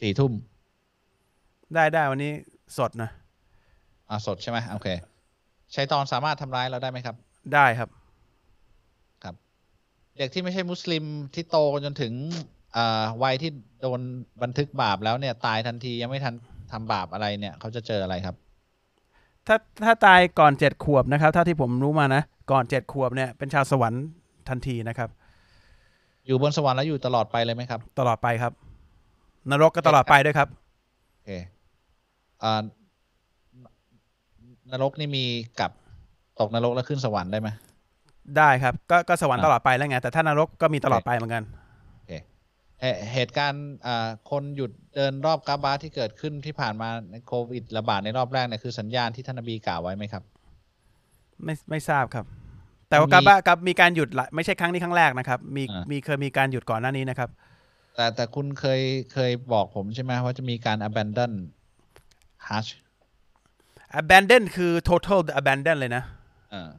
[0.00, 0.32] สี่ทุ่ม
[1.74, 2.32] ได้ได้วันนี้
[2.78, 3.10] สดนะ
[4.10, 4.88] อ่าสดใช่ไหมโอเค
[5.74, 7.16] ชัยตอนสามารถทำร้ายเราได้ไหมครับ
[7.54, 7.90] ได้ครับ
[10.18, 12.12] เด็กที่ไม่ใช่มุสลิมที่โตจนถึง
[12.76, 14.00] อ่าวัยที่โดน
[14.42, 16.34] บันทึกบาปแล้วเนี่ย ตายทันทียังไม่ทัน
[16.72, 18.36] ทำบาปอะไรเนี่ย เขาจะเจออะไรครับ
[19.46, 24.04] ถ้าถ้าตายก่อนเจ็ดขวบนะครับเท่าที่ผมรู้มานะก่อนเจ็ดขวบเนี่ยเป็นชาวสวรรค์
[24.48, 25.08] ทันทีนะครับ
[26.26, 28.52] อยู่บนสวรรค์แล้วอยู่ตลอดไปเลยไหมครับ ตลอดไปครับ
[29.50, 30.48] นรกก็ตลอดไปด้วยครับ
[31.14, 31.55] โอเคอ่า
[34.72, 35.24] นรกนี่มี
[35.60, 35.70] กับ
[36.40, 37.48] ตกนรกแล้วขึ้นสวรรค์ได้ไหม
[38.36, 41.44] ได้ครับ ก็ก็สวรรค์อะตลอดไปแล้วไง แต่ถ้านรกก็มีตลอดไปเหมือนกัน
[42.80, 42.84] เห
[43.14, 50.22] เหตุการณ์อ่าคนหยุดเดินรอบกาบาที่เกิดขึ้นที่ผ่านมาในโควิดระบาดในรอบแรกเนี่ยคือสัญญาณที่ท่านนบีกล่าวไว้ไหมครับ
[51.44, 52.24] ไม่ไม่ทราบครับ
[52.88, 57.30] แต่ว่ามีกาบะกับมีการหยุดหลายไม่ใช่ครั้งนี้ครั้งแรกนะครับ มีอ่ามีเคยมีการหยุดก่อนหน้านี้นะครับ
[57.94, 58.80] แต่แต่คุณเคย
[59.12, 61.32] เคยบอกผมใช่ไหมว่าจะมีการ abandon
[62.50, 62.66] Hajj
[64.00, 66.04] abandon คือ total abandon เลยนะ
[66.50, 66.70] เออ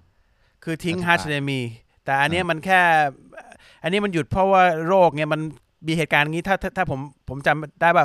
[0.64, 1.60] คือทิ้งอธิบายฮัชเนี่ยมี
[2.06, 2.80] แต่อันเนี้ยอ่ามัมันแค่
[3.84, 5.42] อันนี้มันหยุดเพราะว่าโรคเนี่ยมัน
[5.88, 7.00] มีเหตุการณ์งี้ถ้าถ้าถ้าผม
[7.30, 8.04] ผมจำได้ว่า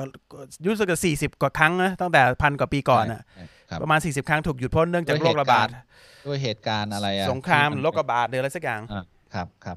[0.68, 9.76] รู้สึกสี่สิบกว่าครั้งนะตั้งแต่พันกว่าปีก่อนนะใช่ครับประมาณ40ครั้งถูกหยุดเพราะเนื่องจากด้วยโรคระบาดเหตุการณ์ด้วยเหตุการณ์อะไรอะสงครามที่นโรคระบาดหรืออะไรสักอย่างอ่าครับครับ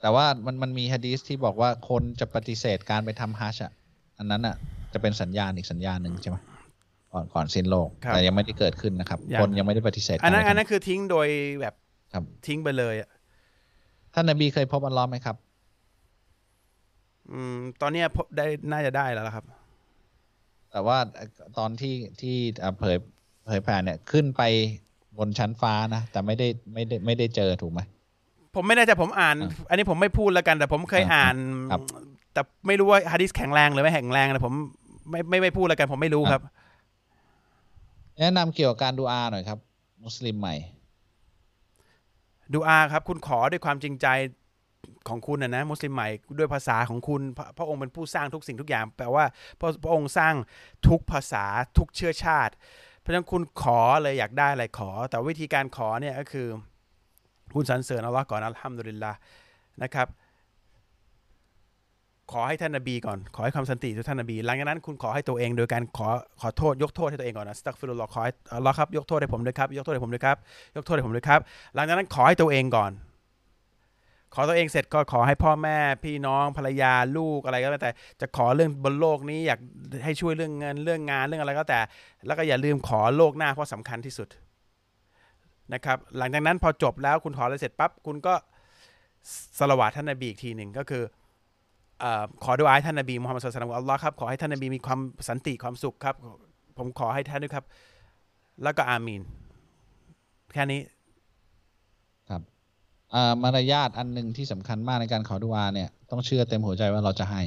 [0.00, 3.72] แต่ว่ามันมันมีฮะดีสที่บอกว่าคนจะปฏิเสธการไปทำฮัจญ์อะ
[4.18, 4.56] อันนั้นอะ
[4.92, 6.36] จะเป็นสัญญาณอีกสัญญาณหนึ่งใช่ไหม
[7.12, 11.28] ก่อนก่อนสิ้นโลก ครับแต่ยังไม่ได้เกิดขึ้นนะครับ ยัง คนยังไม่ได้ปฏิเสธอันนั้นการไปอันนั้ทำนคือทิ้งโดย
[11.60, 11.74] แบบ
[12.12, 13.10] ครับทิ้งไปเลยอะ
[14.14, 15.36] ท่านนบีเคยพบอัลลอฮ์ไหมครับ
[17.30, 19.44] อืม ตอนเนี้ยพบได้น่าจะได้แล้วล่ะครับ
[20.72, 20.98] แต่ว่า
[21.58, 22.96] ตอนที่ที่อ่าเผย
[23.46, 24.42] เผยแผ่เนี่ยขึ้นไป
[25.18, 27.80] บนชั้นฟ้านะ แต่ไม่ได้ไม่ได้ไม่ได้เจอถูกไหม
[28.54, 31.36] ผมไม่แน่ใจผมอ่าน อะอันนี้ผมไม่พูดแล้วกัน แต่ผมเคยอะอ่าน
[31.72, 31.80] ครับ
[32.32, 34.54] แต่ไม่รู้ว่าฮะดิษแข็งแรงหรือไม่แข็งแรงนะผม
[35.10, 36.42] ไม่ไม่ไม่พูดแล้วกันผมไม่รู้ครับ
[38.20, 39.58] แนะนำเกี่ยวกับการดูอาหน่อยครับ
[40.04, 40.54] มุสลิมใหม่
[42.54, 44.06] ดูอาครับคุณขอด้วยความจริงใจ
[45.08, 46.08] ของคุณนะนะมุสลิมใหม่
[46.38, 49.24] ด้วยภาษาของคุณพระพระองค์เป็นผู้สร้างทุกสิ่งทุกอย่าง แปลว่า
[49.60, 50.34] พระพระองค์สร้าง
[50.88, 51.44] ทุกภาษา
[51.78, 52.54] ทุกเชื้อชาติ
[53.00, 56.46] เพราะฉะนั้นคุณขอเลยอยากได้อะไรขอ แต่วิธีการขอเนี่ยก็คือ
[57.54, 59.12] คุณสรรเสริญอัลลอฮ์ก่อนอัลฮัมดุลิลละ
[59.82, 60.08] นะครับ
[62.32, 66.08] ขอให้ท่านนบีก่อน ขอให้ความสันติทุกท่านนบี หลังจากนั้นคุณขอให้ตัวเองโดยการขอ
[66.40, 70.36] ขอโทษยกโทษให้ตัวเองก่อนนะสตักฟิรุลลอฮ์ขอให้อัลลอฮ์ครับยกโทษให้ผมด้วยครับ ยกโทษให้ผมด้วยครับ
[70.76, 71.40] ยกโทษให้ผมด้วยครับ
[71.74, 72.92] หลังจากนั้นขอให้ตัวเองก่อน
[74.34, 79.58] ขอตัวเองเสร็จก็ขอให้พ่อแม่ พี่น้องภรรยาลูกอะไรก็แล้วแต่ จะขอเรื่องบนโลกนี้อยาก
[80.04, 81.80] ให้ช่วยเรื่องเงินเรื่องงานเรื่องอะไรก็แต่
[82.26, 84.28] แล้วก็อย่าลืมขอโลกหน้าเพราะสำคัญที่สุด
[85.74, 88.34] นะครับ หลังจากนั้นพอจบแล้วคุณขออะไรเสร็จปั๊บคุณก็
[89.58, 91.21] สละวาท่านนบีอีกทีหนึ่งก็คือเออ
[92.44, 96.14] ขอดูอาให้ท่านนบีมุฮัมมัดสุลตัลลัลลอฮ์อัลลอฮ์ครับขอให้ท่านนบีมีความสันติความสุขครับ
[96.78, 97.64] ผมขอให้ท่านด้วยครับ
[98.62, 99.22] แล้วก็อามีน
[100.52, 100.80] แค่นี้
[103.14, 107.42] อ่ามารยาทอันหนึ่งที่สำคัญมากในการขอดุอาเนี่ย ต้องเชื่อเต็มหัวใจว่าเราจะให้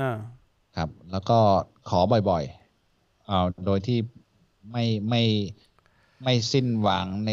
[0.00, 0.16] อ่า
[0.76, 1.38] ครับ แล้วก็
[1.88, 2.00] ขอ
[2.30, 3.98] บ่อยๆเอาโดยที่
[4.72, 5.22] ไม่ไม่
[6.24, 7.30] ไม่สิ้นหวังใน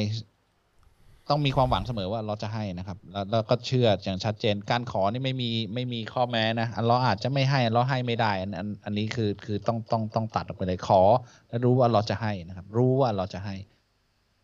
[1.30, 11.02] ต้องมีความหวังเสมอว่าเราจะให้นะครับ แล้วแล้วก็เชื่ออย่างชัดเจน การขอนี่ไม่มีไม่มีข้อแม้นะอันเราอาจจะไม่ให้อันเราให้ไม่ได้อันอันอันนี้คือคือต้องต้องต้องตัดออกไปเลยขอ
[11.50, 13.56] แล้วรู้ว่าเราจะให้นะครับ รู้ว่าเราจะให้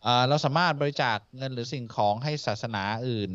[0.06, 3.32] อ่าเราสามารถบริจาคเงินหรือสิ่งของให้ศาสนาอื่น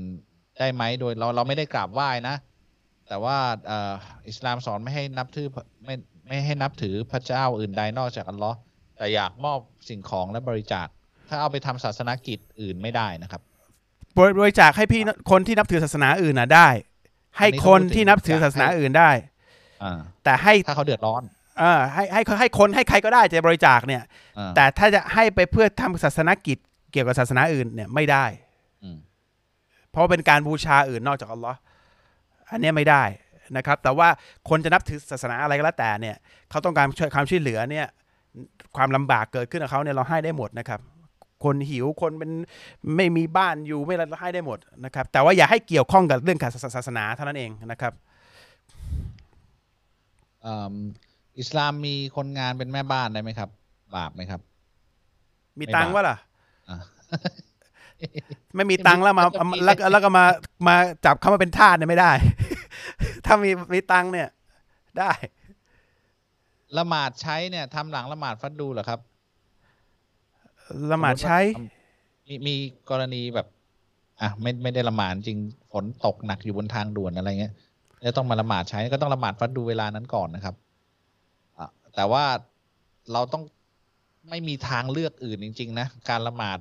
[0.58, 2.36] ได้ไหมโดยเราเราไม่ได้กราบไหว้นะ
[3.08, 3.36] แต่ว่า
[3.70, 3.94] อ่อ
[4.28, 5.48] อิสลามสอนไม่ให้นับถือ
[5.84, 5.94] ไม่
[6.26, 8.56] ไม่ให้นับถือพระเจ้าอื่นใดนอกจากอัลลอฮ์
[8.96, 9.58] แต่อยากมอบ
[9.88, 10.86] สิ่งของและบริจาค
[11.28, 13.40] ถ้าเอาไปทำศาสนกิจอื่นไม่ได้นะครับ
[14.16, 15.00] บริบริจาคให้พี่
[15.30, 16.68] คนที่นับถือศาสนาอื่นน่ะได้
[17.38, 19.10] ให้คนที่นับถือศาสนาอื่นได้
[19.82, 21.22] อ่าแต่ให้ถ้าเขาเดือดร้อน
[21.58, 24.02] เออให้ให้ให้คนให้ใครก็ได้จะบริจาคเนี่ย
[24.38, 26.58] อ่าแต่ถ้าจะให้ไปเพื่อทำศาสนกิจ
[26.92, 28.24] เกี่ยวกับศาสนาอื่นเนี่ยไม่ได้
[28.84, 28.98] อืม
[29.90, 31.58] เพราะเป็นการบูชาอื่นนอกจากอัลลอฮ์
[32.50, 33.02] อันเนี้ยไม่ได้
[33.56, 34.08] นะครับ แต่ว่า
[34.48, 36.16] คนจะนับถือศาสนาอะไรก็แล้วแต่เนี่ย
[36.50, 37.86] เขาต้องการช่วยความช่วยเหลือเนี่ย
[38.76, 40.80] ความลำบากเกิดขึ้นกับเขาเนี่ยเราให้ได้หมดนะครับ
[41.46, 42.30] คนหิวคนเป็น
[42.96, 47.92] ไม่มีบ้านอยู่ไม่อะไรเราให้ได้หมดนะครับ แต่ว่าอย่าให้เกี่ยวข้องกับเรื่องการศาสนาเท่านั้นเองนะครับ
[50.46, 50.74] อืม
[51.38, 53.48] อิสลามมีคนงานเป็นแม่บ้านได้ไหมครับ
[53.96, 54.40] บาปไหมครับ
[55.58, 56.16] มีไม่ตังค์บาปวะล่ะ
[56.68, 56.78] อ่า
[58.54, 60.24] ไม่มีตังค์แล้วมาก็มีแล้วแล้วก็มา
[60.66, 60.74] มา
[61.04, 62.10] จับเขามาเป็นทาสเนี่ยไม่ได้
[63.24, 64.28] ถ้ามีมีตังค์เนี่ย
[64.98, 65.10] ได้
[66.78, 69.00] ละหมาดใช้เนี่ยทำหลังละหมาดฟัดดูเหรอครับ
[70.92, 71.38] ละหมาดใช้
[72.26, 72.54] มีมี
[72.90, 73.46] กรณีแบบ
[74.20, 75.38] อะไม่ไม่ได้ละหมาดจริง
[75.72, 77.54] ฝนตกหนักอยู่บนทางด่วนอะไรเงี้ย
[78.02, 80.54] แล้วต้องมาละหมาดใช้ก็ต้องละหมาดฟัดดูเวลานั้นก่อนนะครับ
[81.58, 82.24] อะแต่ว่า
[83.12, 83.42] เราต้อง
[84.28, 86.58] ไม่มีทางเลือกอื่นจริง ๆ นะ การละหมาด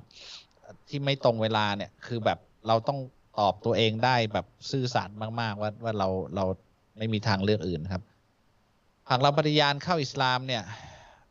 [0.88, 2.98] ที่ไม่ตรงเวลาเนี่ย คือแบบเราต้อง
[3.38, 6.44] ตอบตัวเองได้แบบซื่อสัตย์มาก ๆ ว่าว่าเราเรา
[6.98, 8.02] ไม่มีทางเลือกอื่นครับ
[9.10, 10.62] หากเราปฏิญาณเข้าอิสลามเนี่ย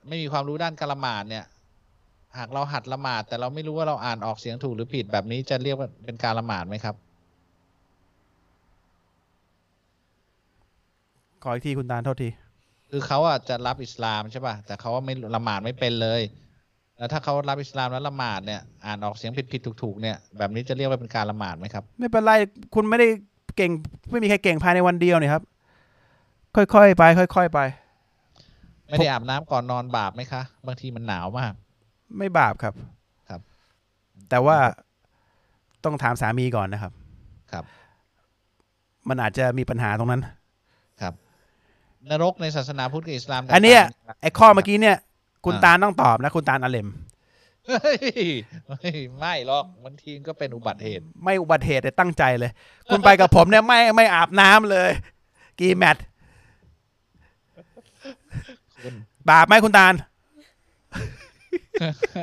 [0.07, 1.45] ไม่มีความรู้ด้านการละหมาดเนี่ย
[2.40, 6.95] หากเราหัดละหมาด แต่เราไม่รู้ว่าเราอ่านออกเสียงถูกหรือผิดแบบนี้จะเรียกว่าเป็นการละหมาดไหมครับ
[11.44, 12.30] ขออีกทีคุณตาลโทษที
[12.91, 16.22] คือเขาอะจะรับอิสลามใช่ป่ะแต่เขาว่าไม่ละหมาดไม่เป็นเลย
[16.98, 22.32] แล้วถ้าเขารับอิสลามแล้วละหมาดเนี่ยอ่านออกเสียงผิดผิดถูกถูกๆเนี่ยแบบนี้จะเรียกว่าเป็นการละหมาดไหมครับ ไม่เป็นไร
[22.76, 23.07] คุณไม่ได้
[23.57, 23.72] เก่ง
[24.12, 25.44] ไม่มีใครเก่งภายในวันเดียวนี่ครับ
[26.56, 27.03] ค่อยๆไป
[27.36, 27.60] ค่อย ๆ ไป
[28.90, 31.53] ไม่ได้อาบน้ำก่อนนอนบาปไหมคะ บางทีมันหนาวมาก
[32.18, 32.73] ไม่บาปครับ
[33.30, 33.41] ครับ
[34.30, 34.57] แต่ว่า
[35.84, 36.91] ต้องถามสามีก่อนนะครับ
[37.52, 37.64] ครับ
[39.10, 40.22] มันอาจจะมีปัญหาตรงนั้น
[41.02, 41.14] ครับ
[42.10, 44.98] นรกในศาสนาพุทธกับอิสลาม อันเนี้ยต่างกัไอ้ข้อเมื่อกี้เนี่ย
[45.45, 46.90] คุณอ่าตาลต้องตอบนะ คุณตาลอาเลม
[47.68, 47.98] เฮ้ย
[48.68, 52.52] เฮ้ยไม่หรอกบางทีก็เป็นอุบัติเหตุ ไม่อุบัติเหตุแต่ตั้งใจเลย
[52.90, 54.90] คุณไปกับผมเนี่ยไม่ไม่อาบน้ำเลย
[55.60, 56.03] กี่แมตช์
[58.84, 58.94] คุณ
[59.30, 59.94] บาปไหมคุณตาล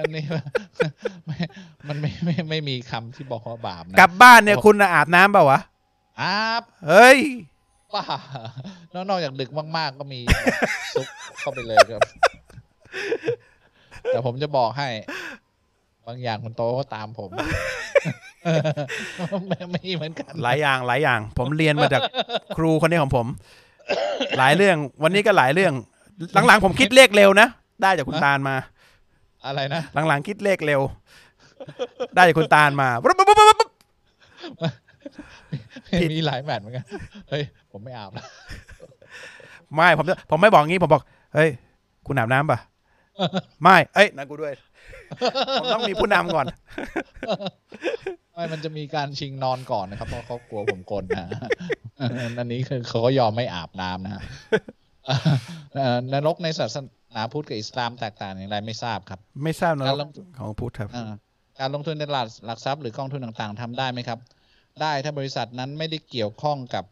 [0.02, 0.24] อันนี้
[1.26, 1.36] ไม่
[1.88, 5.60] มันไม่ไม่ไม่มีคำที่บอกว่าบาปนะกลับบ้านเนี่ยคุณน่ะอาบน้ำเปล่าวะ
[6.20, 7.18] อาบเฮ้ย
[7.94, 8.04] ป้า
[8.92, 10.20] แล้วนอกจากดึกมาก ๆ ก็มี
[10.94, 11.08] ซุก
[11.38, 12.02] เข้าไปเลยครับ
[14.08, 14.88] แต่ผมจะบอกให้
[16.06, 17.30] บางอย่างคุณโตก็ตามผม
[19.48, 22.02] ไม่ไม่เหมือนกัน หลายอย่างหลายอย่าง ผมเรียนมาจาก
[22.56, 23.26] ครูคนนี้ของผม
[24.38, 25.72] หลายเรื่อง วันนี้ก็หลายเรื่อง
[26.46, 27.48] หลัง ๆ ผมคิดเลขเร็วนะ
[27.82, 28.56] ได้จากคุณตาลมา
[29.46, 30.80] อะไรนะ หลังๆคิดเลขเร็ว
[32.14, 33.70] ได้จากคุณตาลมาปุ๊บปุ๊บปุ๊บปุ๊บปุ๊บ
[36.00, 36.84] ผิดมีหลายแมตช์เหมือนกัน
[37.30, 37.42] เฮ้ย
[37.72, 38.24] ผมไม่อาบแล้ว
[39.74, 41.02] ไม่ผมจะผมไม่บอกงี้ผมบอก
[41.34, 41.50] เฮ้ย
[42.06, 42.58] คุณอาบน้ำป่ะ
[43.62, 44.52] ไม่ เอ้ยนั่นกูด้วย
[45.60, 46.46] ผมต้องมีผู้นำก่อน
[48.34, 51.26] ไม่ไม่มันจะมีการชิงนอนก่อนนะครับ เพราะเขากลัวผมกลนะ
[52.38, 54.22] อันนี้คือเขาก็ยอมไม่อาบน้ำนะฮะ
[55.74, 56.86] เอ่อนรกในศาสนา
[57.32, 61.12] พุทธกับอิสลามแตกต่างอย่างไรไม่ทราบครับ ไม่ทราบนะการลงของพุทธครับอ่า
[61.60, 64.18] การลงทุนในตลาดหลักทรัพย์หรือกองทุนต่างๆทำได้ไหมครับ
[64.80, 66.84] ได้ถ้าบริษัทนั้นไม่ได้เกี่ยวข้องกับ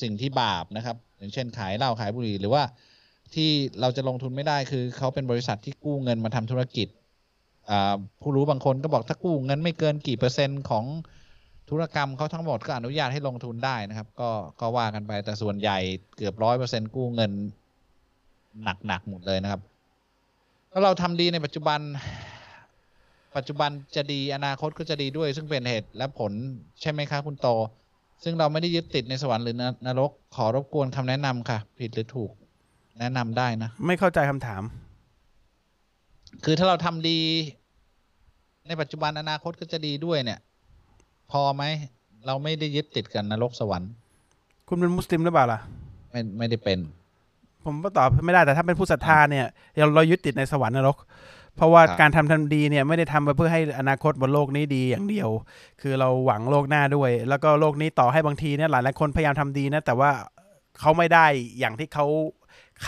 [0.00, 2.62] สิ่งที่บาปนะครับ อย่างเช่นขายเหล้าขายบุหรี่หรือว่า
[3.34, 6.88] ที่เราจะลงทุนไม่ได้คือเขาเป็นบริษัทที่กู้เงินมาทำธุรกิจ
[7.70, 10.84] อ่าผู้รู้บางคนก็บอกถ้ากู้เงินไม่เกินกี่เปอร์เซ็นต์ของ
[11.70, 14.30] ธุรกรรมเขาทั้งหมดก็อนุญาตให้ลงทุนได้นะครับ ก็
[14.60, 15.78] ก็ว่ากันไปแต่ส่วนใหญ่
[16.16, 17.32] เกือบร้อยเปอร์เซ็นกู้เงิน
[18.64, 19.60] หนักๆหมดเลยนะครับ
[20.72, 21.80] ถ้าเราทำดีในปัจจุบัน
[23.36, 26.32] ปัจจุบันจะดีอนาคตก็จะดีด้วย ซึ่งเป็นเหตุและผล
[26.80, 27.48] ใช่ไหมคะคุณโต
[28.24, 32.30] ซึ่งเราไม่ได้ยึดติดในสวรรค์หรือนนรก ขอรบกวนคำแนะนำค่ะ ผิดหรือถูก
[33.00, 34.62] แนะนำได้นะ ไม่เข้าใจคำถาม
[36.44, 37.18] คือถ้าเราทำดี
[38.66, 40.40] ในปัจจุบันอนาคตก็จะดีด้วยเนี่ย
[41.30, 41.62] พอไหม
[42.26, 43.90] เราไม่ได้ยึดติดกันนรกสวรรค์
[44.68, 45.60] คุณเป็นมุสลิมหรือเปล่าล่ะ
[46.10, 46.78] ไม่ไม่ได้เป็น
[47.64, 49.46] ผมก็ตอบไม่ได้แต่ถ้าเป็นผู้ศรัทธาเนี่ย
[49.76, 50.96] เราเรายึดติดในสวรรค์นรก
[51.56, 55.30] เพราะว่าครับการทำทำดีเนี่ยไม่ได้ทำไปเพื่อให้อนาคตบนโลกนี้ดีอย่างเดียว
[55.80, 60.10] คือเราหวังโลกหน้าด้วย แล้วก็โลกนี้ต่อให้บางทีเนี่ยหลายหลายๆคนพยายามทำดีนะแต่ว่า
[60.80, 61.26] เขาไม่ได้
[61.58, 62.06] อย่างที่เขา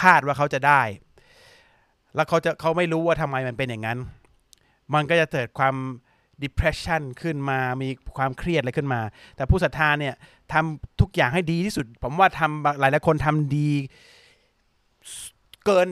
[0.01, 0.83] คาดว่าเขาจะได้
[2.15, 3.99] แล้วเขาจะเขาไม่รู้ว่าทำไมมันเป็นอย่างนั้น
[4.95, 5.75] มันก็จะเกิดความ
[6.43, 9.01] depression ขึ้นมา มีความเครียดอะไรขึ้นมา
[9.37, 10.15] แต่ผู้ศรัทธาเนี่ย
[10.53, 13.71] ทำทุกอย่างให้ดีที่สุด ผมว่าทำหลายหลายๆคนทำดี
[15.67, 15.89] เกิน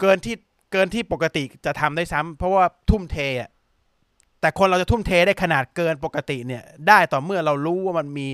[0.00, 0.34] เกินที่
[0.72, 3.50] เกินที่ปกติจะทำได้ซ้ำเพราะว่าทุ่มเทอะ
[4.40, 8.26] แต่คนเราจะทุ่มเทได้ขนาดเกินปกติเนี่ย ได้ต่อเมื่อเรารู้ว่ามันมี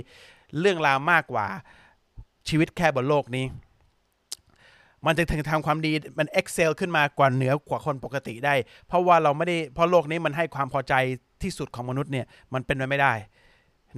[0.60, 1.46] เรื่องราวมากกว่า
[2.48, 3.46] ชีวิตแค่บนโลกนี้
[5.06, 8.54] มันจะถึงทำความดีมัน excel ขึ้นมากว่าเหนือกว่าคนปกติได้
[8.86, 10.94] เพราะว่าเราไม่ได้เพราะโลกนี้มันให้ความพอใจ
[11.42, 13.12] ที่สุดของมนุษย์เนี่ย มันเป็นไปไม่ได้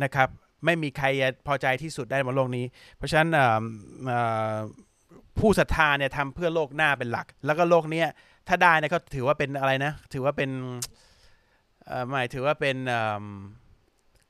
[0.03, 0.29] นะครับ
[0.65, 1.07] ไม่มีใคร
[1.47, 2.65] พอใจที่สุดได้บนโลกนี้
[2.97, 3.63] เพราะฉะนั้นอ่อ
[4.07, 4.19] เอ่
[4.55, 4.57] อ
[5.39, 8.09] ผู้ศรัทธาเนี่ยทำเพื่อโลกหน้าเป็นหลัก แล้วก็โลกเนี้ย
[8.49, 10.51] ถ้าได้เนี่ยก็ถือว่าเป็นอะไรนะ ถือว่าเป็น
[11.87, 12.95] เอ่อไม่ถือว่าเป็นอ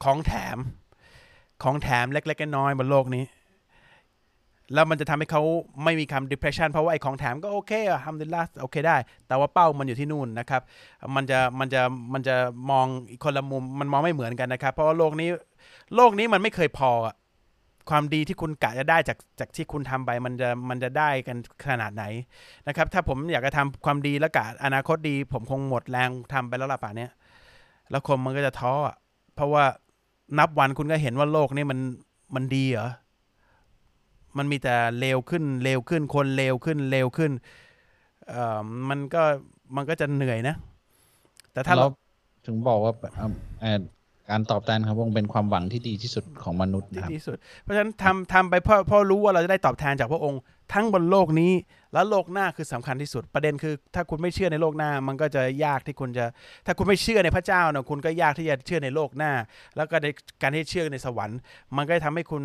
[0.04, 0.58] ของแถม
[1.62, 3.24] ของแถมเล็กๆน้อยๆบนโลกนี้
[4.74, 5.42] แล้วมันจะทำให้เขา
[5.84, 10.62] ไม่มีคำ depression เพราะว่าไอ้ของแถมก็โอเคอะทำดีละโอเคได้ แต่ว่าเป้ามันอยู่ที่นู่นนะครับ
[11.14, 11.82] มันจะมันจะ
[12.12, 12.36] มันจะ
[12.70, 15.28] มองอีกคนละมุมมันมองไม่เหมือนกันนะครับ เพราะว่าโลกนี้
[15.96, 17.14] โลกนี้มันไม่เคยพออะ
[17.90, 21.36] ความดีที่คุณกะจะได้จากจากที่คุณทำไปมันจะมันจะได้กัน
[21.68, 22.04] ขนาดไหน
[22.68, 27.06] นะครับ ถ้าผมอยากจะทำความดีแล้วกะอนาคตดี ผมคงหมดแรงทำไปแล้วล่ะป่านนี้
[27.90, 28.96] แล้วคนมันก็จะท้ออะ
[29.34, 29.64] เพราะว่า
[30.38, 31.78] นับวันคุณก็เห็นว่าโลกนี้มัน
[32.34, 32.90] มันดีเหรอ
[34.38, 37.32] มันมีแต่เลวขึ้นเลวขึ้นคนเลวขึ้นเลวขึ้น
[38.28, 39.22] เอ่อมันก็
[39.76, 40.56] มันก็จะเหนื่อยนะ
[41.52, 41.88] แต่ถ้าเรา
[42.46, 43.30] ถึงบอกว่าเอ่อ
[43.60, 43.80] เอ่อ
[44.30, 50.40] การตอบแทนครับวงเป็นความหวังที่ดีที่สุดของมนุษย์ดีนะครับที่สุด เพราะฉะนั้นทำทำไปเพราะเพราะรู้ว่าเราจะได้ตอบแทนจากพระองค์
[50.72, 51.52] ทั้งบนโลกนี้
[51.92, 56.24] และโลกหน้าคือสำคัญที่สุด ประเด็นคือ ถ้าคุณไม่เชื่อในโลกหน้า มันก็จะยากที่คุณจะ
[56.66, 59.32] ถ้าคุณไม่เชื่อในพระเจ้าเนะคุณก็ยากที่จะเชื่อในโลกหน้า
[59.76, 60.06] แล้วก็ใน
[60.42, 61.38] การที่เชื่อในสวรรค์
[61.76, 62.44] มันก็จะทำให้คุณ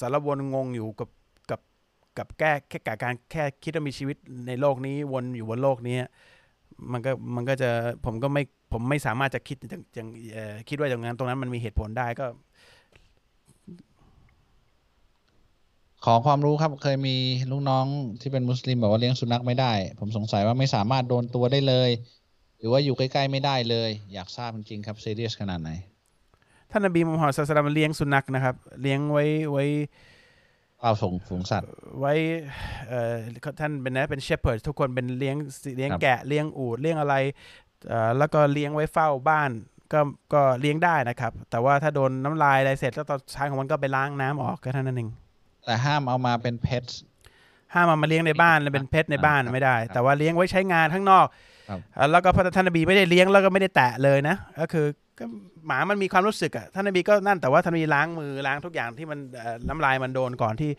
[0.00, 1.08] สารวนงงอยู่กับ
[1.50, 1.60] กับ
[2.18, 5.98] กับแก้แค่กับการแค่คิดว่ามีชีวิตในโลกนี้วนอยู่บนโลกนี้
[6.92, 7.70] มันก็มันก็จะ
[8.04, 8.42] ผมก็ไม่
[8.72, 12.26] ผมไม่สามารถจะคิดอย่างอย่างเอ่อคิดว่าอย่างนั้นตรงนั้นมันมีเหตุผลได้ก็
[16.04, 17.16] ขอความรู้ครับเคยมี
[17.50, 17.86] ลูกน้อง
[18.20, 21.90] ที่เป็นมุสลิมบอกว่าเลี้ยงสุนัขไม่ได้ ผมสงสัยว่าไม่สามารถโดนตัวได้เลย
[22.58, 25.70] หรือว่าอยู่ใกล้ๆไม่ได้เลย อยากทราบจริงๆครับซีเรียสขนาดไหน
[26.70, 29.64] ท่านนบีมุฮัมมัดศาสนาเลี้ยงสุนัขนะครับ เลี้ยงไว้ไว้
[30.84, 31.70] เปล่าส่งฝูงสัตว์
[32.00, 32.14] ไว้
[32.88, 33.14] เอ่อ
[33.60, 35.36] ท่านเป็นนะเป็นเชฟเพิร์ดทุกคนเป็นเลี้ยง
[35.76, 37.14] เลี้ยงครับแกะเลี้ยงอูฐเลี้ยงอะไร
[37.88, 39.50] เอ่อแล้วก็เลี้ยงไว้เฝ้าบ้าน
[39.92, 40.00] ก็
[40.34, 45.10] ก็เลี้ยงได้นะครับ แต่ว่าถ้าโดนน้ำลายอะไรเสร็จแล้วตอนท้ายของมันก็ไปล้างน้ำออกก็เท่านั้นเอง
[45.64, 46.84] แต่ห้ามเอามาเป็นเพ t
[47.74, 51.52] ห้ามเอามาเลี้ยงในบ้านและเป็นเพชในบ้านครับไม่ได้ครับแต่ว่าเลี้ยงไว้ใช้งานข้างนอกครับเอ่อ
[52.10, 54.86] แล้วก็พระท่านนบีไม่ได้เลี้ยงแล้วก็ไม่ได้แตะเลยนะ ก็คือ
[55.18, 55.24] ก็
[55.66, 60.70] หมามันมีความรู้สึกอะท่านนบีก็นั่นแต่ว่าท่านนบีล้างมือล้างทุกอย่างที่มันเอ่อน้ำลายมันโดนก่อนที่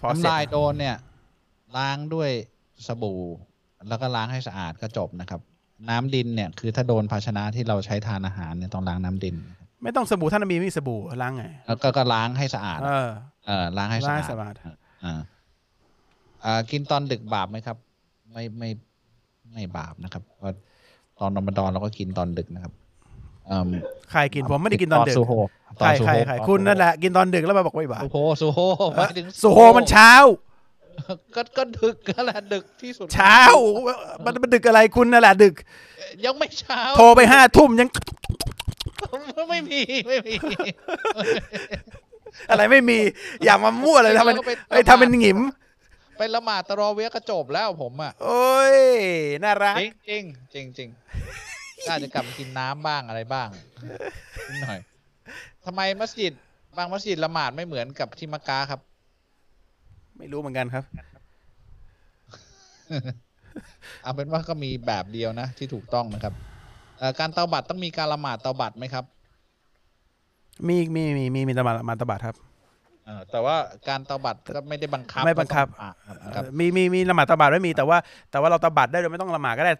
[0.00, 0.96] พอเสร็จน้ำลายโดนเนี่ย
[1.76, 2.30] ล้างด้วย
[2.86, 3.22] สบู่
[3.88, 5.40] แล้วก็ล้างให้สะอาดก็จบนะครับ
[5.90, 9.36] น้ำดินเนี่ยคือถ้าโดนภาชนะที่เราใช้ทานอาหารเนี่ยต้องล้างน้ำดิน
[9.82, 13.08] ไม่ต้องสบู่ท่านนบีไม่มีสบู่ล้างไงแล้วก็ก็ล้างให้สะอาด เออ
[13.46, 14.54] เออล้างให้สะล้างอาให้ดสะอาด
[15.04, 15.20] อ่า
[16.44, 17.76] อ่ากินตอนดึกบาปไหมครับ
[18.32, 18.70] ไม่ไม่
[19.54, 20.56] ไม่บาปนะครับเพราะ
[21.18, 22.72] ตอนรอมฎอนเราก็กินตอนดึกนะครับ
[23.50, 23.68] อืม
[24.10, 25.48] ใครกินผมไม่ได้กินตอนดึกซูโฮต
[25.78, 28.58] ใคอรนซูใครโฮใครคุณนั่นแหละกินตอนดึกแล้วมาบอกว่าบาปซูโฮซูโฮ
[28.96, 30.12] หมายถึงสุโฮมันเช้า
[31.34, 33.38] ก็ก็ดึกก็แหละดึกที่สุด เช้า
[34.24, 35.54] มันมันดึกอะไรคุณนั่นแหละดึก
[36.24, 37.88] ยังไม่เช้า โทรไปห้าทุ่มยัง
[39.50, 40.34] ไม่มีไม่มี
[42.50, 42.98] อะไรไม่มี
[43.44, 45.38] อย่ามามั่วเลยทำเป็นแล้วก็ไปไอ้ยทำเป็นหงิม
[46.16, 48.76] ไปละหมาดตะรอเวียก็จบแล้วผมอะโอ้ย
[49.44, 50.24] น่ารัก จริงจริง
[50.54, 50.88] จริงจริง
[51.88, 53.48] น่าจะกลับมากินน้ำบ้างอะไรบ้าง
[54.48, 54.80] นิดหน่อย
[55.64, 56.32] ทำไมมัสยิด
[56.76, 58.80] บางมัสยิดละหมาดไม่เหมือนกับที่มักกะครับ
[60.18, 60.84] ไม่รู้เหมือนกันครับ
[64.02, 66.34] เอาเป็นว่าก็มีแบบเดียวนะ ที่ถูกต้องนะครับ
[66.98, 69.04] เอ่อการเตาบัตรต้องมีการละหมาดเตาบัตรไหมครับ
[70.68, 72.36] มีมีมีมีมีตะมามาตะบัดครับ
[73.06, 73.56] เออแต่ว่า
[73.88, 77.98] การเตาบัตรก็ไม่ได้บังคับไม่บังคับว่าต้องอะครับมีมีมีละหมาดตะบัดไม่มีแต่ว่า
[78.30, 79.72] แต่ว่าเราตะบัดได้โดยไม่ต้องละหมาดก็ได้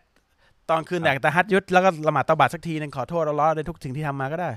[0.71, 4.51] ตอนคืนครับแดกตะฮัดยุดแล้วก็ละหมาดตะบัดสักทีหนึงขอโทษเราล้อในทุกสิ่งที่ทำมาก็ได้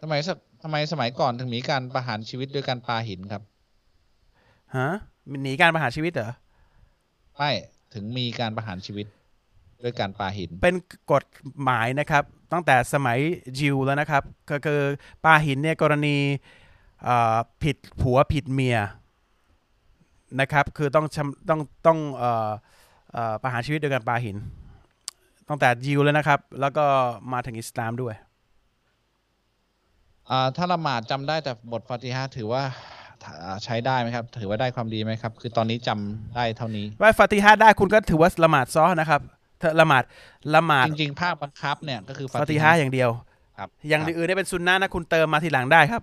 [0.00, 0.28] ทำไมส
[0.62, 3.42] ทำไมสมัยก่อนถึงมีการประหารชีวิตด้วยการปาหินครับ
[4.76, 4.88] ฮะ
[5.30, 6.30] มันหนีการประหารชีวิตเหรอ
[7.36, 7.50] ไม่
[7.94, 9.06] ถึงมีการประหารชีวิต
[9.82, 10.74] ด้วยการปาหิน เป็น
[11.12, 11.24] กฎ
[11.62, 12.22] หมายนะครับ
[12.52, 13.18] ตั้งแต่สมัย
[13.58, 14.80] จิวแล้วนะครับ ก็คือ
[15.24, 16.63] ปาหินเนี่ยกรณีเอ่อ
[17.62, 18.78] ผิดผัวผิดเมีย
[20.40, 22.50] นะครับคือต้องชำต้องต้องเอ่อ
[23.12, 24.36] เอ่อประหารชีวิตโดยการปาหิน
[25.48, 26.84] ตั้งแต่ยิวแล้วนะครับ แล้วก็
[27.32, 28.14] มาถึงอิสลามด้วย
[30.30, 32.62] อ่าถ้าละหมาดจำได้แต่บทฟาติฮะห์ถือว่า
[33.42, 39.20] อ่าใช้ได้ไหมครับ ถือว่าได้ความดีไหมครับ คือตอนนี้จำได้เท่านี้ว่าฟาติฮะห์ได้คุณก็ถือว่าละหมาดซ้อนะครับ
[39.60, 40.02] ถ้าละหมาด
[40.54, 43.10] ละหมาดจริงๆภาคบังคับเนี่ยก็คือฟาติฮะห์อย่างเดียว
[43.58, 46.02] ครับอย่างครับอื่นๆเนี่ยเป็นซุนนะห์นะคุณเติมมาทีหลังได้ครับ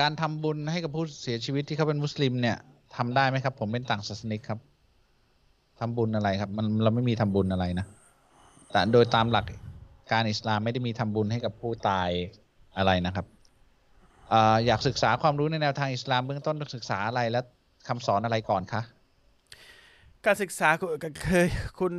[0.00, 2.56] การทำบุญให้กับผู้เสียชีวิตที่เขาเป็นมุสลิมเนี่ย
[2.96, 4.58] ทำได้ไหมครับ ผมเป็นต่างศาสนิกครับ
[5.80, 7.86] ทำบุญอะไรครับ มันเราไม่มีทำบุญอะไรนะ
[8.70, 9.44] แต่โดยตามหลัก
[10.12, 12.08] การอิสลามไม่ได้มีทำบุญให้กับผู้ตาย
[12.76, 13.26] อะไรนะครับ
[14.32, 14.34] อ
[14.66, 17.40] อยากศึกษาความรู้ในแนวทางอิสลามเบื้องต้นต้องศึกษาอะไรและ
[17.88, 18.82] คำสอนอะไรก่อนคะ
[20.26, 20.68] การศึกษา
[21.24, 21.46] เคย
[21.80, 21.92] คุณ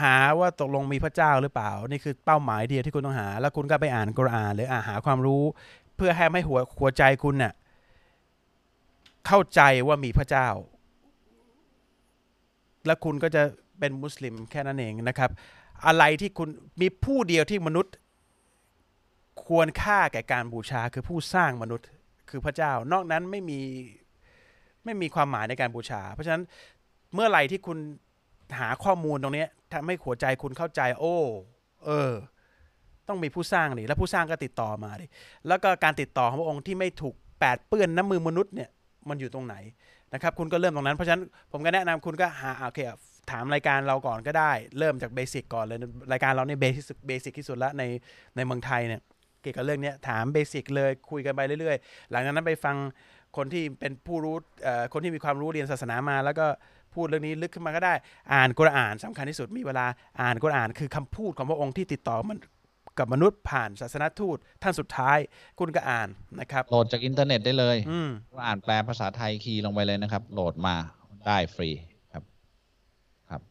[0.00, 5.42] หาว่าตกลงมีพระเจ้าหรือเปล่า นี่คือเป้าหมายเดียวที่คุณต้องหา แล้วคุณก็ไปอ่านกุรอาน หรืออาหาความรู้
[6.04, 7.52] พื่อให้ให้หัวหัวใจคุณเน่ะ
[9.26, 10.48] เข้าใจว่ามีพระเจ้า
[12.86, 13.42] แล้วคุณก็จะ
[13.78, 15.30] เป็นมุสลิมแค่นั้นเองนะครับ
[15.86, 16.48] อะไรที่คุณ
[16.80, 17.94] มีผู้เดียวที่มนุษย์
[19.46, 21.88] ควรค่าแก่การบูชาคือผู้สร้างมนุษย์
[22.30, 23.60] คือพระเจ้า นอกนั้นไม่มี
[24.84, 26.42] ไม่มีความหมายในการบูชา เพราะฉะนั้น
[27.14, 27.78] เมื่อไหร่ที่คุณ
[28.58, 31.16] หาข้อมูลตรงนี้ทำให้หัวใจคุณเข้าใจ โอ้
[31.84, 32.12] เออ
[33.08, 35.06] ต้องมีผู้สร้างดิแล้วผู้สร้างก็ติดต่อมาดิ
[35.48, 38.70] แล้วก็การติดต่อของพระองค์ที่ไม่ถูกแปดเปื้อนน้ำมือมนุษย์เนี่ย
[39.08, 39.56] มันอยู่ตรงไหน
[40.14, 41.22] นะครับคุณก็เริ่มตรงนั้นเพราะฉะนั้น
[41.52, 42.80] ผมก็แนะนำคุณก็หาโอเค
[43.30, 45.78] ถามรายการเราก่อนก็ได้ เริ่มจาก basic ก่อนเลย
[46.12, 47.82] รายการเราเนี่ย basic basic ที่สุดละใน
[48.36, 49.00] ในเมืองไทยเนี่ย
[49.42, 52.76] เกี่ยวกับเรื่องนี้ถามเบสิกเลยคุยกันไปเรื่อยๆ หลังจากนั้นไปฟัง
[53.36, 54.36] คนที่เป็นผู้รู้
[54.92, 56.46] คนที่มีความรู้เรียนศาสนามา แล้วก็
[56.94, 57.94] พูดเรื่องนี้ลึกขึ้นมาก็ได้
[58.34, 59.86] อ่านกุรอานสำคัญที่สุดมีเวลา
[60.20, 62.38] อ่านกุรอาน คือคำพูดของพระองค์ที่ติดต่อมัน
[62.98, 65.18] กับมนุษย์ผ่านศาสนทูต ท่านสุดท้าย
[65.58, 66.08] คุณก็อ่าน
[66.40, 68.10] นะครับโหลดจากอินเทอร์เน็ตได้เลยอืม
[68.46, 70.74] อ่านแปลภาษาไทยคีย์ลงไปเลยนะครับ โหลดมา
[71.26, 71.70] ได้ฟรี
[72.12, 72.24] ครับ
[73.30, 73.42] ครับ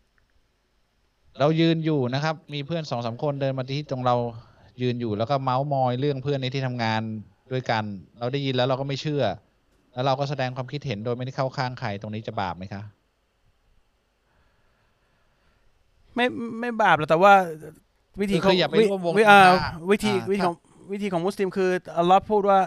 [1.40, 4.16] เรายืนอยู่นะครับ มีเพื่อนสองสามคนเดินมาที่ตรงเรา
[4.82, 7.02] ยืนอยู่แล้วก็เมาส์มอยเรื่องเพื่อนในที่ทำงาน
[7.52, 7.84] ด้วยกัน
[8.20, 9.24] เราได้ยินแล้วเราก็ไม่เชื่อ
[9.94, 12.84] แล้วเราก็แสดงความคิดเห็นโดยไม่ได้เข้าข้างใครตรงนี้จะบาปไหมคะ
[16.16, 16.26] ไม่
[16.60, 17.34] ไม่บาปหรอกแต่ว่า
[18.20, 20.56] วิธีคืออย่าไปร่วมวงวิอ่าอ่าวิธีอ่าวิธีถ้าของ
[20.92, 22.60] วิธีของมุสลิมคืออัลลอฮ์พูดว่า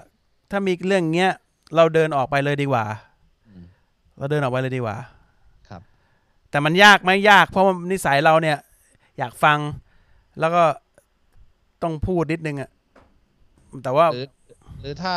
[0.51, 1.33] ถ้ามีเรื่องเงี้ย
[1.77, 2.85] เราเดินออกไปเลยดีกว่า
[4.19, 4.97] เราเดินออกไปเลยดีกว่า
[5.69, 5.81] ครับ
[6.51, 8.59] แต่มันยากไหมยาก เพราะว่านิสัยเราเนี่ย
[9.19, 9.59] อยากฟัง
[10.41, 10.65] แล้วก็
[11.83, 12.71] ต้องพูดนิดนึงอะ
[13.83, 14.27] แต่ว่าหรือ
[14.81, 15.12] หรือถ้า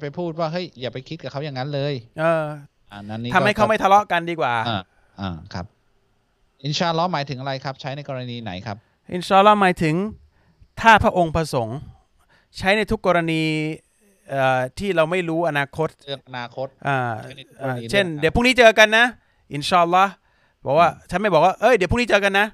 [0.00, 2.44] ไปพูดว่าเฮ้ยอย่าไปคิดกับเขาอย่างนั้นเลย เออ
[2.92, 4.82] อันนั้นนี่ทำให้ก็เขาไม่ทะเลาะกันดีกว่าอ่า
[5.20, 5.66] อ่าครับ
[6.64, 8.76] อินชาอัลลอฮ์หมายถึงอะไรครับ ใช้ในกรณีไหนครับ
[9.12, 9.94] อินชาอัลลอฮ์หมายถึง
[10.80, 11.78] ถ้าพระองค์ประสงค์
[12.56, 13.42] ใช้ในทุกกรณี
[14.30, 19.06] เอ่อที่เราไม่รู้อนาคตเรื่องอนาคตอ่าใช้ในกรณีอ่าเรื่องเช่นอนาคตเดี๋ยวพรุ่งนี้เจอกันนะ
[19.54, 20.12] อินชาอัลลอฮ์
[20.64, 22.46] บอกว่าฉันไม่บอกว่าเอ้ยเดี๋ยวพรุ่งนี้เจอกันนะ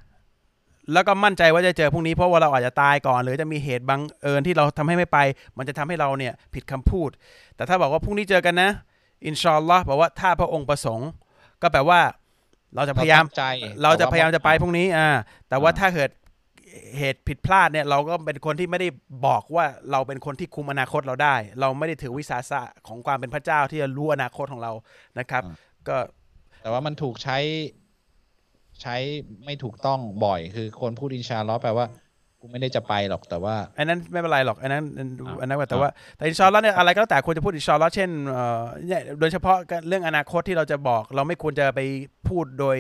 [0.93, 5.19] แล้วก็มั่นใจว่าจะเจอพรุ่งนี้เพราะว่าเราอาจจะตายก่อน หรือจะมีเหตุบังเอิญที่เราทำให้ไม่ไป
[5.59, 7.11] มันจะทำให้เราเนี่ยผิดคำพูด
[7.57, 8.71] แต่ถ้าบอกว่าพรุ่งนี้เจอกันนะ
[9.27, 11.09] อินชาอัลลอฮ์บอกว่าถ้าพระองค์ประสงค์
[11.63, 12.01] ก็แปลว่า
[12.75, 13.45] เราจะพยายามเตั้งใจ
[13.83, 15.09] เราจะพยายามจะไปพพวกรุ่งนี้อ่า
[15.49, 16.11] แต่ว่าอ่าถ้าเกิด
[16.99, 18.89] เหตุผิดพลาดเนี่ยเราก็เป็นคนที่ไม่ได้
[19.27, 24.73] บอกว่าเราเป็นคนที่คุมอนาคตเราได้ เราไม่ได้ถือวิสาสะของความเป็นพระเจ้าที่จะรู้อนาคตของเรา
[25.19, 25.43] นะครับ
[25.89, 25.97] ก็
[26.63, 27.39] แต่ว่ามันถูกใช้
[28.83, 28.97] ใช้
[29.45, 31.87] ไม่ถูกต้องบ่อย คือคนพูดอินชาอัลลอฮ์แปลว่า
[32.41, 39.57] กูไม่ได้จะไปหรอกแต่ว่าอันนั้นไม่เป็นไรหรอกอันนั้นอันอ่าอันนั้นแต่ว่าแต่อินชาอัลลอฮ์เนี่ยอะไรก็แล้วแต่ควรจะพูดอินชาอัลลอฮ์เช่นเอ่อเนี่ยโดยเฉพาะ
[39.89, 41.81] เรื่องอนาคตที่เราจะบอก เราไม่ควรจะไป
[42.29, 42.79] พูดโดย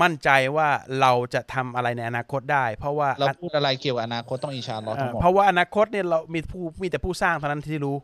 [0.00, 0.68] มั่นใจว่า
[1.00, 7.96] เราจะทำอะไรในอนาคตได้ เพราะว่าเราพูดอะไรเกี่ยวกับอนาคตต้องอินชาอัลลอฮ์เอ่ทั้องหมดเพราะว่าอนาคตเนี่ยเรามีผู้มีแต่ผู้สร้างเท่านั้นที่รู้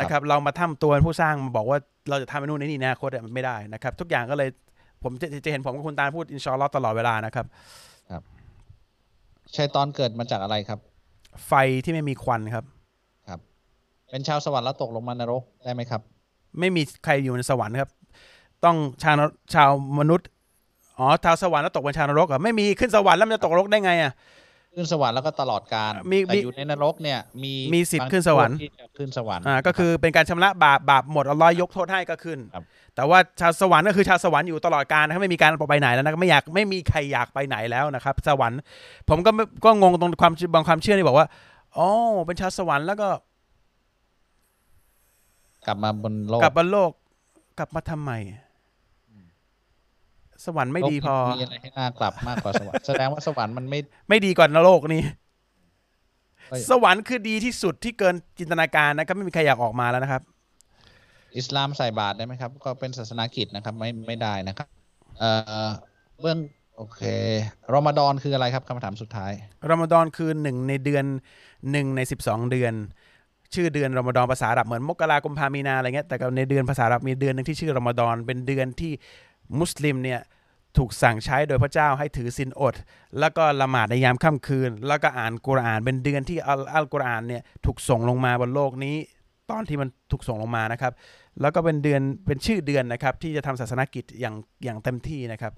[0.00, 1.78] นะครับ เรามาทำตัวเป็นผู้สร้างมาบอกว่า
[2.08, 4.48] เราจะทำไอ้นู่นไอ้นี่ในอนาคตเนี่ยมันไม่ได้นะครับ ทุกอย่างก็เลย
[5.02, 7.46] ผมจะจะเห็นผมกับคุณตาลพูดอินชาอัลลอฮ์ตลอดเวลานะครับ
[9.56, 10.78] ชัยตอนเกิดมาจากอะไรครับ
[11.46, 11.52] ไฟ
[11.84, 12.64] ที่ไม่มีควันครับ
[14.10, 16.00] เป็นชาวสวรรค์แล้วตกลงมานรกได้ไหมครับ
[16.58, 17.90] ไม่มีใครอยู่ในสวรรค์ครับ
[18.64, 19.22] ต้องชาวน
[19.54, 20.28] ชาวมนุษย์
[20.98, 24.12] อ๋อชาวสวรรค์แล้วตกเป็นชาวนรกเหรอะไม่มีขึ้นสวรรค์แล้วมันจะตกนรกได้ไงอะ
[24.74, 32.64] ขึ้นสวรรค์แล้วก็ตลอดการมีแต่มีอยู่ในนรกเนี่ยมีมีสิทธิ์บางขึ้นสวรรค์พกที่จะขึ้นสวรรค์อ่าก็คือเป็นการชำระบาปบาปหมดอัลลอฮ์ยกโทษให้ก็ขึ้นครับ
[32.96, 38.58] แต่ว่าชาวสวรรค์ก็คือชาวสวรรค์อยู่ตลอดกาลนะครับไม่มีการไปไหนแล้วนะไม่อยากไม่มีใครอยากไปไหนแล้วนะครับ สวรรค์
[39.08, 41.26] ผมก็ไม่ก็งงตรงความบางความเชื่อที่บอกว่า
[41.76, 41.88] อ๋อ
[42.26, 43.08] เป็นชาวสวรรค์แล้วก็
[45.66, 46.90] กลับมาบนโลกกลับบนโลก
[47.58, 48.12] กลับมาทำไม
[50.46, 53.78] สวรรค์ไม่ดีพอโลกมีอะไรให้น่ากลับมากกว่าสวรรค์แสดงว่าสวรรค์มันไม่
[54.08, 55.02] ไม่ดีกว่านโลกนี้
[56.50, 60.22] ไม่สวรรค์คือดีที่สุดที่เกินจินตนาการนะครับไม่มีใครอยากออกมาแล้วนะครับ
[61.36, 64.68] อิสลามใส่บาตรได้ไหมครับ ก็เป็นศาสนากิจนะครับ ไม่ไม่ได้นะครับ
[65.18, 65.30] เอ่
[65.66, 65.68] อ
[66.20, 66.38] เบื้อง
[66.76, 67.02] โอเค
[67.74, 69.32] รอมฎอนคืออะไรครับคำถามสุดท้าย
[69.70, 71.04] รอมฎอนคือหนึ่งในเดือน
[71.70, 72.74] หนึ่งในสิบสองเดือน
[73.54, 78.92] ชื่อเดือนรอมฎอนภาษาอาหรับเหมือนมกราคมพามีนาอะไรเงี้ยแต่ก็ในเดือนภาษาอาหรับมีเดือนหนึงที่ชื่อรอมฎอนเป็นเดือนที่
[79.60, 80.20] มุสลิมเนี่ย
[80.78, 82.74] ถูกสั่งใช้โดยพระเจ้าให้ถือศีลอด
[83.18, 88.96] แล้วก็ละหมาดในยามค่ำคืน แล้วก็อ่านกุรอานเป็นเดือนที่อัลอัลกุรอานเนี่ยถูกส่งลงมาบนโลกนี้
[89.50, 90.92] ตอนที่มันถูกส่งลงมานะครับ
[91.40, 94.34] แล้วก็เป็นเดือนเป็นชื่อเดือนนะครับ ที่จะทำศาสนกิจอย่าง
[94.64, 95.52] อย่างเต็มที่นะครับ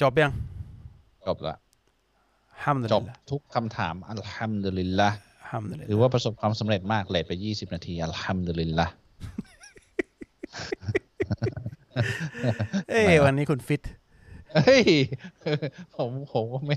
[0.00, 0.32] จบยัง
[1.26, 1.54] จบละ
[2.62, 5.08] ห้ามเลยจบทุกคำถามอัลฮัมดุลิลละ
[5.48, 8.86] ห้ามเลยหรือว่าประสบความสำเร็จมากเลทไป20นาทีอัลฮัมดุลิลละ
[12.90, 13.82] เอ้ยวันนี้คุณฟิต
[14.54, 14.84] เฮ้ย
[15.96, 16.76] ผมผมก็ไม่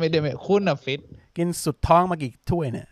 [0.00, 1.00] ไม่ได้ไม่คุณอะฟิต
[1.36, 2.88] กินสุดท้องมากี่ถ้วยเนี่ย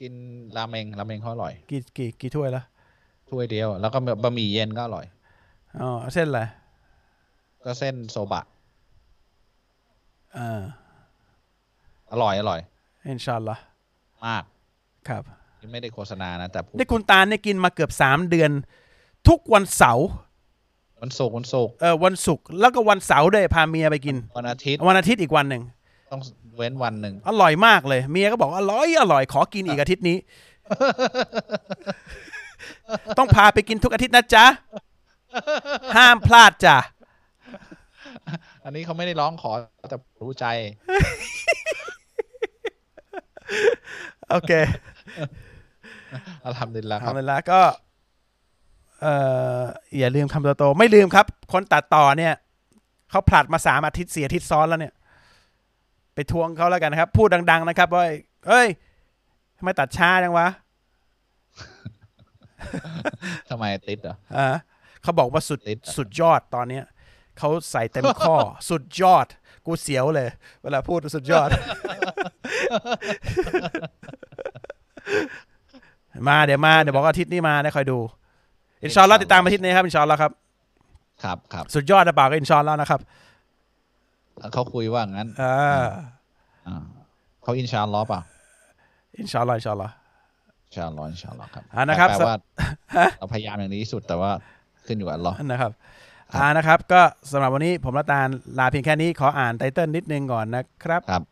[0.00, 0.12] กิน
[0.56, 2.64] ราเมงราเมงเขาอร่อย กี่กี่กี่ถ้วยแล้ว
[3.30, 5.06] ถ้วยเดียว แล้วก็บะหมี่เย็นก็อร่อย
[5.80, 6.40] อ๋อเส้นอะไร
[7.64, 8.44] ก็เส้นโซบะ
[10.36, 10.62] อ่า
[12.12, 12.60] อร่อยอร่อย
[13.08, 13.62] อินชาอัลลอฮ์
[14.26, 14.44] มาก
[15.08, 15.22] ครับ
[15.72, 18.50] ไม่ได้โฆษณานะแต่พูดนี่คุณตาลเนี่ยกินมาเกือบสามเดือน
[19.28, 20.06] ทุกวันเสาร์
[21.02, 25.62] วันศุกร์วันศุกร์เออวันศุกร์แล้วก็วันเสาร์ด้วยพาเมียไปกิน วันอาทิตย์วันอาทิตย์อีกวันหนึ่ง
[26.12, 26.20] ต้อง
[26.56, 30.16] เว้นวันหนึ่งอร่อยมากเลยเมียก็บอกอร่อยอร่อยขอกินอีกอาทิตย์นี้
[33.18, 34.44] ต้องพาไปกินทุกอาทิตย์นะจ๊ะ
[35.96, 36.76] ห้ามพลาดจ้ะ
[38.64, 39.52] อันนี้เขาไม่ได้ร้องขอ
[39.90, 40.46] แต่รู้ใจ
[44.30, 44.52] โอเค
[46.46, 47.60] อัลฮัมดุลิลละคเอารับเลยละก็
[49.00, 49.14] เอ่
[49.60, 49.62] อ
[49.98, 52.34] อย่าลืมคำโตๆไม่ลืมครับ คนตัดต่อเนี่ย
[53.10, 54.94] เขาผลัดมาสามอาทิตย์สี่อาทิตย์ซ้อนแล้วเนี่ย
[56.14, 58.04] ไปทวงเขาแล้วกันนะครับ พูดดัง ๆ นะครับว่า
[58.48, 58.68] เอ้ย
[59.58, 60.48] ทำไมตัดช้าจังวะ
[63.48, 64.46] ทำไมติดเหรออ่า
[65.02, 66.84] เขาบอกว่าสุดติดอะสุดยอดตอนเนี้ย
[67.38, 68.36] เขาใส่เต็มข้อ
[68.70, 69.26] สุดยอด
[69.66, 70.28] กูเสียวเลย
[70.62, 71.48] เวลาพูดสุดยอด
[76.28, 77.98] มาเดี๋ยวมาเดี๋ยวบอกว่าอาทิตย์นี้มาได้คอยดู
[78.84, 80.32] อินชาอัลลอฮ์ติดตามอาทิตย์นี้ครับอินชาอัลลอฮ์ครับ
[81.24, 83.00] ครับครับสุดยอดนะเปล่าก็อินชาอัลลอฮ์นะครับ
[84.52, 85.86] เขาคุยว่างั้นอ่า
[86.68, 86.84] อ่า
[87.42, 88.20] เขาอินชาอัลลอฮ์เปล่า
[89.18, 89.92] อินชาอัลลอฮ์อินชาอัลลอฮ์
[90.64, 92.36] อินชาอัลลอฮ์อินชาอัลลอฮ์ครับอ่านะครับแปลว่า
[93.18, 94.30] เราพยายามอย่างดีที่สุดแต่ว่า
[94.86, 95.72] ขึ้นอยู่กับอัลลอฮ์นะครับ
[96.34, 98.28] อ่านะครับ ก็สำหรับวันนี้ผมและตาล
[98.58, 101.22] ลาเพียงแค่นี้ขออ่าน title นิดนึงก่อนนะครับครับ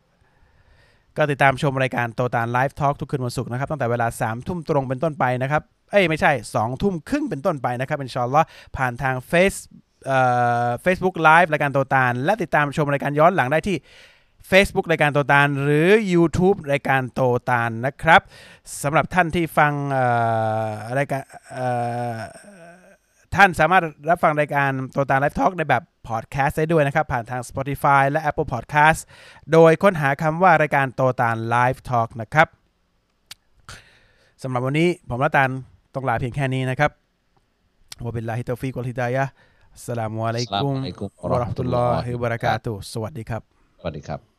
[1.17, 5.61] ก็ติดตามชมรายการโตตาล Live Talk ทุกคืนวันศุกร์นะครับตั้งแต่เวลา3ามทุ่มตรงเป็นต้นไปนะครับ
[5.91, 8.47] เอ้ยไม่ใช่2องทุ่มครึ่งเป็นต้นไปนะครับอินชาอัลลอฮ์
[8.77, 9.53] ผ่านทาง Face
[10.07, 10.19] เอ่
[10.67, 13.77] อ Facebook Live รายการโตตาลและติดตามชมรายการย้อนหลังได้ที่
[14.51, 18.21] Facebook รายการโตตาลหรือ YouTube รายการโตตาลนะครับ
[18.83, 20.05] สำหรับท่านที่ฟังเอ่
[20.67, 21.23] อรายการ
[21.53, 21.67] เอ่
[22.13, 22.17] อ
[23.35, 28.99] ท่านสามารถรับฟังรายการโตตาล Live Talk ในแบบพอดแคสต์ได้ด้วยนะครับ ผ่านทาง Spotify และ Apple Podcast
[29.51, 32.47] โดยค้นหาคำว่ารายการโตตาล Live Talk นะครับ
[34.43, 35.49] สำหรับวันนี้ผมละตาล
[35.93, 36.91] ต้องลาเพียงแค่นี้นะครับ
[38.05, 39.31] วะบิลลาฮิตอฟิกวัลฮิดายะฮ์
[39.73, 43.41] อัสสลามุอะลัยกุมอัสสลามุอะลัยกุมวะเราะห์มะตุลลอฮิวะบะเราะกาตุฮ์สวัสดีครับ
[43.79, 44.34] สวัสดีครับ